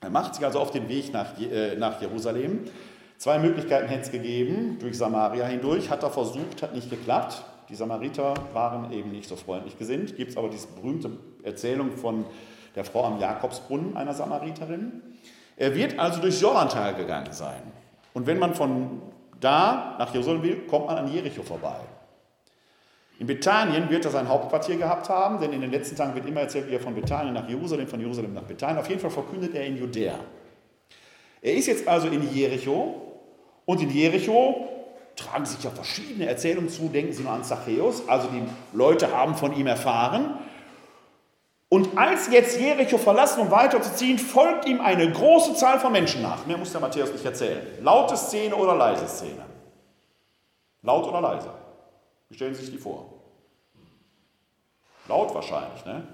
Er 0.00 0.10
macht 0.10 0.34
sich 0.34 0.44
also 0.44 0.58
auf 0.58 0.72
den 0.72 0.88
Weg 0.88 1.12
nach, 1.12 1.40
äh, 1.40 1.76
nach 1.76 2.00
Jerusalem. 2.00 2.64
Zwei 3.18 3.38
Möglichkeiten 3.38 3.88
hätte 3.88 4.02
es 4.02 4.10
gegeben, 4.10 4.78
durch 4.80 4.98
Samaria 4.98 5.46
hindurch, 5.46 5.88
hat 5.88 6.02
er 6.02 6.10
versucht, 6.10 6.62
hat 6.62 6.74
nicht 6.74 6.90
geklappt. 6.90 7.44
Die 7.68 7.74
Samariter 7.74 8.34
waren 8.52 8.92
eben 8.92 9.10
nicht 9.10 9.28
so 9.28 9.36
freundlich 9.36 9.78
gesinnt. 9.78 10.16
Gibt 10.16 10.32
es 10.32 10.36
aber 10.36 10.48
diese 10.48 10.66
berühmte 10.68 11.10
Erzählung 11.42 11.92
von 11.92 12.24
der 12.74 12.84
Frau 12.84 13.04
am 13.04 13.18
Jakobsbrunnen, 13.18 13.96
einer 13.96 14.12
Samariterin. 14.12 15.02
Er 15.56 15.74
wird 15.74 15.98
also 15.98 16.20
durchs 16.20 16.40
Jordantal 16.40 16.94
gegangen 16.94 17.32
sein. 17.32 17.62
Und 18.12 18.26
wenn 18.26 18.38
man 18.38 18.54
von 18.54 19.00
da 19.40 19.96
nach 19.98 20.12
Jerusalem 20.12 20.42
will, 20.42 20.56
kommt 20.66 20.86
man 20.86 20.98
an 20.98 21.12
Jericho 21.12 21.42
vorbei. 21.42 21.80
In 23.18 23.26
Bethanien 23.26 23.88
wird 23.88 24.04
er 24.04 24.10
sein 24.10 24.28
Hauptquartier 24.28 24.76
gehabt 24.76 25.08
haben, 25.08 25.40
denn 25.40 25.52
in 25.52 25.62
den 25.62 25.70
letzten 25.70 25.96
Tagen 25.96 26.14
wird 26.14 26.26
immer 26.26 26.42
erzählt, 26.42 26.68
wie 26.68 26.74
er 26.74 26.80
von 26.80 26.94
Bethanien 26.94 27.32
nach 27.32 27.48
Jerusalem, 27.48 27.88
von 27.88 27.98
Jerusalem 27.98 28.34
nach 28.34 28.42
Bethanien. 28.42 28.78
Auf 28.78 28.88
jeden 28.88 29.00
Fall 29.00 29.10
verkündet 29.10 29.54
er 29.54 29.64
in 29.64 29.78
Judäa. 29.78 30.18
Er 31.40 31.54
ist 31.54 31.66
jetzt 31.66 31.88
also 31.88 32.08
in 32.08 32.30
Jericho 32.34 33.02
und 33.64 33.80
in 33.80 33.90
Jericho 33.90 34.68
tragen 35.16 35.46
sich 35.46 35.64
ja 35.64 35.70
verschiedene 35.70 36.26
Erzählungen 36.26 36.68
zu. 36.68 36.88
Denken 36.88 37.12
Sie 37.12 37.22
nur 37.22 37.32
an 37.32 37.42
Zachäus. 37.42 38.06
Also 38.06 38.28
die 38.28 38.42
Leute 38.76 39.10
haben 39.16 39.34
von 39.34 39.56
ihm 39.56 39.66
erfahren. 39.66 40.38
Und 41.68 41.96
als 41.98 42.30
jetzt 42.30 42.60
Jericho 42.60 42.98
verlassen, 42.98 43.40
um 43.40 43.50
weiterzuziehen, 43.50 44.18
folgt 44.18 44.66
ihm 44.66 44.80
eine 44.80 45.10
große 45.10 45.54
Zahl 45.54 45.80
von 45.80 45.90
Menschen 45.90 46.22
nach. 46.22 46.46
Mehr 46.46 46.58
muss 46.58 46.70
der 46.70 46.80
Matthäus 46.80 47.12
nicht 47.12 47.24
erzählen. 47.24 47.60
Laute 47.80 48.16
Szene 48.16 48.54
oder 48.54 48.76
leise 48.76 49.08
Szene? 49.08 49.44
Laut 50.82 51.08
oder 51.08 51.20
leise? 51.20 51.50
Wie 52.28 52.34
stellen 52.34 52.54
Sie 52.54 52.62
sich 52.62 52.72
die 52.72 52.78
vor? 52.78 53.12
Laut 55.08 55.34
wahrscheinlich, 55.34 55.84
ne? 55.84 56.06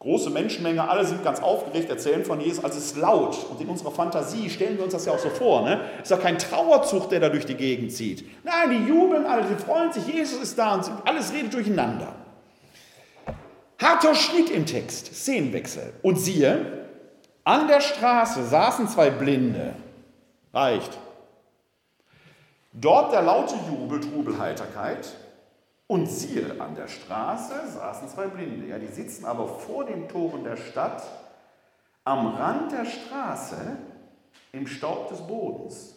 Große 0.00 0.30
Menschenmenge, 0.30 0.88
alle 0.88 1.04
sind 1.04 1.24
ganz 1.24 1.40
aufgeregt, 1.40 1.90
erzählen 1.90 2.24
von 2.24 2.40
Jesus, 2.40 2.62
also 2.62 2.78
es 2.78 2.86
ist 2.86 2.96
laut. 2.98 3.36
Und 3.50 3.60
in 3.60 3.68
unserer 3.68 3.90
Fantasie 3.90 4.48
stellen 4.48 4.76
wir 4.76 4.84
uns 4.84 4.92
das 4.92 5.06
ja 5.06 5.12
auch 5.12 5.18
so 5.18 5.28
vor. 5.28 5.62
Ne? 5.62 5.80
Es 5.96 6.02
ist 6.04 6.10
ja 6.10 6.18
kein 6.18 6.38
Trauerzug, 6.38 7.10
der 7.10 7.18
da 7.18 7.28
durch 7.28 7.46
die 7.46 7.56
Gegend 7.56 7.92
zieht. 7.92 8.24
Nein, 8.44 8.70
die 8.70 8.88
jubeln 8.88 9.26
alle, 9.26 9.48
sie 9.48 9.56
freuen 9.56 9.92
sich, 9.92 10.06
Jesus 10.06 10.40
ist 10.40 10.56
da 10.56 10.76
und 10.76 10.88
alles 11.04 11.32
redet 11.32 11.52
durcheinander. 11.52 12.14
Harter 13.80 14.14
Schnitt 14.14 14.50
im 14.50 14.66
Text, 14.66 15.06
Szenenwechsel. 15.16 15.92
Und 16.02 16.16
siehe, 16.16 16.86
an 17.42 17.66
der 17.66 17.80
Straße 17.80 18.44
saßen 18.44 18.86
zwei 18.86 19.10
Blinde. 19.10 19.74
Reicht. 20.54 20.96
Dort 22.72 23.12
der 23.12 23.22
laute 23.22 23.56
Jubel, 23.68 24.00
Trubel, 24.00 24.38
Heiterkeit. 24.38 25.08
Und 25.88 26.06
siehe, 26.06 26.60
an 26.60 26.74
der 26.74 26.86
Straße 26.86 27.54
saßen 27.66 28.10
zwei 28.10 28.26
Blinde. 28.26 28.66
Ja, 28.66 28.78
die 28.78 28.88
sitzen 28.88 29.24
aber 29.24 29.48
vor 29.48 29.86
den 29.86 30.06
Toren 30.06 30.44
der 30.44 30.58
Stadt, 30.58 31.02
am 32.04 32.26
Rand 32.26 32.72
der 32.72 32.84
Straße, 32.84 33.56
im 34.52 34.66
Staub 34.66 35.08
des 35.08 35.22
Bodens. 35.22 35.96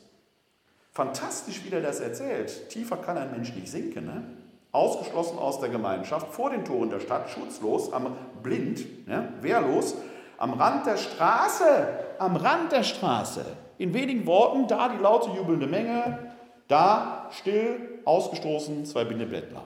Fantastisch, 0.93 1.65
wie 1.65 1.69
der 1.69 1.81
das 1.81 1.99
erzählt. 1.99 2.69
Tiefer 2.69 2.97
kann 2.97 3.17
ein 3.17 3.31
Mensch 3.31 3.53
nicht 3.53 3.67
sinken. 3.67 4.05
Ne? 4.05 4.23
Ausgeschlossen 4.71 5.37
aus 5.37 5.59
der 5.59 5.69
Gemeinschaft, 5.69 6.33
vor 6.33 6.49
den 6.49 6.63
Toren 6.63 6.89
der 6.89 7.01
Stadt, 7.01 7.29
schutzlos, 7.29 7.91
am 7.91 8.15
blind, 8.41 9.07
ne? 9.09 9.33
wehrlos, 9.41 9.95
am 10.37 10.53
Rand 10.53 10.85
der 10.85 10.97
Straße, 10.97 11.87
am 12.17 12.37
Rand 12.37 12.71
der 12.71 12.83
Straße. 12.83 13.45
In 13.77 13.93
wenigen 13.93 14.25
Worten, 14.25 14.67
da 14.67 14.87
die 14.87 15.01
laute 15.01 15.31
jubelnde 15.31 15.67
Menge, 15.67 16.31
da 16.69 17.29
still, 17.31 17.99
ausgestoßen, 18.05 18.85
zwei 18.85 19.03
Bindeblättler. 19.03 19.63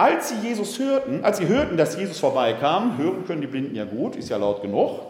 Als 0.00 0.28
sie 0.28 0.36
Jesus 0.46 0.78
hörten, 0.78 1.24
als 1.24 1.38
sie 1.38 1.48
hörten, 1.48 1.76
dass 1.76 1.98
Jesus 1.98 2.20
vorbeikam, 2.20 2.96
hören 2.98 3.24
können 3.26 3.40
die 3.40 3.48
Blinden 3.48 3.74
ja 3.74 3.84
gut, 3.84 4.14
ist 4.14 4.28
ja 4.28 4.36
laut 4.36 4.62
genug, 4.62 5.00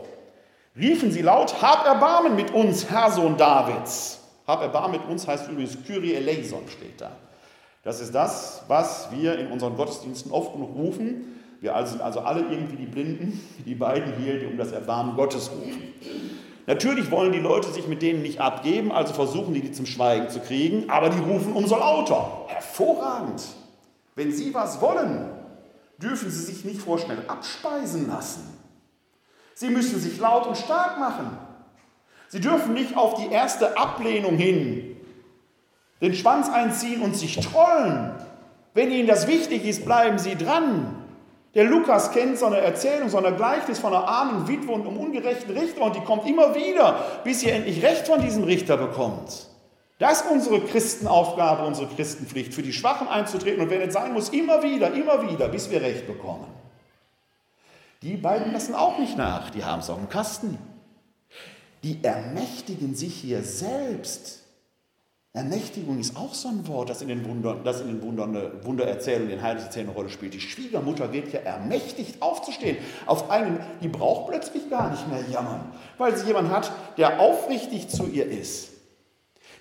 riefen 0.75 1.13
sie 1.13 1.21
laut, 1.21 1.61
hab 1.61 1.85
Erbarmen 1.85 2.35
mit 2.35 2.55
uns, 2.55 2.89
Herr 2.89 3.11
Sohn 3.11 3.37
Davids. 3.37 4.19
Hab 4.47 4.63
Erbarmen 4.63 4.93
mit 4.93 5.07
uns 5.07 5.29
heißt 5.29 5.51
übrigens 5.51 5.77
Kyrie 5.87 6.15
eleison 6.15 6.63
steht 6.69 7.03
da. 7.03 7.11
Das 7.83 8.01
ist 8.01 8.15
das, 8.15 8.63
was 8.67 9.11
wir 9.13 9.39
in 9.39 9.49
unseren 9.49 9.77
Gottesdiensten 9.77 10.33
oft 10.33 10.55
genug 10.55 10.75
rufen. 10.75 11.39
Wir 11.61 11.75
sind 11.85 12.01
also 12.01 12.21
alle 12.21 12.41
irgendwie 12.51 12.77
die 12.77 12.87
Blinden, 12.87 13.39
die 13.67 13.75
beiden 13.75 14.15
hier, 14.15 14.41
die 14.41 14.47
um 14.47 14.57
das 14.57 14.73
Erbarmen 14.73 15.17
Gottes 15.17 15.51
rufen. 15.51 15.83
Natürlich 16.67 17.11
wollen 17.11 17.33
die 17.33 17.41
Leute 17.41 17.69
sich 17.69 17.87
mit 17.89 18.01
denen 18.01 18.23
nicht 18.23 18.41
abgeben, 18.41 18.91
also 18.91 19.13
versuchen 19.13 19.53
die, 19.53 19.61
die 19.61 19.73
zum 19.73 19.85
Schweigen 19.85 20.31
zu 20.31 20.41
kriegen, 20.41 20.89
aber 20.89 21.11
die 21.11 21.19
rufen 21.19 21.53
umso 21.53 21.77
lauter. 21.77 22.47
Hervorragend. 22.47 23.43
Wenn 24.19 24.33
Sie 24.33 24.53
was 24.53 24.81
wollen, 24.81 25.31
dürfen 25.99 26.29
Sie 26.29 26.43
sich 26.43 26.65
nicht 26.65 26.81
vorschnell 26.81 27.23
abspeisen 27.29 28.09
lassen. 28.09 28.43
Sie 29.55 29.71
müssen 29.71 30.01
sich 30.01 30.19
laut 30.19 30.49
und 30.49 30.57
stark 30.57 30.99
machen. 30.99 31.39
Sie 32.27 32.41
dürfen 32.41 32.75
nicht 32.75 32.97
auf 32.97 33.15
die 33.15 33.33
erste 33.33 33.79
Ablehnung 33.79 34.37
hin 34.37 34.97
den 36.01 36.15
Schwanz 36.15 36.49
einziehen 36.49 37.01
und 37.03 37.17
sich 37.17 37.39
trollen. 37.39 38.13
Wenn 38.75 38.91
Ihnen 38.91 39.07
das 39.07 39.29
wichtig 39.29 39.65
ist, 39.65 39.85
bleiben 39.85 40.19
Sie 40.19 40.35
dran. 40.35 40.97
Der 41.55 41.65
Lukas 41.65 42.11
kennt 42.11 42.39
so 42.39 42.47
eine 42.47 42.59
Erzählung, 42.59 43.09
so 43.11 43.19
eine 43.19 43.37
Gleichnis 43.37 43.79
von 43.79 43.95
einer 43.95 44.07
armen 44.07 44.49
Witwe 44.49 44.73
und 44.73 44.87
einem 44.87 44.97
ungerechten 44.97 45.57
Richter 45.57 45.83
und 45.83 45.95
die 45.95 46.01
kommt 46.01 46.29
immer 46.29 46.57
wieder, 46.57 47.21
bis 47.23 47.41
sie 47.41 47.51
endlich 47.51 47.85
Recht 47.85 48.09
von 48.09 48.21
diesem 48.21 48.43
Richter 48.43 48.77
bekommt. 48.77 49.49
Das 49.99 50.21
ist 50.21 50.31
unsere 50.31 50.61
Christenaufgabe, 50.61 51.67
unsere 51.67 51.89
Christenpflicht, 51.89 52.55
für 52.55 52.63
die 52.63 52.73
Schwachen 52.73 53.09
einzutreten 53.09 53.61
und 53.61 53.71
wenn 53.71 53.81
es 53.81 53.93
sein 53.93 54.13
muss, 54.13 54.29
immer 54.29 54.63
wieder, 54.63 54.95
immer 54.95 55.29
wieder, 55.29 55.49
bis 55.49 55.71
wir 55.71 55.83
Recht 55.83 56.07
bekommen. 56.07 56.47
Die 58.03 58.17
beiden 58.17 58.53
lassen 58.53 58.77
auch 58.77 58.99
nicht 58.99 59.17
nach, 59.17 59.51
die 59.51 59.65
haben 59.65 59.81
es 59.81 59.91
auch 59.91 59.99
im 59.99 60.09
Kasten. 60.09 60.57
Die 61.83 62.03
ermächtigen 62.03 62.95
sich 62.95 63.15
hier 63.15 63.43
selbst. 63.43 64.45
Ermächtigung 65.33 65.99
ist 65.99 66.17
auch 66.17 66.33
so 66.33 66.49
ein 66.49 66.67
Wort, 66.69 66.91
das 66.91 67.03
in 67.03 67.09
den, 67.09 67.25
Wundern, 67.25 67.63
das 67.65 67.81
in 67.81 67.89
den 67.89 68.03
Wundern, 68.03 68.65
Wundererzählungen, 68.65 69.29
den 69.29 69.43
Heilserzählungen 69.43 69.91
eine 69.91 69.99
Rolle 69.99 70.11
spielt. 70.11 70.35
Die 70.35 70.41
Schwiegermutter 70.41 71.09
geht 71.09 71.33
ja 71.33 71.41
ermächtigt 71.41 72.23
aufzustehen. 72.23 72.79
Auf 73.07 73.31
einen, 73.31 73.61
die 73.83 73.89
braucht 73.89 74.31
plötzlich 74.31 74.71
gar 74.71 74.91
nicht 74.91 75.09
mehr 75.09 75.23
jammern, 75.31 75.73
weil 75.99 76.17
sie 76.17 76.27
jemanden 76.27 76.51
hat, 76.51 76.73
der 76.97 77.21
aufrichtig 77.21 77.89
zu 77.89 78.07
ihr 78.07 78.27
ist. 78.27 78.68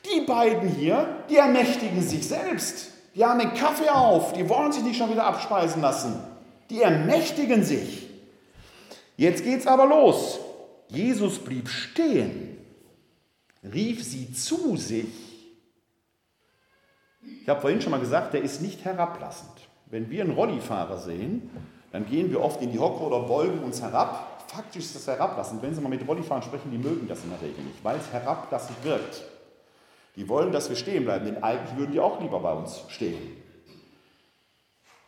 Die 0.05 0.21
beiden 0.21 0.69
hier, 0.69 1.23
die 1.29 1.37
ermächtigen 1.37 2.01
sich 2.01 2.27
selbst. 2.27 2.91
Die 3.15 3.25
haben 3.25 3.39
den 3.39 3.53
Kaffee 3.53 3.89
auf, 3.89 4.33
die 4.33 4.47
wollen 4.47 4.71
sich 4.71 4.83
nicht 4.83 4.97
schon 4.97 5.09
wieder 5.09 5.25
abspeisen 5.25 5.81
lassen. 5.81 6.21
Die 6.69 6.81
ermächtigen 6.81 7.63
sich. 7.63 8.07
Jetzt 9.15 9.43
geht's 9.43 9.65
aber 9.65 9.87
los. 9.87 10.39
Jesus 10.89 11.39
blieb 11.39 11.67
stehen, 11.67 12.57
rief 13.63 14.03
sie 14.03 14.31
zu 14.31 14.77
sich. 14.77 15.07
Ich 17.41 17.49
habe 17.49 17.59
vorhin 17.59 17.81
schon 17.81 17.91
mal 17.91 17.99
gesagt, 17.99 18.33
der 18.33 18.43
ist 18.43 18.61
nicht 18.61 18.85
herablassend. 18.85 19.51
Wenn 19.87 20.09
wir 20.09 20.23
einen 20.23 20.33
Rollifahrer 20.33 20.97
sehen, 20.97 21.49
dann 21.91 22.05
gehen 22.05 22.29
wir 22.29 22.41
oft 22.41 22.61
in 22.61 22.71
die 22.71 22.79
Hocke 22.79 23.03
oder 23.03 23.21
beugen 23.21 23.63
uns 23.63 23.81
herab. 23.81 24.43
Faktisch 24.47 24.83
ist 24.83 24.95
das 24.95 25.07
herablassend. 25.07 25.61
Wenn 25.61 25.73
Sie 25.73 25.81
mal 25.81 25.89
mit 25.89 26.07
Rollifahrern 26.07 26.43
sprechen, 26.43 26.71
die 26.71 26.77
mögen 26.77 27.07
das 27.07 27.23
in 27.23 27.29
der 27.31 27.41
Regel 27.41 27.63
nicht, 27.63 27.83
weil 27.83 27.97
es 27.97 28.11
herablassend 28.11 28.77
wirkt. 28.83 29.23
Die 30.17 30.27
wollen, 30.27 30.51
dass 30.51 30.67
wir 30.67 30.75
stehen 30.75 31.05
bleiben, 31.05 31.25
denn 31.25 31.43
eigentlich 31.43 31.77
würden 31.77 31.91
die 31.91 31.99
auch 31.99 32.19
lieber 32.19 32.39
bei 32.39 32.51
uns 32.51 32.81
stehen. 32.89 33.37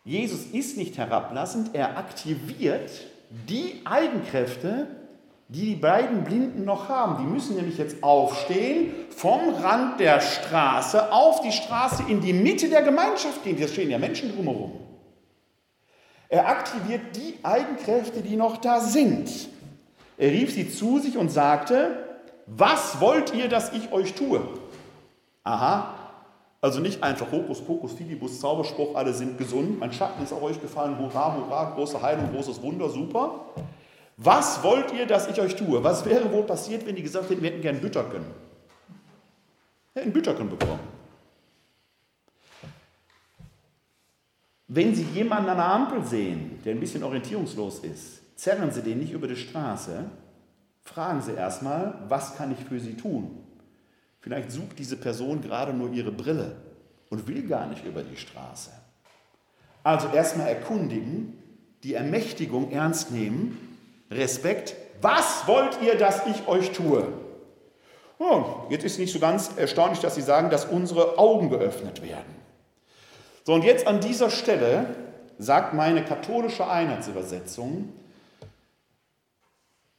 Jesus 0.05 0.45
ist 0.53 0.77
nicht 0.77 0.97
herablassend, 0.97 1.71
er 1.73 1.97
aktiviert 1.97 2.89
die 3.29 3.81
Eigenkräfte, 3.85 4.87
die 5.47 5.65
die 5.65 5.75
beiden 5.75 6.23
Blinden 6.23 6.63
noch 6.63 6.89
haben. 6.89 7.23
Die 7.23 7.29
müssen 7.29 7.55
nämlich 7.55 7.79
jetzt 7.79 8.03
aufstehen, 8.03 8.93
vom 9.09 9.49
Rand 9.55 9.99
der 9.99 10.21
Straße 10.21 11.11
auf 11.11 11.41
die 11.41 11.51
Straße 11.51 12.03
in 12.07 12.21
die 12.21 12.33
Mitte 12.33 12.69
der 12.69 12.83
Gemeinschaft 12.83 13.43
gehen. 13.43 13.59
Da 13.59 13.67
stehen 13.67 13.89
ja 13.89 13.97
Menschen 13.97 14.33
drumherum. 14.33 14.79
Er 16.29 16.47
aktiviert 16.47 17.15
die 17.15 17.39
Eigenkräfte, 17.41 18.21
die 18.21 18.35
noch 18.35 18.57
da 18.57 18.79
sind. 18.79 19.49
Er 20.19 20.29
rief 20.29 20.53
sie 20.53 20.69
zu 20.69 20.99
sich 20.99 21.17
und 21.17 21.29
sagte, 21.29 21.97
was 22.45 23.01
wollt 23.01 23.33
ihr, 23.33 23.49
dass 23.49 23.73
ich 23.73 23.91
euch 23.91 24.13
tue? 24.13 24.41
Aha, 25.49 25.95
also 26.61 26.79
nicht 26.79 27.01
einfach 27.01 27.31
Hokus 27.31 27.59
Pokus 27.65 27.93
Fidibus 27.93 28.39
Zauberspruch, 28.39 28.93
alle 28.93 29.15
sind 29.15 29.39
gesund, 29.39 29.79
mein 29.79 29.91
Schatten 29.91 30.23
ist 30.23 30.31
auf 30.31 30.43
euch 30.43 30.61
gefallen, 30.61 30.99
hurra, 30.99 31.35
hurra, 31.35 31.71
große 31.71 31.99
Heilung, 31.99 32.31
großes 32.31 32.61
Wunder, 32.61 32.87
super. 32.87 33.47
Was 34.17 34.61
wollt 34.61 34.93
ihr, 34.93 35.07
dass 35.07 35.27
ich 35.27 35.41
euch 35.41 35.55
tue? 35.55 35.83
Was 35.83 36.05
wäre 36.05 36.31
wohl 36.31 36.43
passiert, 36.43 36.85
wenn 36.85 36.95
die 36.95 37.01
gesagt 37.01 37.31
hätten, 37.31 37.41
wir 37.41 37.49
hätten 37.49 37.63
gern 37.63 37.81
Bütterken? 37.81 38.23
Hätten 39.95 40.13
Bütterken 40.13 40.49
bekommen. 40.51 40.81
Wenn 44.67 44.93
Sie 44.93 45.03
jemanden 45.15 45.49
an 45.49 45.57
der 45.57 45.65
Ampel 45.65 46.03
sehen, 46.03 46.61
der 46.63 46.75
ein 46.75 46.79
bisschen 46.79 47.01
orientierungslos 47.01 47.79
ist, 47.79 48.37
zerren 48.37 48.71
Sie 48.71 48.83
den 48.83 48.99
nicht 48.99 49.13
über 49.13 49.27
die 49.27 49.35
Straße, 49.35 50.11
fragen 50.83 51.23
Sie 51.23 51.33
erstmal, 51.33 51.95
was 52.07 52.35
kann 52.35 52.51
ich 52.51 52.63
für 52.65 52.79
Sie 52.79 52.95
tun? 52.95 53.48
Vielleicht 54.21 54.51
sucht 54.51 54.77
diese 54.77 54.97
Person 54.97 55.41
gerade 55.41 55.73
nur 55.73 55.91
ihre 55.91 56.11
Brille 56.11 56.57
und 57.09 57.27
will 57.27 57.47
gar 57.47 57.67
nicht 57.67 57.85
über 57.85 58.03
die 58.03 58.17
Straße. 58.17 58.71
Also 59.83 60.09
erstmal 60.09 60.49
erkundigen, 60.49 61.41
die 61.83 61.93
Ermächtigung 61.93 62.71
ernst 62.71 63.11
nehmen, 63.11 63.57
Respekt. 64.11 64.75
Was 65.01 65.47
wollt 65.47 65.79
ihr, 65.81 65.97
dass 65.97 66.25
ich 66.27 66.47
euch 66.47 66.71
tue? 66.71 67.07
Oh, 68.17 68.43
jetzt 68.69 68.83
ist 68.83 68.99
nicht 68.99 69.13
so 69.13 69.19
ganz 69.19 69.51
erstaunlich, 69.55 69.99
dass 69.99 70.15
Sie 70.15 70.21
sagen, 70.21 70.49
dass 70.49 70.65
unsere 70.65 71.17
Augen 71.17 71.49
geöffnet 71.49 72.01
werden. 72.01 72.35
So, 73.45 73.53
und 73.53 73.63
jetzt 73.63 73.87
an 73.87 74.01
dieser 74.01 74.29
Stelle 74.29 74.87
sagt 75.37 75.73
meine 75.73 76.03
katholische 76.03 76.69
Einheitsübersetzung, 76.69 77.93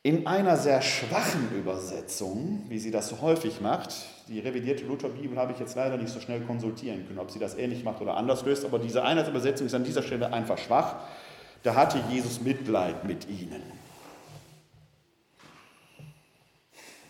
in 0.03 0.27
einer 0.27 0.57
sehr 0.57 0.81
schwachen 0.81 1.55
Übersetzung, 1.55 2.65
wie 2.69 2.79
sie 2.79 2.91
das 2.91 3.09
so 3.09 3.21
häufig 3.21 3.61
macht, 3.61 3.95
die 4.29 4.41
revidierte 4.41 4.85
Lutherbibel 4.85 5.37
habe 5.37 5.53
ich 5.53 5.59
jetzt 5.59 5.77
leider 5.77 5.99
nicht 5.99 6.09
so 6.09 6.21
schnell 6.21 6.41
konsultieren 6.41 7.07
können, 7.07 7.19
ob 7.19 7.31
sie 7.31 7.39
das 7.39 7.55
ähnlich 7.55 7.85
macht 7.85 8.01
oder 8.01 8.17
anders 8.17 8.45
löst, 8.45 8.65
aber 8.65 8.79
diese 8.79 9.03
Einheitsübersetzung 9.03 9.67
ist 9.67 9.75
an 9.75 9.85
dieser 9.85 10.03
Stelle 10.03 10.33
einfach 10.33 10.57
schwach. 10.57 10.97
Da 11.63 11.75
hatte 11.75 12.03
Jesus 12.09 12.41
Mitleid 12.41 13.05
mit 13.05 13.29
ihnen. 13.29 13.63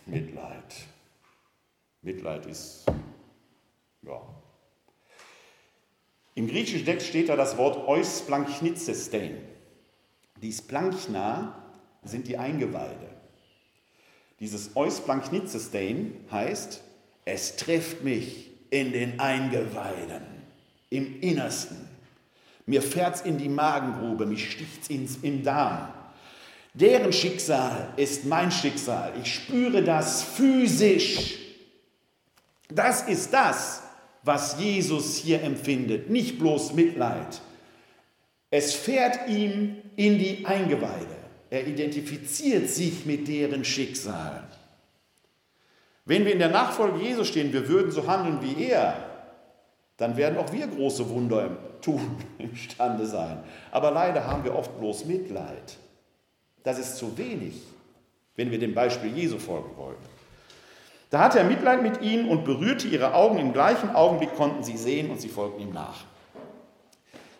Mitleid. 0.06 0.74
Mitleid 2.02 2.46
ist, 2.46 2.86
ja. 4.02 4.20
Im 6.34 6.48
griechischen 6.48 6.84
Text 6.84 7.06
steht 7.06 7.28
da 7.28 7.36
das 7.36 7.56
Wort 7.56 7.86
eus 7.86 8.22
planknitzestein. 8.22 9.36
Dies 10.42 10.62
Planchna 10.62 11.59
sind 12.04 12.28
die 12.28 12.38
Eingeweide. 12.38 13.08
Dieses 14.40 14.74
Eusplanknitzestein 14.74 16.12
heißt, 16.30 16.80
es 17.24 17.56
trifft 17.56 18.02
mich 18.02 18.50
in 18.70 18.92
den 18.92 19.20
Eingeweiden, 19.20 20.22
im 20.88 21.20
Innersten. 21.20 21.88
Mir 22.66 22.82
fährt's 22.82 23.20
in 23.20 23.36
die 23.36 23.48
Magengrube, 23.48 24.26
mich 24.26 24.50
sticht's 24.52 24.88
ins, 24.88 25.18
im 25.18 25.42
Darm. 25.42 25.92
Deren 26.72 27.12
Schicksal 27.12 27.92
ist 27.96 28.24
mein 28.24 28.50
Schicksal. 28.50 29.12
Ich 29.20 29.34
spüre 29.34 29.82
das 29.82 30.22
physisch. 30.22 31.36
Das 32.68 33.02
ist 33.02 33.32
das, 33.32 33.82
was 34.22 34.58
Jesus 34.58 35.16
hier 35.16 35.42
empfindet, 35.42 36.08
nicht 36.10 36.38
bloß 36.38 36.72
Mitleid. 36.74 37.40
Es 38.50 38.74
fährt 38.74 39.28
ihm 39.28 39.76
in 39.96 40.18
die 40.18 40.46
Eingeweide. 40.46 41.19
Er 41.50 41.66
identifiziert 41.66 42.70
sich 42.70 43.04
mit 43.04 43.26
deren 43.26 43.64
Schicksal. 43.64 44.44
Wenn 46.04 46.24
wir 46.24 46.32
in 46.32 46.38
der 46.38 46.48
Nachfolge 46.48 47.00
Jesu 47.00 47.24
stehen, 47.24 47.52
wir 47.52 47.68
würden 47.68 47.90
so 47.90 48.06
handeln 48.06 48.38
wie 48.40 48.64
er, 48.64 48.96
dann 49.96 50.16
werden 50.16 50.38
auch 50.38 50.52
wir 50.52 50.66
große 50.66 51.08
Wunder 51.10 51.58
tun, 51.82 52.16
imstande 52.38 53.04
sein. 53.04 53.42
Aber 53.72 53.90
leider 53.90 54.26
haben 54.26 54.44
wir 54.44 54.54
oft 54.54 54.78
bloß 54.78 55.04
Mitleid. 55.04 55.76
Das 56.62 56.78
ist 56.78 56.96
zu 56.96 57.18
wenig, 57.18 57.60
wenn 58.36 58.50
wir 58.50 58.58
dem 58.58 58.74
Beispiel 58.74 59.16
Jesu 59.16 59.38
folgen 59.38 59.76
wollen. 59.76 59.96
Da 61.10 61.18
hatte 61.18 61.40
er 61.40 61.44
Mitleid 61.44 61.82
mit 61.82 62.00
ihnen 62.02 62.28
und 62.28 62.44
berührte 62.44 62.86
ihre 62.86 63.14
Augen. 63.14 63.38
Im 63.38 63.52
gleichen 63.52 63.90
Augenblick 63.90 64.34
konnten 64.36 64.62
sie 64.62 64.76
sehen 64.76 65.10
und 65.10 65.20
sie 65.20 65.28
folgten 65.28 65.62
ihm 65.62 65.72
nach. 65.72 66.04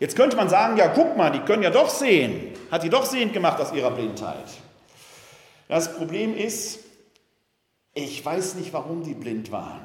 Jetzt 0.01 0.17
könnte 0.17 0.37
man 0.37 0.49
sagen, 0.49 0.79
ja, 0.79 0.89
guck 0.89 1.17
mal, 1.17 1.31
die 1.31 1.41
können 1.41 1.63
ja 1.63 1.71
doch 1.71 1.91
sehen. 1.91 2.55
Hat 2.71 2.83
die 2.83 2.89
doch 2.89 3.05
sehend 3.05 3.35
gemacht 3.35 3.61
aus 3.61 3.73
ihrer 3.73 3.91
Blindheit. 3.91 4.47
Das 5.69 5.97
Problem 5.97 6.37
ist, 6.37 6.81
ich 7.93 8.25
weiß 8.25 8.55
nicht, 8.55 8.73
warum 8.73 9.03
die 9.03 9.15
blind 9.15 9.53
waren. 9.53 9.83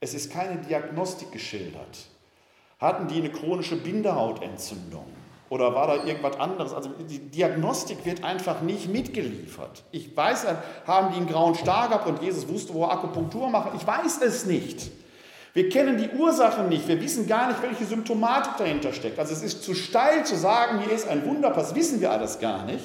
Es 0.00 0.14
ist 0.14 0.32
keine 0.32 0.58
Diagnostik 0.58 1.32
geschildert. 1.32 2.06
Hatten 2.78 3.08
die 3.08 3.16
eine 3.16 3.30
chronische 3.30 3.76
Bindehautentzündung? 3.76 5.06
Oder 5.50 5.74
war 5.74 5.88
da 5.88 6.04
irgendwas 6.04 6.38
anderes? 6.38 6.72
Also 6.72 6.90
die 6.90 7.18
Diagnostik 7.18 8.04
wird 8.04 8.22
einfach 8.22 8.60
nicht 8.60 8.88
mitgeliefert. 8.88 9.82
Ich 9.90 10.16
weiß, 10.16 10.46
haben 10.86 11.10
die 11.10 11.16
einen 11.16 11.26
grauen 11.26 11.56
Star 11.56 11.88
gehabt 11.88 12.06
und 12.06 12.22
Jesus 12.22 12.46
wusste, 12.48 12.72
wo 12.74 12.84
er 12.84 12.92
Akupunktur 12.92 13.48
machen? 13.48 13.72
Ich 13.76 13.86
weiß 13.86 14.20
es 14.22 14.46
nicht. 14.46 14.92
Wir 15.58 15.68
kennen 15.68 15.96
die 15.96 16.10
Ursachen 16.16 16.68
nicht. 16.68 16.86
Wir 16.86 17.00
wissen 17.00 17.26
gar 17.26 17.48
nicht, 17.48 17.60
welche 17.60 17.84
Symptomatik 17.84 18.58
dahinter 18.58 18.92
steckt. 18.92 19.18
Also 19.18 19.32
es 19.32 19.42
ist 19.42 19.64
zu 19.64 19.74
steil 19.74 20.24
zu 20.24 20.36
sagen, 20.36 20.78
hier 20.78 20.92
ist 20.92 21.08
ein 21.08 21.26
Wunder, 21.26 21.50
das 21.50 21.74
wissen 21.74 22.00
wir 22.00 22.12
alles 22.12 22.38
gar 22.38 22.64
nicht. 22.64 22.84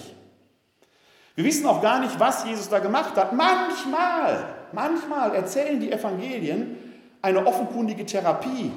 Wir 1.36 1.46
wissen 1.46 1.68
auch 1.68 1.84
gar 1.84 2.00
nicht, 2.00 2.20
was 2.20 2.46
Jesus 2.46 2.70
da 2.70 2.80
gemacht 2.80 3.16
hat. 3.16 3.32
Manchmal, 3.32 4.56
manchmal 4.72 5.36
erzählen 5.36 5.80
die 5.80 5.92
Evangelien 5.92 6.76
eine 7.22 7.46
offenkundige 7.46 8.08
Therapie. 8.08 8.72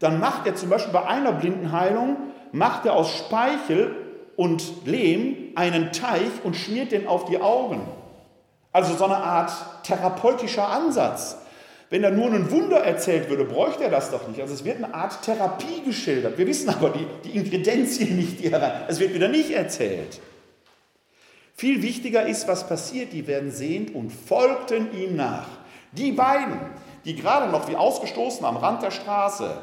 Dann 0.00 0.18
macht 0.18 0.44
er 0.48 0.56
zum 0.56 0.70
Beispiel 0.70 0.92
bei 0.92 1.06
einer 1.06 1.30
Blindenheilung, 1.30 2.16
macht 2.50 2.86
er 2.86 2.94
aus 2.94 3.08
Speichel 3.18 3.94
und 4.34 4.84
Lehm 4.84 5.52
einen 5.54 5.92
Teich 5.92 6.42
und 6.42 6.56
schmiert 6.56 6.90
den 6.90 7.06
auf 7.06 7.26
die 7.26 7.40
Augen. 7.40 7.82
Also 8.72 8.96
so 8.96 9.04
eine 9.04 9.18
Art 9.18 9.52
therapeutischer 9.84 10.66
Ansatz. 10.66 11.36
Wenn 11.90 12.04
er 12.04 12.10
nur 12.10 12.30
ein 12.30 12.50
Wunder 12.50 12.78
erzählt 12.78 13.30
würde, 13.30 13.44
bräuchte 13.44 13.84
er 13.84 13.90
das 13.90 14.10
doch 14.10 14.28
nicht. 14.28 14.40
Also 14.40 14.52
es 14.52 14.64
wird 14.64 14.76
eine 14.76 14.92
Art 14.92 15.22
Therapie 15.22 15.82
geschildert. 15.84 16.36
Wir 16.36 16.46
wissen 16.46 16.68
aber 16.68 16.90
die, 16.90 17.06
die 17.24 17.36
Ingredienzien 17.36 18.16
nicht, 18.16 18.40
die 18.40 18.50
herein. 18.50 18.82
Es 18.88 19.00
wird 19.00 19.14
wieder 19.14 19.28
nicht 19.28 19.50
erzählt. 19.50 20.20
Viel 21.56 21.82
wichtiger 21.82 22.26
ist, 22.26 22.46
was 22.46 22.68
passiert. 22.68 23.12
Die 23.12 23.26
werden 23.26 23.50
sehend 23.50 23.94
und 23.94 24.10
folgten 24.10 24.92
ihm 24.92 25.16
nach. 25.16 25.48
Die 25.92 26.12
beiden, 26.12 26.60
die 27.06 27.16
gerade 27.16 27.50
noch 27.50 27.68
wie 27.68 27.76
ausgestoßen 27.76 28.44
am 28.44 28.58
Rand 28.58 28.82
der 28.82 28.90
Straße 28.90 29.58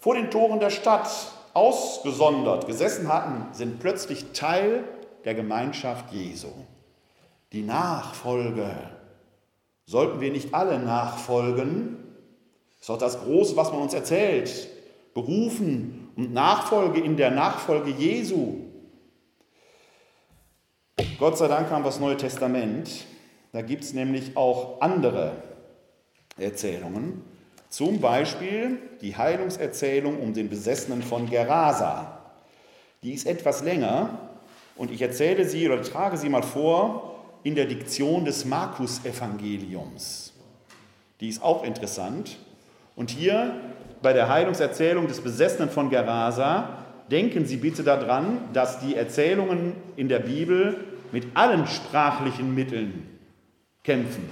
vor 0.00 0.14
den 0.14 0.30
Toren 0.30 0.58
der 0.58 0.70
Stadt 0.70 1.08
ausgesondert 1.54 2.66
gesessen 2.66 3.12
hatten, 3.12 3.46
sind 3.52 3.78
plötzlich 3.78 4.32
Teil 4.32 4.84
der 5.24 5.34
Gemeinschaft 5.34 6.12
Jesu. 6.12 6.48
Die 7.52 7.62
Nachfolge 7.62 8.70
Sollten 9.88 10.20
wir 10.20 10.30
nicht 10.30 10.52
alle 10.52 10.78
nachfolgen? 10.78 11.96
Das 12.72 12.80
ist 12.80 12.88
doch 12.90 12.98
das 12.98 13.20
Große, 13.22 13.56
was 13.56 13.72
man 13.72 13.80
uns 13.80 13.94
erzählt. 13.94 14.68
Berufen 15.14 16.10
und 16.14 16.34
Nachfolge 16.34 17.00
in 17.00 17.16
der 17.16 17.30
Nachfolge 17.30 17.90
Jesu. 17.92 18.56
Gott 21.18 21.38
sei 21.38 21.48
Dank 21.48 21.70
haben 21.70 21.84
wir 21.84 21.88
das 21.88 22.00
Neue 22.00 22.18
Testament. 22.18 23.06
Da 23.52 23.62
gibt 23.62 23.82
es 23.82 23.94
nämlich 23.94 24.36
auch 24.36 24.82
andere 24.82 25.32
Erzählungen. 26.36 27.22
Zum 27.70 27.98
Beispiel 27.98 28.76
die 29.00 29.16
Heilungserzählung 29.16 30.20
um 30.20 30.34
den 30.34 30.50
Besessenen 30.50 31.00
von 31.00 31.30
Gerasa. 31.30 32.24
Die 33.02 33.14
ist 33.14 33.26
etwas 33.26 33.62
länger 33.62 34.10
und 34.76 34.90
ich 34.90 35.00
erzähle 35.00 35.46
sie 35.46 35.66
oder 35.66 35.80
trage 35.80 36.18
sie 36.18 36.28
mal 36.28 36.42
vor 36.42 37.17
in 37.48 37.54
der 37.54 37.64
Diktion 37.64 38.26
des 38.26 38.44
Markus-Evangeliums. 38.44 40.34
Die 41.18 41.30
ist 41.30 41.42
auch 41.42 41.64
interessant. 41.64 42.36
Und 42.94 43.08
hier 43.08 43.58
bei 44.02 44.12
der 44.12 44.28
Heilungserzählung 44.28 45.08
des 45.08 45.22
Besessenen 45.22 45.70
von 45.70 45.88
Gerasa 45.88 46.84
denken 47.10 47.46
Sie 47.46 47.56
bitte 47.56 47.82
daran, 47.82 48.40
dass 48.52 48.80
die 48.80 48.96
Erzählungen 48.96 49.72
in 49.96 50.10
der 50.10 50.18
Bibel 50.18 50.76
mit 51.10 51.24
allen 51.32 51.66
sprachlichen 51.66 52.54
Mitteln 52.54 53.08
kämpfen, 53.82 54.28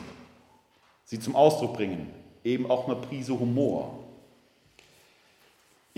sie 1.05 1.19
zum 1.19 1.35
Ausdruck 1.35 1.73
bringen, 1.73 2.11
eben 2.45 2.71
auch 2.71 2.87
eine 2.87 2.97
Prise 2.97 3.41
Humor. 3.41 3.99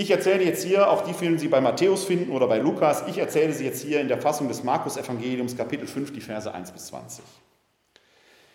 Ich 0.00 0.12
erzähle 0.12 0.44
jetzt 0.44 0.62
hier, 0.62 0.92
auch 0.92 1.02
die 1.02 1.12
finden 1.12 1.40
Sie 1.40 1.48
bei 1.48 1.60
Matthäus 1.60 2.04
finden 2.04 2.30
oder 2.30 2.46
bei 2.46 2.58
Lukas, 2.58 3.02
ich 3.08 3.18
erzähle 3.18 3.52
sie 3.52 3.64
jetzt 3.64 3.82
hier 3.82 4.00
in 4.00 4.06
der 4.06 4.18
Fassung 4.22 4.46
des 4.46 4.62
Markus-Evangeliums, 4.62 5.56
Kapitel 5.56 5.88
5, 5.88 6.12
die 6.12 6.20
Verse 6.20 6.54
1 6.54 6.70
bis 6.70 6.86
20. 6.86 7.24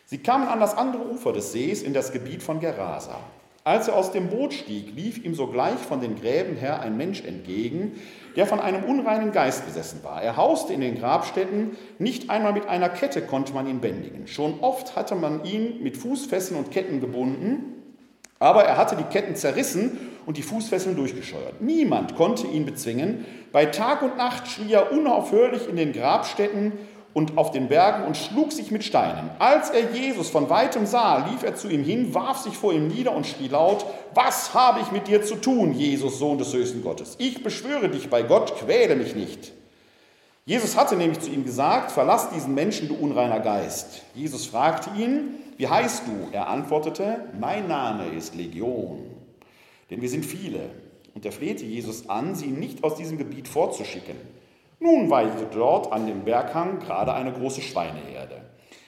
Sie 0.06 0.20
kamen 0.20 0.48
an 0.48 0.62
das 0.62 0.78
andere 0.78 1.06
Ufer 1.06 1.34
des 1.34 1.52
Sees 1.52 1.84
in 1.84 1.94
das 1.94 2.14
Gebiet 2.14 2.42
von 2.42 2.62
Gerasa. 2.62 3.20
Als 3.66 3.90
er 3.90 3.98
aus 3.98 4.14
dem 4.14 4.30
Boot 4.30 4.54
stieg, 4.54 4.96
lief 4.96 5.22
ihm 5.26 5.36
sogleich 5.36 5.80
von 5.80 6.00
den 6.00 6.16
Gräben 6.16 6.56
her 6.56 6.80
ein 6.80 6.96
Mensch 6.96 7.26
entgegen, 7.26 8.00
der 8.38 8.48
von 8.48 8.62
einem 8.62 8.86
unreinen 8.86 9.34
Geist 9.34 9.66
besessen 9.66 10.02
war. 10.02 10.22
Er 10.22 10.38
hauste 10.38 10.72
in 10.72 10.80
den 10.80 10.98
Grabstätten, 10.98 11.76
nicht 12.00 12.30
einmal 12.30 12.54
mit 12.54 12.70
einer 12.70 12.88
Kette 12.88 13.22
konnte 13.22 13.52
man 13.52 13.68
ihn 13.68 13.82
bändigen. 13.82 14.28
Schon 14.28 14.62
oft 14.62 14.96
hatte 14.96 15.16
man 15.16 15.44
ihn 15.44 15.84
mit 15.84 15.98
Fußfesseln 15.98 16.58
und 16.58 16.72
Ketten 16.72 17.02
gebunden, 17.02 17.84
aber 18.40 18.64
er 18.64 18.78
hatte 18.78 18.96
die 18.96 19.04
Ketten 19.04 19.36
zerrissen 19.36 20.13
und 20.26 20.38
die 20.38 20.44
Fußfesseln 20.44 20.96
durchgescheuert. 20.96 21.62
Niemand 21.62 22.16
konnte 22.16 22.48
ihn 22.48 22.66
bezwingen. 22.66 23.26
Bei 23.52 23.66
Tag 23.66 24.02
und 24.02 24.18
Nacht 24.18 24.48
schrie 24.48 24.74
er 24.74 24.92
unaufhörlich 24.92 25.68
in 25.68 25.76
den 25.76 25.94
Grabstätten 25.94 26.74
und 27.14 27.38
auf 27.38 27.52
den 27.52 27.68
Bergen 27.68 28.06
und 28.06 28.18
schlug 28.18 28.52
sich 28.52 28.72
mit 28.72 28.84
Steinen. 28.84 29.30
Als 29.40 29.70
er 29.70 29.92
Jesus 29.92 30.30
von 30.30 30.50
weitem 30.50 30.86
sah, 30.86 31.28
lief 31.30 31.44
er 31.44 31.56
zu 31.56 31.70
ihm 31.70 31.84
hin, 31.84 32.14
warf 32.14 32.40
sich 32.40 32.58
vor 32.58 32.74
ihm 32.74 32.88
nieder 32.88 33.16
und 33.16 33.28
schrie 33.28 33.48
laut, 33.48 33.86
was 34.14 34.54
habe 34.54 34.80
ich 34.82 34.92
mit 34.92 35.08
dir 35.08 35.24
zu 35.24 35.36
tun, 35.36 35.74
Jesus, 35.74 36.20
Sohn 36.20 36.38
des 36.38 36.54
höchsten 36.54 36.82
Gottes? 36.82 37.16
Ich 37.20 37.44
beschwöre 37.44 37.90
dich 37.90 38.10
bei 38.10 38.24
Gott, 38.24 38.56
quäle 38.58 38.96
mich 38.96 39.16
nicht. 39.16 39.52
Jesus 40.46 40.76
hatte 40.76 40.96
nämlich 40.96 41.22
zu 41.22 41.30
ihm 41.30 41.46
gesagt, 41.46 41.92
verlass 41.92 42.30
diesen 42.32 42.54
Menschen, 42.54 42.90
du 42.90 42.96
unreiner 42.96 43.40
Geist. 43.40 44.02
Jesus 44.14 44.46
fragte 44.48 44.90
ihn, 45.00 45.36
wie 45.56 45.68
heißt 45.68 46.04
du? 46.08 46.36
Er 46.36 46.50
antwortete, 46.50 47.26
mein 47.40 47.68
Name 47.68 48.08
ist 48.08 48.36
Legion, 48.36 49.06
denn 49.94 50.02
wir 50.02 50.10
sind 50.10 50.26
viele. 50.26 50.72
Und 51.14 51.24
er 51.24 51.32
flehte 51.32 51.64
Jesus 51.64 52.10
an, 52.10 52.34
sie 52.34 52.48
nicht 52.48 52.84
aus 52.84 52.96
diesem 52.96 53.20
Gebiet 53.20 53.48
vorzuschicken. 53.48 54.16
Nun 54.80 55.12
weidete 55.12 55.48
dort 55.54 55.94
an 55.94 56.08
dem 56.08 56.24
Berghang 56.24 56.80
gerade 56.80 57.14
eine 57.14 57.32
große 57.32 57.62
Schweineherde. 57.62 58.42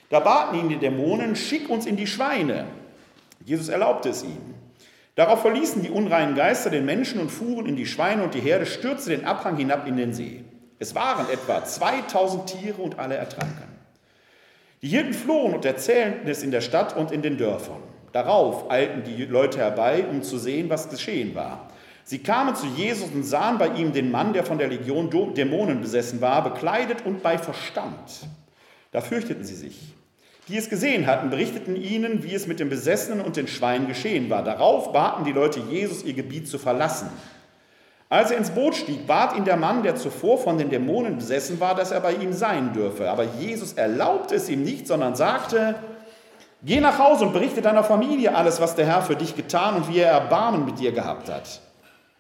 Da 0.10 0.20
baten 0.20 0.60
ihn 0.60 0.70
die 0.70 0.78
Dämonen, 0.78 1.36
schick 1.36 1.70
uns 1.70 1.86
in 1.86 1.96
die 1.96 2.08
Schweine. 2.08 2.66
Jesus 3.46 3.70
erlaubte 3.70 4.10
es 4.10 4.24
ihnen. 4.24 4.56
Darauf 5.14 5.42
verließen 5.42 5.84
die 5.84 5.92
unreinen 5.92 6.34
Geister 6.34 6.72
den 6.72 6.86
Menschen 6.86 7.22
und 7.22 7.30
fuhren 7.30 7.68
in 7.68 7.76
die 7.76 7.86
Schweine 7.86 8.24
und 8.24 8.34
die 8.34 8.42
Herde 8.42 8.66
stürzte 8.66 9.12
den 9.12 9.26
Abhang 9.26 9.58
hinab 9.58 9.88
in 9.88 9.98
den 9.98 10.12
See. 10.12 10.44
Es 10.80 10.96
waren 10.96 11.30
etwa 11.30 11.64
2000 11.64 12.48
Tiere 12.48 12.82
und 12.82 12.98
alle 12.98 13.16
ertranken. 13.16 13.76
Die 14.82 14.88
Hirten 14.88 15.14
flohen 15.14 15.54
und 15.54 15.66
erzählten 15.66 16.28
es 16.28 16.42
in 16.42 16.50
der 16.50 16.62
Stadt 16.62 16.98
und 16.98 17.12
in 17.12 17.22
den 17.22 17.38
Dörfern. 17.38 17.84
Darauf 18.16 18.72
eilten 18.72 19.04
die 19.04 19.26
Leute 19.26 19.58
herbei, 19.58 20.06
um 20.10 20.24
zu 20.24 20.38
sehen, 20.38 20.70
was 20.70 20.88
geschehen 20.88 21.36
war. 21.36 21.68
Sie 22.06 22.20
kamen 22.20 22.56
zu 22.56 22.66
Jesus 22.66 23.10
und 23.14 23.24
sahen 23.24 23.58
bei 23.58 23.68
ihm 23.68 23.92
den 23.92 24.10
Mann, 24.10 24.32
der 24.32 24.46
von 24.46 24.58
der 24.58 24.70
Legion 24.70 25.10
Dämonen 25.34 25.82
besessen 25.82 26.22
war, 26.22 26.42
bekleidet 26.42 27.06
und 27.06 27.22
bei 27.22 27.38
Verstand. 27.38 28.30
Da 28.94 29.02
fürchteten 29.02 29.44
sie 29.44 29.56
sich. 29.56 29.96
Die 30.48 30.56
es 30.56 30.70
gesehen 30.70 31.08
hatten, 31.08 31.30
berichteten 31.30 31.76
ihnen, 31.76 32.24
wie 32.24 32.34
es 32.34 32.48
mit 32.48 32.62
den 32.62 32.70
Besessenen 32.70 33.20
und 33.20 33.36
den 33.36 33.50
Schweinen 33.50 33.86
geschehen 33.86 34.30
war. 34.30 34.46
Darauf 34.46 34.94
baten 34.94 35.26
die 35.26 35.34
Leute 35.34 35.60
Jesus, 35.70 36.06
ihr 36.06 36.14
Gebiet 36.14 36.48
zu 36.48 36.58
verlassen. 36.58 37.10
Als 38.08 38.32
er 38.32 38.38
ins 38.38 38.52
Boot 38.52 38.76
stieg, 38.76 39.08
bat 39.08 39.36
ihn 39.36 39.44
der 39.44 39.58
Mann, 39.58 39.84
der 39.84 39.98
zuvor 39.98 40.38
von 40.38 40.58
den 40.58 40.70
Dämonen 40.70 41.18
besessen 41.18 41.60
war, 41.60 41.76
dass 41.76 41.92
er 41.92 42.00
bei 42.00 42.14
ihm 42.14 42.32
sein 42.32 42.72
dürfe. 42.72 43.10
Aber 43.10 43.26
Jesus 43.42 43.74
erlaubte 43.74 44.36
es 44.36 44.48
ihm 44.48 44.64
nicht, 44.64 44.88
sondern 44.88 45.18
sagte, 45.18 45.76
Geh 46.66 46.80
nach 46.80 46.98
Hause 46.98 47.26
und 47.26 47.34
berichte 47.34 47.62
deiner 47.62 47.84
Familie 47.84 48.34
alles, 48.34 48.60
was 48.60 48.74
der 48.74 48.88
Herr 48.88 49.04
für 49.04 49.16
dich 49.16 49.36
getan 49.36 49.76
und 49.76 49.88
wie 49.88 50.00
er 50.00 50.12
Erbarmen 50.12 50.66
mit 50.66 50.80
dir 50.80 50.92
gehabt 50.92 51.30
hat. 51.30 51.62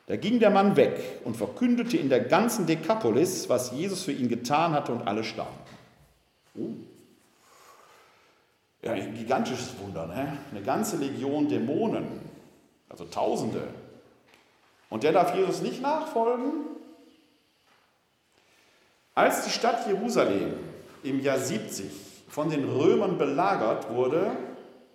Da 0.05 0.17
ging 0.17 0.39
der 0.39 0.51
Mann 0.51 0.75
weg 0.75 1.21
und 1.23 1.35
verkündete 1.35 1.97
in 1.97 2.09
der 2.09 2.19
ganzen 2.19 2.67
Dekapolis, 2.67 3.49
was 3.49 3.71
Jesus 3.71 4.03
für 4.03 4.11
ihn 4.11 4.29
getan 4.29 4.73
hatte 4.73 4.91
und 4.91 5.07
alle 5.07 5.23
staunten. 5.23 5.53
Oh. 6.55 6.69
Ja, 8.83 8.91
ein 8.91 9.15
gigantisches 9.15 9.79
Wunder, 9.83 10.05
ne? 10.05 10.37
eine 10.51 10.61
ganze 10.61 10.97
Legion 10.97 11.49
Dämonen, 11.49 12.05
also 12.87 13.05
Tausende. 13.05 13.63
Und 14.91 15.01
der 15.01 15.11
darf 15.11 15.33
Jesus 15.33 15.63
nicht 15.63 15.81
nachfolgen? 15.81 16.51
Als 19.15 19.43
die 19.43 19.49
Stadt 19.49 19.87
Jerusalem 19.87 20.53
im 21.01 21.19
Jahr 21.21 21.39
70 21.39 22.04
von 22.35 22.49
den 22.49 22.67
Römern 22.67 23.17
belagert 23.17 23.89
wurde, 23.89 24.29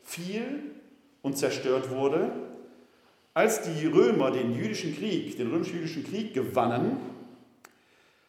fiel 0.03 0.75
und 1.23 1.39
zerstört 1.39 1.89
wurde, 1.89 2.31
als 3.33 3.63
die 3.63 3.87
Römer 3.87 4.31
den 4.31 4.55
jüdischen 4.55 4.95
Krieg, 4.95 5.39
den 5.39 5.51
römisch-jüdischen 5.51 6.05
Krieg 6.05 6.35
gewannen, 6.35 6.99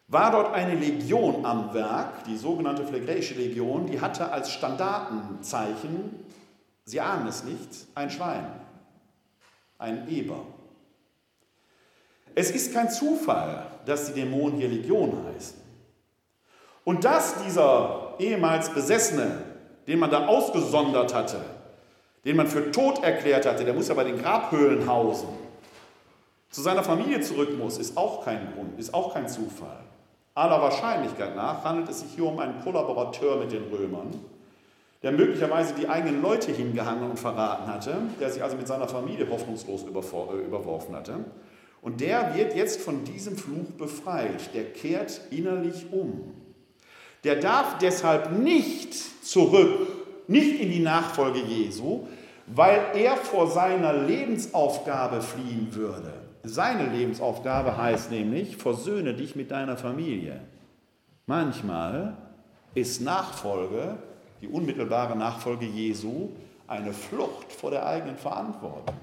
war 0.08 0.32
dort 0.32 0.54
eine 0.54 0.76
Legion 0.76 1.46
am 1.46 1.74
Werk, 1.74 2.24
die 2.24 2.38
sogenannte 2.38 2.86
Phlegräische 2.86 3.34
Legion, 3.34 3.86
die 3.86 4.00
hatte 4.00 4.32
als 4.32 4.50
Standartenzeichen, 4.50 6.16
Sie 6.86 7.02
ahnen 7.02 7.28
es 7.28 7.44
nicht, 7.44 7.88
ein 7.94 8.10
Schwein, 8.10 8.46
ein 9.78 10.08
Eber. 10.08 10.46
Es 12.34 12.50
ist 12.50 12.74
kein 12.74 12.90
Zufall, 12.90 13.66
dass 13.86 14.06
die 14.06 14.22
Dämonen 14.22 14.58
hier 14.58 14.70
Legion 14.70 15.26
heißen. 15.26 15.61
Und 16.84 17.04
dass 17.04 17.44
dieser 17.44 18.16
ehemals 18.20 18.70
Besessene, 18.70 19.44
den 19.88 20.00
man 20.00 20.10
da 20.10 20.28
ausgesondert 20.28 21.14
hatte, 21.14 21.42
den 22.26 22.36
man 22.36 22.48
für 22.48 22.72
tot 22.72 23.04
erklärt 23.04 23.46
hatte, 23.46 23.66
der 23.66 23.74
muss 23.74 23.88
ja 23.88 23.94
bei 23.94 24.04
den 24.04 24.22
Grabhöhlen 24.22 24.88
hausen, 24.88 25.30
zu 26.50 26.62
seiner 26.62 26.84
Familie 26.84 27.22
zurück 27.22 27.58
muss, 27.58 27.78
ist 27.78 27.98
auch 27.98 28.26
kein 28.26 28.54
Grund, 28.54 28.78
ist 28.78 28.94
auch 28.94 29.14
kein 29.14 29.30
Zufall. 29.30 29.80
Aller 30.34 30.62
Wahrscheinlichkeit 30.62 31.36
nach 31.36 31.64
handelt 31.64 31.90
es 31.90 32.02
sich 32.02 32.12
hier 32.16 32.26
um 32.26 32.40
einen 32.40 32.62
Kollaborateur 32.62 33.38
mit 33.38 33.52
den 33.52 33.64
Römern, 33.72 34.14
der 35.02 35.14
möglicherweise 35.14 35.74
die 35.74 35.88
eigenen 35.88 36.22
Leute 36.22 36.52
hingehangen 36.52 37.10
und 37.10 37.20
verraten 37.20 37.72
hatte, 37.72 37.96
der 38.20 38.30
sich 38.30 38.44
also 38.44 38.58
mit 38.58 38.68
seiner 38.68 38.88
Familie 38.88 39.30
hoffnungslos 39.30 39.84
äh, 39.84 40.46
überworfen 40.46 40.96
hatte. 40.96 41.26
Und 41.82 42.02
der 42.02 42.36
wird 42.36 42.56
jetzt 42.56 42.82
von 42.82 43.04
diesem 43.06 43.38
Fluch 43.38 43.72
befreit. 43.78 44.54
Der 44.54 44.66
kehrt 44.66 45.22
innerlich 45.32 45.88
um. 45.92 46.34
Der 47.24 47.36
darf 47.36 47.78
deshalb 47.78 48.32
nicht 48.32 48.94
zurück 49.26 49.88
nicht 50.28 50.60
in 50.62 50.72
die 50.72 50.80
Nachfolge 50.80 51.40
Jesu, 51.40 52.08
weil 52.48 52.82
er 52.96 53.18
vor 53.18 53.48
seiner 53.48 53.94
Lebensaufgabe 53.94 55.22
fliehen 55.22 55.74
würde. 55.74 56.14
Seine 56.44 56.88
Lebensaufgabe 56.88 57.78
heißt 57.78 58.12
nämlich, 58.12 58.58
versöhne 58.58 59.14
dich 59.14 59.36
mit 59.36 59.52
deiner 59.52 59.78
Familie. 59.78 60.40
Manchmal 61.28 62.18
ist 62.74 63.02
Nachfolge, 63.02 63.98
die 64.42 64.48
unmittelbare 64.48 65.16
Nachfolge 65.16 65.66
Jesu, 65.66 66.30
eine 66.68 66.94
Flucht 66.94 67.52
vor 67.52 67.70
der 67.70 67.86
eigenen 67.86 68.18
Verantwortung. 68.18 68.96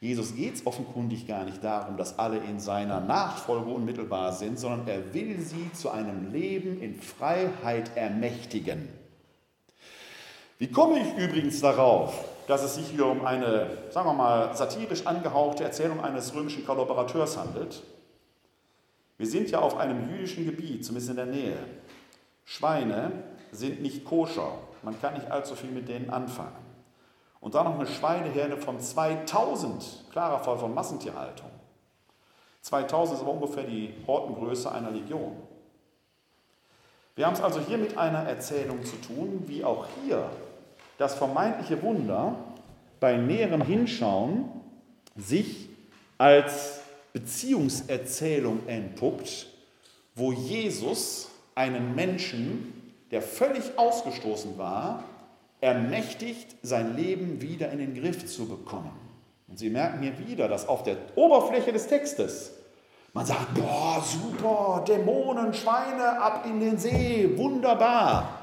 Jesus 0.00 0.34
geht 0.34 0.54
es 0.54 0.66
offenkundig 0.66 1.28
gar 1.28 1.44
nicht 1.44 1.62
darum, 1.62 1.98
dass 1.98 2.18
alle 2.18 2.38
in 2.38 2.58
seiner 2.58 3.00
Nachfolge 3.00 3.70
unmittelbar 3.70 4.32
sind, 4.32 4.58
sondern 4.58 4.88
er 4.88 5.12
will 5.12 5.38
sie 5.40 5.70
zu 5.74 5.90
einem 5.90 6.32
Leben 6.32 6.80
in 6.80 6.94
Freiheit 6.94 7.94
ermächtigen. 7.96 8.88
Wie 10.58 10.70
komme 10.70 11.00
ich 11.00 11.22
übrigens 11.22 11.60
darauf, 11.60 12.24
dass 12.46 12.62
es 12.62 12.76
sich 12.76 12.88
hier 12.88 13.06
um 13.06 13.26
eine, 13.26 13.66
sagen 13.90 14.08
wir 14.08 14.14
mal, 14.14 14.56
satirisch 14.56 15.06
angehauchte 15.06 15.64
Erzählung 15.64 16.00
eines 16.00 16.34
römischen 16.34 16.64
Kollaborateurs 16.64 17.36
handelt? 17.36 17.82
Wir 19.18 19.26
sind 19.26 19.50
ja 19.50 19.58
auf 19.58 19.76
einem 19.76 20.08
jüdischen 20.10 20.46
Gebiet, 20.46 20.82
zumindest 20.82 21.10
in 21.10 21.16
der 21.16 21.26
Nähe. 21.26 21.56
Schweine 22.46 23.12
sind 23.52 23.82
nicht 23.82 24.06
koscher. 24.06 24.52
Man 24.82 24.98
kann 24.98 25.12
nicht 25.12 25.30
allzu 25.30 25.54
viel 25.54 25.70
mit 25.70 25.88
denen 25.88 26.08
anfangen. 26.08 26.59
Und 27.40 27.54
dann 27.54 27.64
noch 27.64 27.78
eine 27.78 27.86
Schweineherde 27.86 28.56
von 28.56 28.78
2000, 28.78 30.04
klarer 30.12 30.40
Fall 30.40 30.58
von 30.58 30.74
Massentierhaltung. 30.74 31.50
2000 32.62 33.16
ist 33.16 33.22
aber 33.22 33.32
ungefähr 33.32 33.64
die 33.64 33.94
Hortengröße 34.06 34.70
einer 34.70 34.90
Legion. 34.90 35.36
Wir 37.16 37.26
haben 37.26 37.34
es 37.34 37.40
also 37.40 37.60
hier 37.60 37.78
mit 37.78 37.96
einer 37.96 38.20
Erzählung 38.20 38.84
zu 38.84 38.96
tun, 38.96 39.44
wie 39.46 39.64
auch 39.64 39.86
hier 40.02 40.30
das 40.98 41.14
vermeintliche 41.14 41.82
Wunder 41.82 42.34
bei 43.00 43.16
näherem 43.16 43.62
Hinschauen 43.62 44.50
sich 45.16 45.68
als 46.18 46.80
Beziehungserzählung 47.12 48.66
entpuppt, 48.66 49.46
wo 50.14 50.32
Jesus 50.32 51.30
einen 51.54 51.94
Menschen, 51.94 52.94
der 53.10 53.22
völlig 53.22 53.78
ausgestoßen 53.78 54.58
war, 54.58 55.04
ermächtigt, 55.60 56.56
sein 56.62 56.96
Leben 56.96 57.40
wieder 57.40 57.70
in 57.70 57.78
den 57.78 57.94
Griff 57.94 58.26
zu 58.26 58.46
bekommen. 58.46 58.92
Und 59.48 59.58
Sie 59.58 59.70
merken 59.70 60.02
hier 60.02 60.18
wieder, 60.18 60.48
dass 60.48 60.68
auf 60.68 60.82
der 60.82 60.96
Oberfläche 61.16 61.72
des 61.72 61.86
Textes 61.86 62.52
man 63.12 63.26
sagt, 63.26 63.54
boah, 63.54 64.02
super, 64.04 64.84
Dämonen, 64.86 65.52
Schweine, 65.52 66.20
ab 66.20 66.46
in 66.46 66.60
den 66.60 66.78
See, 66.78 67.36
wunderbar. 67.36 68.38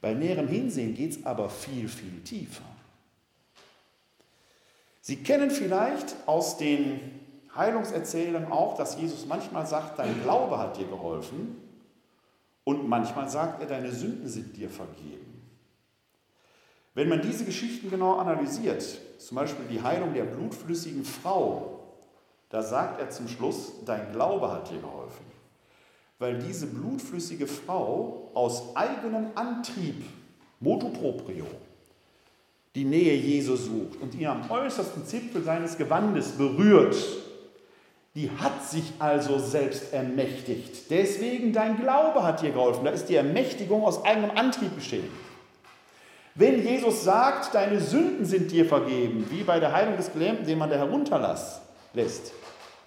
Bei 0.00 0.14
näherem 0.14 0.48
Hinsehen 0.48 0.94
geht 0.94 1.10
es 1.12 1.26
aber 1.26 1.50
viel, 1.50 1.88
viel 1.88 2.22
tiefer. 2.24 2.64
Sie 5.02 5.16
kennen 5.16 5.50
vielleicht 5.50 6.16
aus 6.26 6.56
den 6.56 7.00
Heilungserzählungen 7.54 8.50
auch, 8.50 8.76
dass 8.76 8.98
Jesus 8.98 9.26
manchmal 9.26 9.66
sagt, 9.66 9.98
dein 9.98 10.22
Glaube 10.22 10.58
hat 10.58 10.78
dir 10.78 10.86
geholfen 10.86 11.56
und 12.64 12.88
manchmal 12.88 13.28
sagt 13.28 13.60
er, 13.60 13.66
deine 13.66 13.92
Sünden 13.92 14.28
sind 14.28 14.56
dir 14.56 14.70
vergeben. 14.70 15.21
Wenn 16.94 17.08
man 17.08 17.22
diese 17.22 17.44
Geschichten 17.44 17.90
genau 17.90 18.16
analysiert, 18.16 18.84
zum 19.18 19.36
Beispiel 19.36 19.64
die 19.70 19.82
Heilung 19.82 20.12
der 20.12 20.24
blutflüssigen 20.24 21.04
Frau, 21.04 21.80
da 22.50 22.62
sagt 22.62 23.00
er 23.00 23.08
zum 23.08 23.28
Schluss, 23.28 23.72
dein 23.86 24.12
Glaube 24.12 24.50
hat 24.50 24.70
dir 24.70 24.78
geholfen. 24.78 25.24
Weil 26.18 26.38
diese 26.38 26.66
blutflüssige 26.66 27.46
Frau 27.46 28.30
aus 28.34 28.76
eigenem 28.76 29.28
Antrieb, 29.34 30.04
motu 30.60 30.90
proprio, 30.90 31.46
die 32.74 32.84
Nähe 32.84 33.14
Jesu 33.14 33.56
sucht 33.56 34.00
und 34.00 34.14
ihn 34.14 34.26
am 34.26 34.50
äußersten 34.50 35.04
Zipfel 35.06 35.42
seines 35.42 35.76
Gewandes 35.78 36.32
berührt, 36.32 36.96
die 38.14 38.30
hat 38.30 38.62
sich 38.68 38.92
also 38.98 39.38
selbst 39.38 39.92
ermächtigt. 39.94 40.90
Deswegen 40.90 41.52
dein 41.54 41.78
Glaube 41.78 42.22
hat 42.22 42.42
dir 42.42 42.50
geholfen. 42.50 42.84
Da 42.84 42.90
ist 42.90 43.06
die 43.06 43.14
Ermächtigung 43.14 43.84
aus 43.84 44.04
eigenem 44.04 44.32
Antrieb 44.32 44.74
geschehen. 44.74 45.08
Wenn 46.34 46.62
Jesus 46.64 47.04
sagt, 47.04 47.54
deine 47.54 47.80
Sünden 47.80 48.24
sind 48.24 48.50
dir 48.50 48.64
vergeben, 48.64 49.26
wie 49.30 49.42
bei 49.42 49.60
der 49.60 49.72
Heilung 49.72 49.96
des 49.96 50.12
Gelähmten, 50.12 50.46
den 50.46 50.58
man 50.58 50.70
da 50.70 50.76
herunterlässt, 50.76 52.32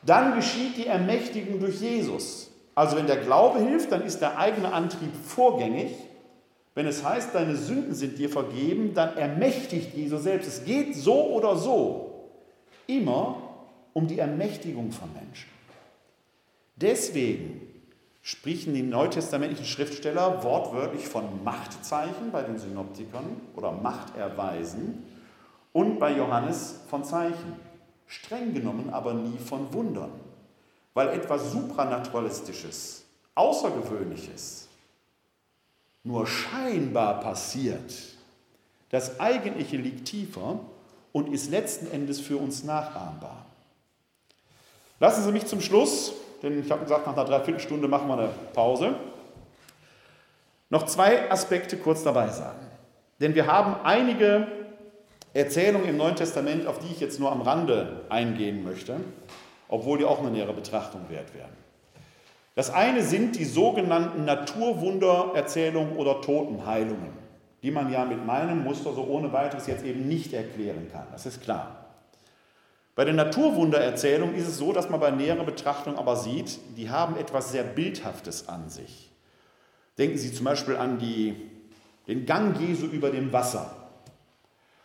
dann 0.04 0.36
geschieht 0.36 0.78
die 0.78 0.88
Ermächtigung 0.88 1.60
durch 1.60 1.80
Jesus. 1.80 2.52
Also 2.74 2.98
wenn 2.98 3.08
der 3.08 3.18
Glaube 3.18 3.60
hilft, 3.60 3.91
dann 3.91 4.02
ist 4.02 4.20
der 4.20 4.38
eigene 4.38 4.74
Antrieb 4.74 5.12
vorgängig. 5.16 5.91
Wenn 6.74 6.88
es 6.88 7.04
heißt, 7.04 7.34
deine 7.34 7.56
Sünden 7.56 7.93
sind 7.93 8.18
dir 8.18 8.30
vergeben, 8.30 8.93
dann 8.93 9.16
ermächtigt 9.16 9.96
Jesus 9.96 10.24
selbst. 10.24 10.48
Es 10.48 10.66
geht 10.66 10.96
so 10.96 11.32
oder 11.32 11.56
so 11.56 12.30
immer 12.88 13.38
um 13.93 14.08
die 14.08 14.20
Ermächtigung 14.20 14.91
von 14.91 15.10
Menschen. 15.14 15.50
Deswegen 16.76 17.62
sprechen 18.26 18.73
die 18.73 18.82
neutestamentlichen 18.82 19.67
Schriftsteller 19.67 20.43
wortwörtlich 20.43 21.07
von 21.07 21.43
Machtzeichen 21.43 22.32
bei 22.32 22.41
den 22.41 22.57
Synoptikern 22.57 23.39
oder 23.55 23.71
Machterweisen 23.71 25.03
und 25.73 25.99
bei 25.99 26.17
Johannes 26.17 26.80
von 26.89 27.03
Zeichen. 27.03 27.59
Streng 28.07 28.55
genommen 28.55 28.89
aber 28.89 29.13
nie 29.13 29.38
von 29.38 29.71
Wundern, 29.73 30.09
weil 30.95 31.09
etwas 31.09 31.51
Supranaturalistisches, 31.51 33.03
Außergewöhnliches 33.36 34.69
nur 36.03 36.26
scheinbar 36.26 37.19
passiert. 37.19 37.93
Das 38.89 39.19
Eigentliche 39.19 39.78
liegt 39.78 40.05
tiefer 40.07 40.61
und 41.11 41.32
ist 41.32 41.51
letzten 41.51 41.91
Endes 41.91 42.19
für 42.19 42.38
uns 42.38 42.63
nachahmbar. 42.63 43.45
Lassen 44.99 45.23
Sie 45.23 45.32
mich 45.32 45.45
zum 45.45 45.61
Schluss 45.61 46.13
denn 46.41 46.59
ich 46.59 46.71
habe 46.71 46.83
gesagt, 46.83 47.05
nach 47.05 47.13
einer 47.13 47.25
Dreiviertelstunde 47.25 47.88
machen 47.88 48.07
wir 48.07 48.17
eine 48.17 48.29
Pause. 48.53 48.95
Noch 50.69 50.86
zwei 50.86 51.31
Aspekte 51.31 51.77
kurz 51.77 52.03
dabei 52.03 52.27
sagen. 52.29 52.67
Denn 53.19 53.36
wir 53.36 53.47
haben 53.47 53.75
einige 53.83 54.47
Erzählungen 55.33 55.88
im 55.88 55.97
Neuen 55.97 56.15
Testament, 56.15 56.67
auf 56.67 56.79
die 56.79 56.91
ich 56.91 56.99
jetzt 56.99 57.19
nur 57.19 57.31
am 57.31 57.41
Rande 57.41 58.01
eingehen 58.09 58.63
möchte, 58.63 58.95
obwohl 59.67 59.97
die 59.97 60.05
auch 60.05 60.19
eine 60.19 60.31
nähere 60.31 60.53
Betrachtung 60.53 61.01
wert 61.09 61.33
werden. 61.33 61.55
Das 62.55 62.73
eine 62.73 63.03
sind 63.03 63.38
die 63.38 63.45
sogenannten 63.45 64.23
Naturwundererzählungen 64.25 65.97
oder 65.97 66.21
Totenheilungen, 66.21 67.11
die 67.63 67.71
man 67.71 67.91
ja 67.91 68.05
mit 68.05 68.25
meinem 68.25 68.63
Muster 68.63 68.93
so 68.93 69.03
ohne 69.03 69.33
weiteres 69.33 69.67
jetzt 69.67 69.83
eben 69.83 70.07
nicht 70.07 70.33
erklären 70.33 70.89
kann. 70.91 71.07
Das 71.11 71.25
ist 71.25 71.41
klar. 71.41 71.84
Bei 72.96 73.04
der 73.04 73.14
Naturwundererzählung 73.14 74.34
ist 74.34 74.48
es 74.48 74.58
so, 74.58 74.72
dass 74.72 74.89
man 74.89 75.02
bei 75.02 75.12
näherer 75.12 75.43
Betrachtung 75.43 75.98
aber 75.98 76.16
sieht, 76.16 76.60
die 76.78 76.89
haben 76.89 77.18
etwas 77.18 77.52
sehr 77.52 77.64
Bildhaftes 77.64 78.48
an 78.48 78.70
sich. 78.70 79.12
Denken 79.98 80.18
Sie 80.18 80.34
zum 80.34 80.46
Beispiel 80.46 80.78
an 80.78 80.98
die, 80.98 81.36
den 82.08 82.26
Gang 82.26 82.58
Jesu 82.60 82.86
über 82.86 83.10
dem 83.10 83.34
Wasser. 83.34 83.76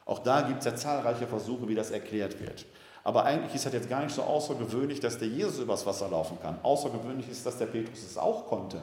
Auch 0.05 0.19
da 0.19 0.43
gibt 0.43 0.59
es 0.59 0.65
ja 0.65 0.75
zahlreiche 0.75 1.29
Versuche, 1.29 1.69
wie 1.69 1.75
das 1.77 1.93
erklärt 1.93 2.41
wird. 2.41 2.67
Aber 3.05 3.25
eigentlich 3.25 3.55
ist 3.55 3.67
das 3.67 3.73
jetzt 3.73 3.89
gar 3.89 4.03
nicht 4.03 4.15
so 4.15 4.23
außergewöhnlich, 4.23 4.99
dass 4.99 5.19
der 5.19 5.29
Jesus 5.29 5.61
übers 5.61 5.87
Wasser 5.87 6.09
laufen 6.09 6.39
kann. 6.43 6.59
Außergewöhnlich 6.63 7.29
ist, 7.29 7.47
dass 7.47 7.59
der 7.59 7.67
Petrus 7.67 8.03
es 8.03 8.19
auch 8.19 8.47
konnte. 8.47 8.83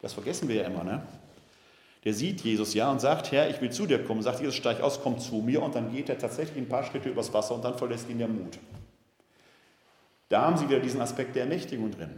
Das 0.00 0.12
vergessen 0.12 0.48
wir 0.48 0.56
ja 0.56 0.64
immer, 0.64 0.82
ne? 0.82 1.02
Der 2.04 2.14
sieht 2.14 2.40
Jesus 2.40 2.74
ja 2.74 2.90
und 2.90 3.00
sagt, 3.00 3.30
Herr, 3.30 3.48
ich 3.48 3.60
will 3.60 3.70
zu 3.70 3.86
dir 3.86 4.02
kommen. 4.02 4.22
Sagt 4.22 4.40
Jesus, 4.40 4.56
steig 4.56 4.80
aus, 4.80 5.00
komm 5.02 5.18
zu 5.18 5.36
mir. 5.36 5.62
Und 5.62 5.74
dann 5.74 5.92
geht 5.92 6.08
er 6.08 6.18
tatsächlich 6.18 6.58
ein 6.58 6.68
paar 6.68 6.84
Schritte 6.84 7.08
übers 7.08 7.32
Wasser 7.32 7.54
und 7.54 7.64
dann 7.64 7.78
verlässt 7.78 8.08
ihn 8.10 8.18
der 8.18 8.28
Mut. 8.28 8.58
Da 10.28 10.42
haben 10.42 10.56
Sie 10.56 10.68
wieder 10.68 10.80
diesen 10.80 11.00
Aspekt 11.00 11.36
der 11.36 11.44
Ermächtigung 11.44 11.90
drin. 11.90 12.10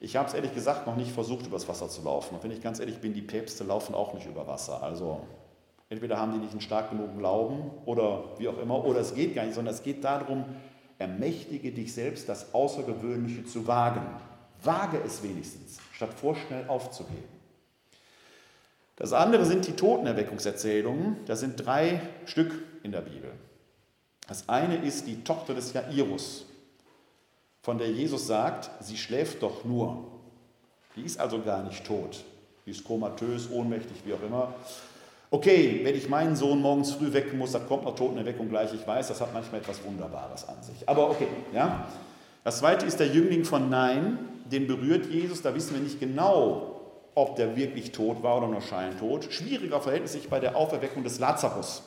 Ich 0.00 0.16
habe 0.16 0.28
es 0.28 0.34
ehrlich 0.34 0.54
gesagt 0.54 0.86
noch 0.86 0.96
nicht 0.96 1.10
versucht, 1.10 1.46
übers 1.46 1.68
Wasser 1.68 1.88
zu 1.88 2.02
laufen. 2.02 2.36
Und 2.36 2.44
wenn 2.44 2.52
ich 2.52 2.62
ganz 2.62 2.78
ehrlich 2.78 2.98
bin, 2.98 3.12
die 3.12 3.22
Päpste 3.22 3.64
laufen 3.64 3.94
auch 3.94 4.14
nicht 4.14 4.26
über 4.26 4.46
Wasser. 4.46 4.82
Also 4.82 5.26
entweder 5.88 6.18
haben 6.18 6.32
die 6.32 6.38
nicht 6.38 6.52
einen 6.52 6.60
stark 6.60 6.90
genug 6.90 7.18
Glauben 7.18 7.72
oder 7.84 8.24
wie 8.38 8.48
auch 8.48 8.58
immer, 8.58 8.84
oder 8.84 9.00
es 9.00 9.14
geht 9.14 9.34
gar 9.34 9.44
nicht, 9.44 9.54
sondern 9.54 9.74
es 9.74 9.82
geht 9.82 10.04
darum, 10.04 10.44
ermächtige 10.98 11.72
dich 11.72 11.92
selbst, 11.92 12.28
das 12.28 12.54
Außergewöhnliche 12.54 13.44
zu 13.44 13.66
wagen. 13.66 14.06
Wage 14.62 15.00
es 15.04 15.22
wenigstens, 15.22 15.78
statt 15.92 16.14
vorschnell 16.14 16.68
aufzugeben. 16.68 17.37
Das 18.98 19.12
andere 19.12 19.44
sind 19.44 19.66
die 19.66 19.72
Totenerweckungserzählungen. 19.72 21.18
Da 21.26 21.36
sind 21.36 21.64
drei 21.64 22.00
Stück 22.26 22.52
in 22.82 22.90
der 22.90 23.00
Bibel. 23.02 23.30
Das 24.26 24.48
eine 24.48 24.76
ist 24.76 25.06
die 25.06 25.22
Tochter 25.22 25.54
des 25.54 25.72
Jairus, 25.72 26.44
von 27.62 27.78
der 27.78 27.90
Jesus 27.90 28.26
sagt, 28.26 28.70
sie 28.84 28.96
schläft 28.96 29.42
doch 29.42 29.64
nur. 29.64 30.04
Die 30.96 31.02
ist 31.02 31.18
also 31.18 31.40
gar 31.40 31.62
nicht 31.62 31.86
tot. 31.86 32.24
Die 32.66 32.72
ist 32.72 32.84
komatös, 32.84 33.48
ohnmächtig, 33.50 34.02
wie 34.04 34.12
auch 34.12 34.22
immer. 34.22 34.54
Okay, 35.30 35.80
wenn 35.84 35.94
ich 35.94 36.08
meinen 36.08 36.36
Sohn 36.36 36.60
morgens 36.60 36.92
früh 36.92 37.12
wecken 37.12 37.38
muss, 37.38 37.52
da 37.52 37.60
kommt 37.60 37.84
noch 37.84 37.94
Totenerweckung 37.94 38.48
gleich. 38.48 38.72
Ich 38.74 38.86
weiß, 38.86 39.08
das 39.08 39.20
hat 39.20 39.32
manchmal 39.32 39.60
etwas 39.60 39.82
Wunderbares 39.84 40.48
an 40.48 40.62
sich. 40.62 40.88
Aber 40.88 41.10
okay, 41.10 41.28
ja. 41.54 41.86
Das 42.44 42.58
zweite 42.58 42.84
ist 42.86 42.98
der 42.98 43.08
Jüngling 43.08 43.44
von 43.44 43.70
Nein, 43.70 44.18
den 44.46 44.66
berührt 44.66 45.06
Jesus. 45.06 45.42
Da 45.42 45.54
wissen 45.54 45.74
wir 45.74 45.82
nicht 45.82 46.00
genau, 46.00 46.77
ob 47.18 47.34
der 47.34 47.56
wirklich 47.56 47.90
tot 47.90 48.22
war 48.22 48.38
oder 48.38 48.46
nur 48.46 48.60
scheintot. 48.60 49.26
Schwieriger 49.30 49.80
verhält 49.80 50.04
es 50.04 50.12
sich 50.12 50.28
bei 50.28 50.38
der 50.38 50.56
Auferweckung 50.56 51.02
des 51.02 51.18
Lazarus. 51.18 51.82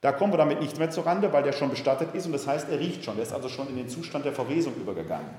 Da 0.00 0.12
kommen 0.12 0.32
wir 0.32 0.38
damit 0.38 0.60
nicht 0.60 0.76
mehr 0.78 0.90
zur 0.90 1.06
Rande, 1.06 1.32
weil 1.32 1.44
der 1.44 1.52
schon 1.52 1.70
bestattet 1.70 2.14
ist 2.14 2.26
und 2.26 2.32
das 2.32 2.46
heißt, 2.46 2.68
er 2.68 2.80
riecht 2.80 3.04
schon. 3.04 3.16
Er 3.16 3.22
ist 3.22 3.32
also 3.32 3.48
schon 3.48 3.68
in 3.68 3.76
den 3.76 3.88
Zustand 3.88 4.24
der 4.24 4.32
Verwesung 4.32 4.74
übergegangen. 4.74 5.30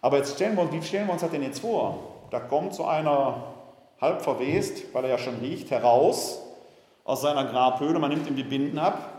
Aber 0.00 0.18
jetzt 0.18 0.34
stellen 0.34 0.56
wir 0.56 0.62
uns, 0.62 0.72
wie 0.72 0.82
stellen 0.82 1.06
wir 1.06 1.12
uns 1.12 1.22
das 1.22 1.30
denn 1.30 1.42
jetzt 1.42 1.60
vor? 1.60 1.98
Da 2.30 2.38
kommt 2.38 2.74
so 2.74 2.84
einer 2.84 3.42
halb 4.00 4.22
verwest, 4.22 4.94
weil 4.94 5.04
er 5.04 5.10
ja 5.10 5.18
schon 5.18 5.40
riecht, 5.40 5.70
heraus 5.70 6.40
aus 7.04 7.22
seiner 7.22 7.44
Grabhöhle, 7.44 7.98
man 7.98 8.10
nimmt 8.10 8.28
ihm 8.28 8.36
die 8.36 8.44
Binden 8.44 8.78
ab 8.78 9.09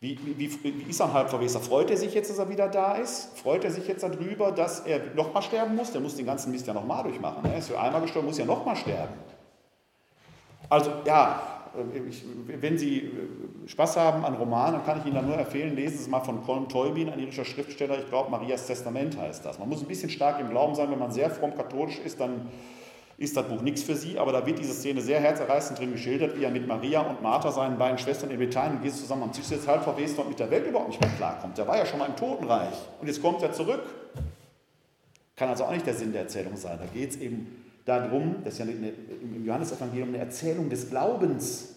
wie, 0.00 0.16
wie, 0.36 0.48
wie 0.62 0.90
ist 0.90 1.00
er 1.00 1.06
ein 1.06 1.12
Halbverweser? 1.12 1.58
Freut 1.58 1.90
er 1.90 1.96
sich 1.96 2.14
jetzt, 2.14 2.30
dass 2.30 2.38
er 2.38 2.48
wieder 2.48 2.68
da 2.68 2.94
ist? 2.94 3.36
Freut 3.36 3.64
er 3.64 3.72
sich 3.72 3.88
jetzt 3.88 4.04
darüber, 4.04 4.52
dass 4.52 4.80
er 4.80 5.00
nochmal 5.16 5.42
sterben 5.42 5.74
muss? 5.74 5.90
Der 5.90 6.00
muss 6.00 6.14
den 6.14 6.26
ganzen 6.26 6.52
Mist 6.52 6.68
ja 6.68 6.72
nochmal 6.72 7.02
durchmachen. 7.02 7.44
Er 7.44 7.58
ist 7.58 7.68
für 7.68 7.80
einmal 7.80 8.02
gestorben, 8.02 8.28
muss 8.28 8.38
ja 8.38 8.44
nochmal 8.44 8.76
sterben. 8.76 9.14
Also 10.68 10.92
ja, 11.04 11.58
ich, 12.08 12.24
wenn 12.46 12.78
Sie 12.78 12.98
äh, 12.98 13.10
Spaß 13.66 13.96
haben 13.96 14.24
an 14.24 14.34
Romanen, 14.34 14.74
dann 14.74 14.84
kann 14.84 14.98
ich 15.00 15.06
Ihnen 15.06 15.16
da 15.16 15.22
nur 15.22 15.36
empfehlen, 15.36 15.74
lesen 15.74 15.98
Sie 15.98 16.10
mal 16.10 16.20
von 16.20 16.44
Colm 16.44 16.68
Teubin, 16.68 17.08
ein 17.10 17.18
irischer 17.18 17.44
Schriftsteller. 17.44 17.98
Ich 17.98 18.08
glaube, 18.08 18.30
Marias 18.30 18.66
Testament 18.66 19.18
heißt 19.18 19.44
das. 19.44 19.58
Man 19.58 19.68
muss 19.68 19.80
ein 19.80 19.88
bisschen 19.88 20.10
stark 20.10 20.38
im 20.40 20.50
Glauben 20.50 20.76
sein. 20.76 20.90
Wenn 20.92 20.98
man 20.98 21.10
sehr 21.10 21.30
fromm 21.30 21.56
katholisch 21.56 21.98
ist, 21.98 22.20
dann 22.20 22.48
ist 23.18 23.36
das 23.36 23.48
Buch 23.48 23.60
nichts 23.62 23.82
für 23.82 23.96
sie, 23.96 24.16
aber 24.16 24.30
da 24.30 24.46
wird 24.46 24.60
diese 24.60 24.72
Szene 24.72 25.00
sehr 25.00 25.18
herzerreißend 25.18 25.78
drin 25.78 25.90
geschildert, 25.90 26.38
wie 26.38 26.44
er 26.44 26.50
mit 26.50 26.68
Maria 26.68 27.00
und 27.00 27.20
Martha, 27.20 27.50
seinen 27.50 27.76
beiden 27.76 27.98
Schwestern 27.98 28.30
in 28.30 28.38
Bethanien, 28.38 28.80
Jesus 28.80 29.00
zusammen 29.00 29.24
am 29.24 29.32
Tisch 29.32 29.46
sitzt, 29.46 29.66
halb 29.66 29.82
verwest 29.82 30.16
und 30.18 30.28
mit 30.28 30.38
der 30.38 30.48
Welt 30.50 30.66
überhaupt 30.68 30.90
nicht 30.90 31.00
mehr 31.00 31.10
klarkommt. 31.16 31.58
Der 31.58 31.66
war 31.66 31.76
ja 31.76 31.84
schon 31.84 31.98
mal 31.98 32.06
im 32.06 32.14
Totenreich 32.14 32.74
und 33.00 33.08
jetzt 33.08 33.20
kommt 33.20 33.42
er 33.42 33.52
zurück. 33.52 33.82
Kann 35.34 35.48
also 35.48 35.64
auch 35.64 35.72
nicht 35.72 35.84
der 35.84 35.94
Sinn 35.94 36.12
der 36.12 36.22
Erzählung 36.22 36.56
sein. 36.56 36.78
Da 36.80 36.86
geht 36.86 37.10
es 37.10 37.16
eben 37.16 37.64
darum, 37.84 38.36
das 38.44 38.52
ist 38.54 38.58
ja 38.60 38.66
eine, 38.66 38.92
im 39.20 39.44
Johannesevangelium 39.44 40.10
eine 40.10 40.18
Erzählung 40.18 40.70
des 40.70 40.88
Glaubens, 40.88 41.74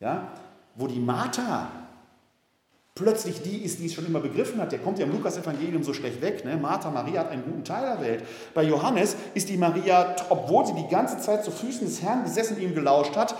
ja, 0.00 0.32
wo 0.74 0.86
die 0.86 1.00
Martha 1.00 1.70
plötzlich 2.98 3.42
die 3.42 3.64
ist, 3.64 3.78
die 3.78 3.86
es 3.86 3.94
schon 3.94 4.06
immer 4.06 4.20
begriffen 4.20 4.60
hat. 4.60 4.72
Der 4.72 4.80
kommt 4.80 4.98
ja 4.98 5.06
im 5.06 5.12
Lukas-Evangelium 5.12 5.82
so 5.82 5.94
schlecht 5.94 6.20
weg. 6.20 6.44
Ne? 6.44 6.56
Martha, 6.56 6.90
Maria 6.90 7.20
hat 7.20 7.30
einen 7.30 7.44
guten 7.44 7.64
Teil 7.64 7.82
der 7.82 8.00
Welt. 8.00 8.24
Bei 8.54 8.62
Johannes 8.62 9.16
ist 9.34 9.48
die 9.48 9.56
Maria, 9.56 10.16
obwohl 10.28 10.66
sie 10.66 10.74
die 10.74 10.88
ganze 10.88 11.18
Zeit 11.18 11.44
zu 11.44 11.50
Füßen 11.50 11.86
des 11.86 12.02
Herrn 12.02 12.24
gesessen 12.24 12.60
ihm 12.60 12.74
gelauscht 12.74 13.16
hat, 13.16 13.34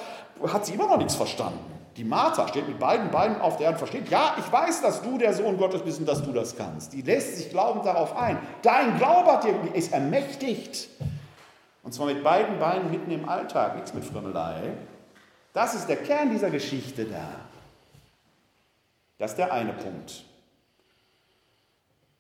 hat 0.46 0.66
sie 0.66 0.74
immer 0.74 0.86
noch 0.86 0.98
nichts 0.98 1.16
verstanden. 1.16 1.58
Die 1.96 2.04
Martha 2.04 2.46
steht 2.46 2.68
mit 2.68 2.78
beiden 2.78 3.10
Beinen 3.10 3.40
auf 3.40 3.56
der 3.56 3.66
Erde 3.66 3.74
und 3.74 3.78
versteht, 3.78 4.08
ja, 4.08 4.36
ich 4.38 4.52
weiß, 4.52 4.82
dass 4.82 5.02
du 5.02 5.18
der 5.18 5.34
Sohn 5.34 5.56
Gottes 5.56 5.82
bist 5.82 5.98
und 5.98 6.06
dass 6.06 6.22
du 6.22 6.32
das 6.32 6.56
kannst. 6.56 6.92
Die 6.92 7.02
lässt 7.02 7.36
sich 7.36 7.50
glaubend 7.50 7.84
darauf 7.84 8.16
ein. 8.16 8.38
Dein 8.62 8.96
Glaube 8.98 9.32
hat 9.32 9.42
dir, 9.42 9.54
ist 9.74 9.92
ermächtigt. 9.92 10.88
Und 11.82 11.92
zwar 11.92 12.06
mit 12.06 12.22
beiden 12.22 12.60
Beinen 12.60 12.90
mitten 12.92 13.10
im 13.10 13.28
Alltag, 13.28 13.74
nichts 13.74 13.94
mit 13.94 14.04
Frömmelei. 14.04 14.74
Das 15.52 15.74
ist 15.74 15.88
der 15.88 15.96
Kern 15.96 16.30
dieser 16.30 16.50
Geschichte 16.50 17.04
da. 17.04 17.48
Das 19.18 19.32
ist 19.32 19.36
der 19.36 19.52
eine 19.52 19.72
Punkt. 19.72 20.24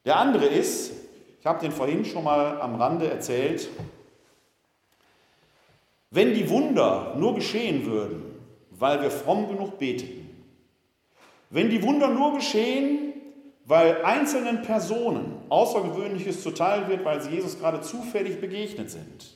Der 0.04 0.16
andere 0.16 0.46
ist, 0.46 0.92
ich 1.40 1.46
habe 1.46 1.60
den 1.60 1.72
vorhin 1.72 2.04
schon 2.04 2.24
mal 2.24 2.60
am 2.60 2.74
Rande 2.74 3.10
erzählt, 3.10 3.68
wenn 6.10 6.34
die 6.34 6.48
Wunder 6.48 7.14
nur 7.16 7.34
geschehen 7.34 7.86
würden, 7.86 8.34
weil 8.70 9.02
wir 9.02 9.10
fromm 9.10 9.48
genug 9.48 9.78
beteten. 9.78 10.28
Wenn 11.50 11.70
die 11.70 11.82
Wunder 11.82 12.08
nur 12.08 12.34
geschehen, 12.34 13.12
weil 13.64 14.02
einzelnen 14.02 14.62
Personen 14.62 15.42
Außergewöhnliches 15.50 16.42
zuteil 16.42 16.88
wird, 16.88 17.04
weil 17.04 17.20
sie 17.20 17.30
Jesus 17.30 17.58
gerade 17.58 17.82
zufällig 17.82 18.40
begegnet 18.40 18.90
sind. 18.90 19.34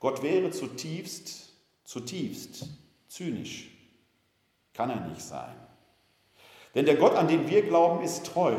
Gott 0.00 0.22
wäre 0.22 0.50
zutiefst, 0.50 1.52
zutiefst 1.84 2.66
zynisch. 3.06 3.70
Kann 4.74 4.90
er 4.90 5.06
nicht 5.06 5.22
sein. 5.22 5.54
Denn 6.74 6.86
der 6.86 6.96
Gott, 6.96 7.14
an 7.14 7.28
den 7.28 7.48
wir 7.48 7.62
glauben, 7.62 8.02
ist 8.02 8.26
treu. 8.26 8.54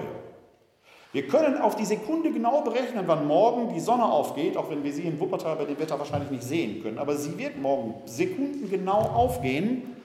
Wir 1.13 1.27
können 1.27 1.61
auf 1.61 1.75
die 1.75 1.85
Sekunde 1.85 2.31
genau 2.31 2.61
berechnen, 2.61 3.03
wann 3.05 3.27
morgen 3.27 3.73
die 3.73 3.79
Sonne 3.79 4.05
aufgeht, 4.05 4.57
auch 4.57 4.71
wenn 4.71 4.83
wir 4.83 4.91
sie 4.91 5.03
in 5.03 5.19
Wuppertal 5.19 5.55
bei 5.55 5.65
dem 5.65 5.77
Wetter 5.77 5.99
wahrscheinlich 5.99 6.31
nicht 6.31 6.43
sehen 6.43 6.81
können. 6.81 6.97
Aber 6.97 7.15
sie 7.15 7.37
wird 7.37 7.59
morgen 7.59 7.95
sekundengenau 8.05 8.99
aufgehen, 8.99 9.95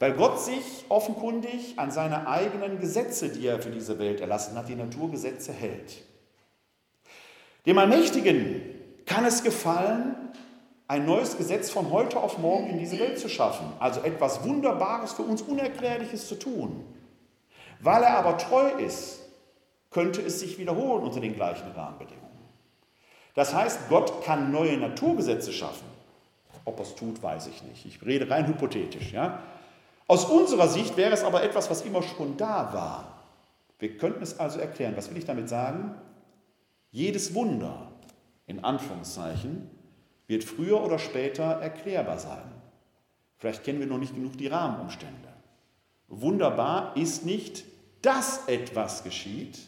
weil 0.00 0.14
Gott 0.14 0.40
sich 0.40 0.84
offenkundig 0.88 1.74
an 1.76 1.92
seine 1.92 2.26
eigenen 2.26 2.80
Gesetze, 2.80 3.28
die 3.28 3.46
er 3.46 3.62
für 3.62 3.70
diese 3.70 4.00
Welt 4.00 4.20
erlassen 4.20 4.56
hat, 4.56 4.68
die 4.68 4.74
Naturgesetze 4.74 5.52
hält. 5.52 6.02
Dem 7.66 7.78
Allmächtigen 7.78 8.62
kann 9.06 9.24
es 9.24 9.44
gefallen, 9.44 10.16
ein 10.88 11.06
neues 11.06 11.36
Gesetz 11.36 11.70
von 11.70 11.92
heute 11.92 12.18
auf 12.18 12.38
morgen 12.38 12.68
in 12.68 12.78
diese 12.80 12.98
Welt 12.98 13.20
zu 13.20 13.28
schaffen, 13.28 13.66
also 13.78 14.00
etwas 14.00 14.42
Wunderbares 14.42 15.12
für 15.12 15.22
uns 15.22 15.42
Unerklärliches 15.42 16.26
zu 16.26 16.34
tun. 16.34 16.84
Weil 17.82 18.04
er 18.04 18.16
aber 18.18 18.38
treu 18.38 18.68
ist, 18.78 19.18
könnte 19.90 20.22
es 20.22 20.38
sich 20.38 20.58
wiederholen 20.58 21.02
unter 21.02 21.20
den 21.20 21.34
gleichen 21.34 21.70
Rahmenbedingungen. 21.72 22.22
Das 23.34 23.54
heißt, 23.54 23.88
Gott 23.88 24.22
kann 24.24 24.52
neue 24.52 24.76
Naturgesetze 24.76 25.52
schaffen. 25.52 25.86
Ob 26.64 26.78
er 26.78 26.84
es 26.84 26.94
tut, 26.94 27.22
weiß 27.22 27.48
ich 27.48 27.62
nicht. 27.64 27.84
Ich 27.84 28.04
rede 28.06 28.30
rein 28.30 28.46
hypothetisch. 28.46 29.12
Ja? 29.12 29.40
Aus 30.06 30.26
unserer 30.26 30.68
Sicht 30.68 30.96
wäre 30.96 31.12
es 31.12 31.24
aber 31.24 31.42
etwas, 31.42 31.70
was 31.70 31.82
immer 31.82 32.02
schon 32.02 32.36
da 32.36 32.72
war. 32.72 33.24
Wir 33.80 33.96
könnten 33.96 34.22
es 34.22 34.38
also 34.38 34.60
erklären. 34.60 34.96
Was 34.96 35.10
will 35.10 35.16
ich 35.16 35.24
damit 35.24 35.48
sagen? 35.48 35.96
Jedes 36.92 37.34
Wunder, 37.34 37.90
in 38.46 38.62
Anführungszeichen, 38.62 39.68
wird 40.28 40.44
früher 40.44 40.80
oder 40.84 41.00
später 41.00 41.44
erklärbar 41.44 42.18
sein. 42.18 42.44
Vielleicht 43.38 43.64
kennen 43.64 43.80
wir 43.80 43.88
noch 43.88 43.98
nicht 43.98 44.14
genug 44.14 44.36
die 44.38 44.46
Rahmenumstände. 44.46 45.28
Wunderbar 46.06 46.96
ist 46.96 47.24
nicht, 47.24 47.64
dass 48.02 48.48
etwas 48.48 49.04
geschieht, 49.04 49.58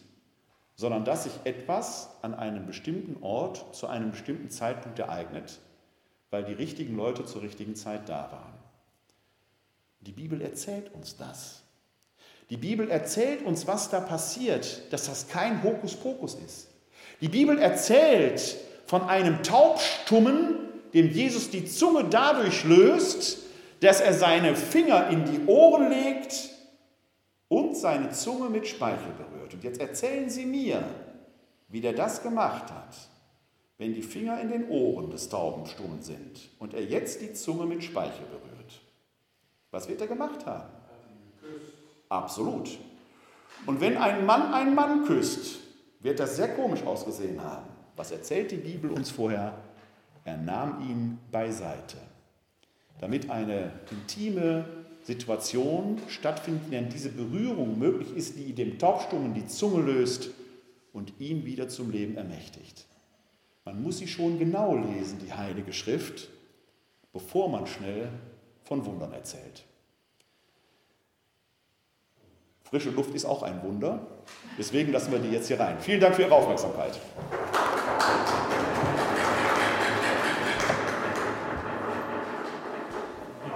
sondern 0.76 1.04
dass 1.04 1.24
sich 1.24 1.32
etwas 1.44 2.10
an 2.22 2.34
einem 2.34 2.66
bestimmten 2.66 3.22
Ort 3.22 3.74
zu 3.74 3.86
einem 3.86 4.10
bestimmten 4.10 4.50
Zeitpunkt 4.50 4.98
ereignet, 4.98 5.60
weil 6.30 6.44
die 6.44 6.52
richtigen 6.52 6.96
Leute 6.96 7.24
zur 7.24 7.42
richtigen 7.42 7.76
Zeit 7.76 8.08
da 8.08 8.28
waren. 8.32 8.54
Die 10.00 10.12
Bibel 10.12 10.42
erzählt 10.42 10.92
uns 10.92 11.16
das. 11.16 11.62
Die 12.50 12.56
Bibel 12.56 12.90
erzählt 12.90 13.42
uns, 13.42 13.66
was 13.66 13.88
da 13.88 14.00
passiert, 14.00 14.92
dass 14.92 15.06
das 15.06 15.28
kein 15.28 15.62
Hokuspokus 15.62 16.34
ist. 16.34 16.68
Die 17.20 17.28
Bibel 17.28 17.58
erzählt 17.58 18.56
von 18.86 19.02
einem 19.02 19.42
Taubstummen, 19.42 20.56
dem 20.92 21.10
Jesus 21.10 21.50
die 21.50 21.64
Zunge 21.64 22.04
dadurch 22.04 22.64
löst, 22.64 23.38
dass 23.80 24.00
er 24.00 24.12
seine 24.12 24.56
Finger 24.56 25.08
in 25.08 25.24
die 25.24 25.46
Ohren 25.46 25.88
legt 25.88 26.53
und 27.54 27.76
seine 27.76 28.10
Zunge 28.10 28.50
mit 28.50 28.66
Speichel 28.66 29.12
berührt. 29.16 29.54
Und 29.54 29.62
jetzt 29.62 29.80
erzählen 29.80 30.28
Sie 30.28 30.44
mir, 30.44 30.82
wie 31.68 31.80
der 31.80 31.92
das 31.92 32.20
gemacht 32.20 32.72
hat, 32.72 32.96
wenn 33.78 33.94
die 33.94 34.02
Finger 34.02 34.40
in 34.40 34.48
den 34.48 34.68
Ohren 34.68 35.10
des 35.10 35.28
Taubenstummen 35.28 36.02
sind 36.02 36.50
und 36.58 36.74
er 36.74 36.82
jetzt 36.82 37.20
die 37.20 37.32
Zunge 37.32 37.66
mit 37.66 37.84
Speichel 37.84 38.26
berührt. 38.26 38.80
Was 39.70 39.88
wird 39.88 40.00
er 40.00 40.08
gemacht 40.08 40.44
haben? 40.46 40.68
Absolut. 42.08 42.76
Und 43.66 43.80
wenn 43.80 43.98
ein 43.98 44.26
Mann 44.26 44.52
einen 44.52 44.74
Mann 44.74 45.04
küsst, 45.04 45.60
wird 46.00 46.18
das 46.18 46.34
sehr 46.34 46.48
komisch 46.56 46.82
ausgesehen 46.82 47.40
haben. 47.40 47.66
Was 47.94 48.10
erzählt 48.10 48.50
die 48.50 48.56
Bibel 48.56 48.90
uns 48.90 49.12
vorher? 49.12 49.54
Er 50.24 50.38
nahm 50.38 50.80
ihn 50.88 51.18
beiseite, 51.30 51.98
damit 52.98 53.30
eine 53.30 53.70
intime 53.92 54.83
Situation 55.04 55.98
stattfindet, 56.08 56.64
in 56.64 56.70
der 56.70 56.82
diese 56.82 57.10
Berührung 57.10 57.78
möglich 57.78 58.16
ist, 58.16 58.36
die 58.36 58.54
dem 58.54 58.78
Taubstummen 58.78 59.34
die 59.34 59.46
Zunge 59.46 59.82
löst 59.82 60.30
und 60.92 61.12
ihn 61.20 61.44
wieder 61.44 61.68
zum 61.68 61.90
Leben 61.90 62.16
ermächtigt. 62.16 62.86
Man 63.64 63.82
muss 63.82 63.98
sie 63.98 64.08
schon 64.08 64.38
genau 64.38 64.76
lesen, 64.76 65.18
die 65.24 65.32
Heilige 65.32 65.72
Schrift, 65.72 66.28
bevor 67.12 67.48
man 67.48 67.66
schnell 67.66 68.08
von 68.62 68.84
Wundern 68.86 69.12
erzählt. 69.12 69.64
Frische 72.62 72.90
Luft 72.90 73.14
ist 73.14 73.24
auch 73.24 73.42
ein 73.42 73.62
Wunder. 73.62 74.06
Deswegen 74.58 74.90
lassen 74.90 75.12
wir 75.12 75.18
die 75.18 75.30
jetzt 75.30 75.48
hier 75.48 75.60
rein. 75.60 75.76
Vielen 75.80 76.00
Dank 76.00 76.16
für 76.16 76.22
Ihre 76.22 76.34
Aufmerksamkeit. 76.34 76.98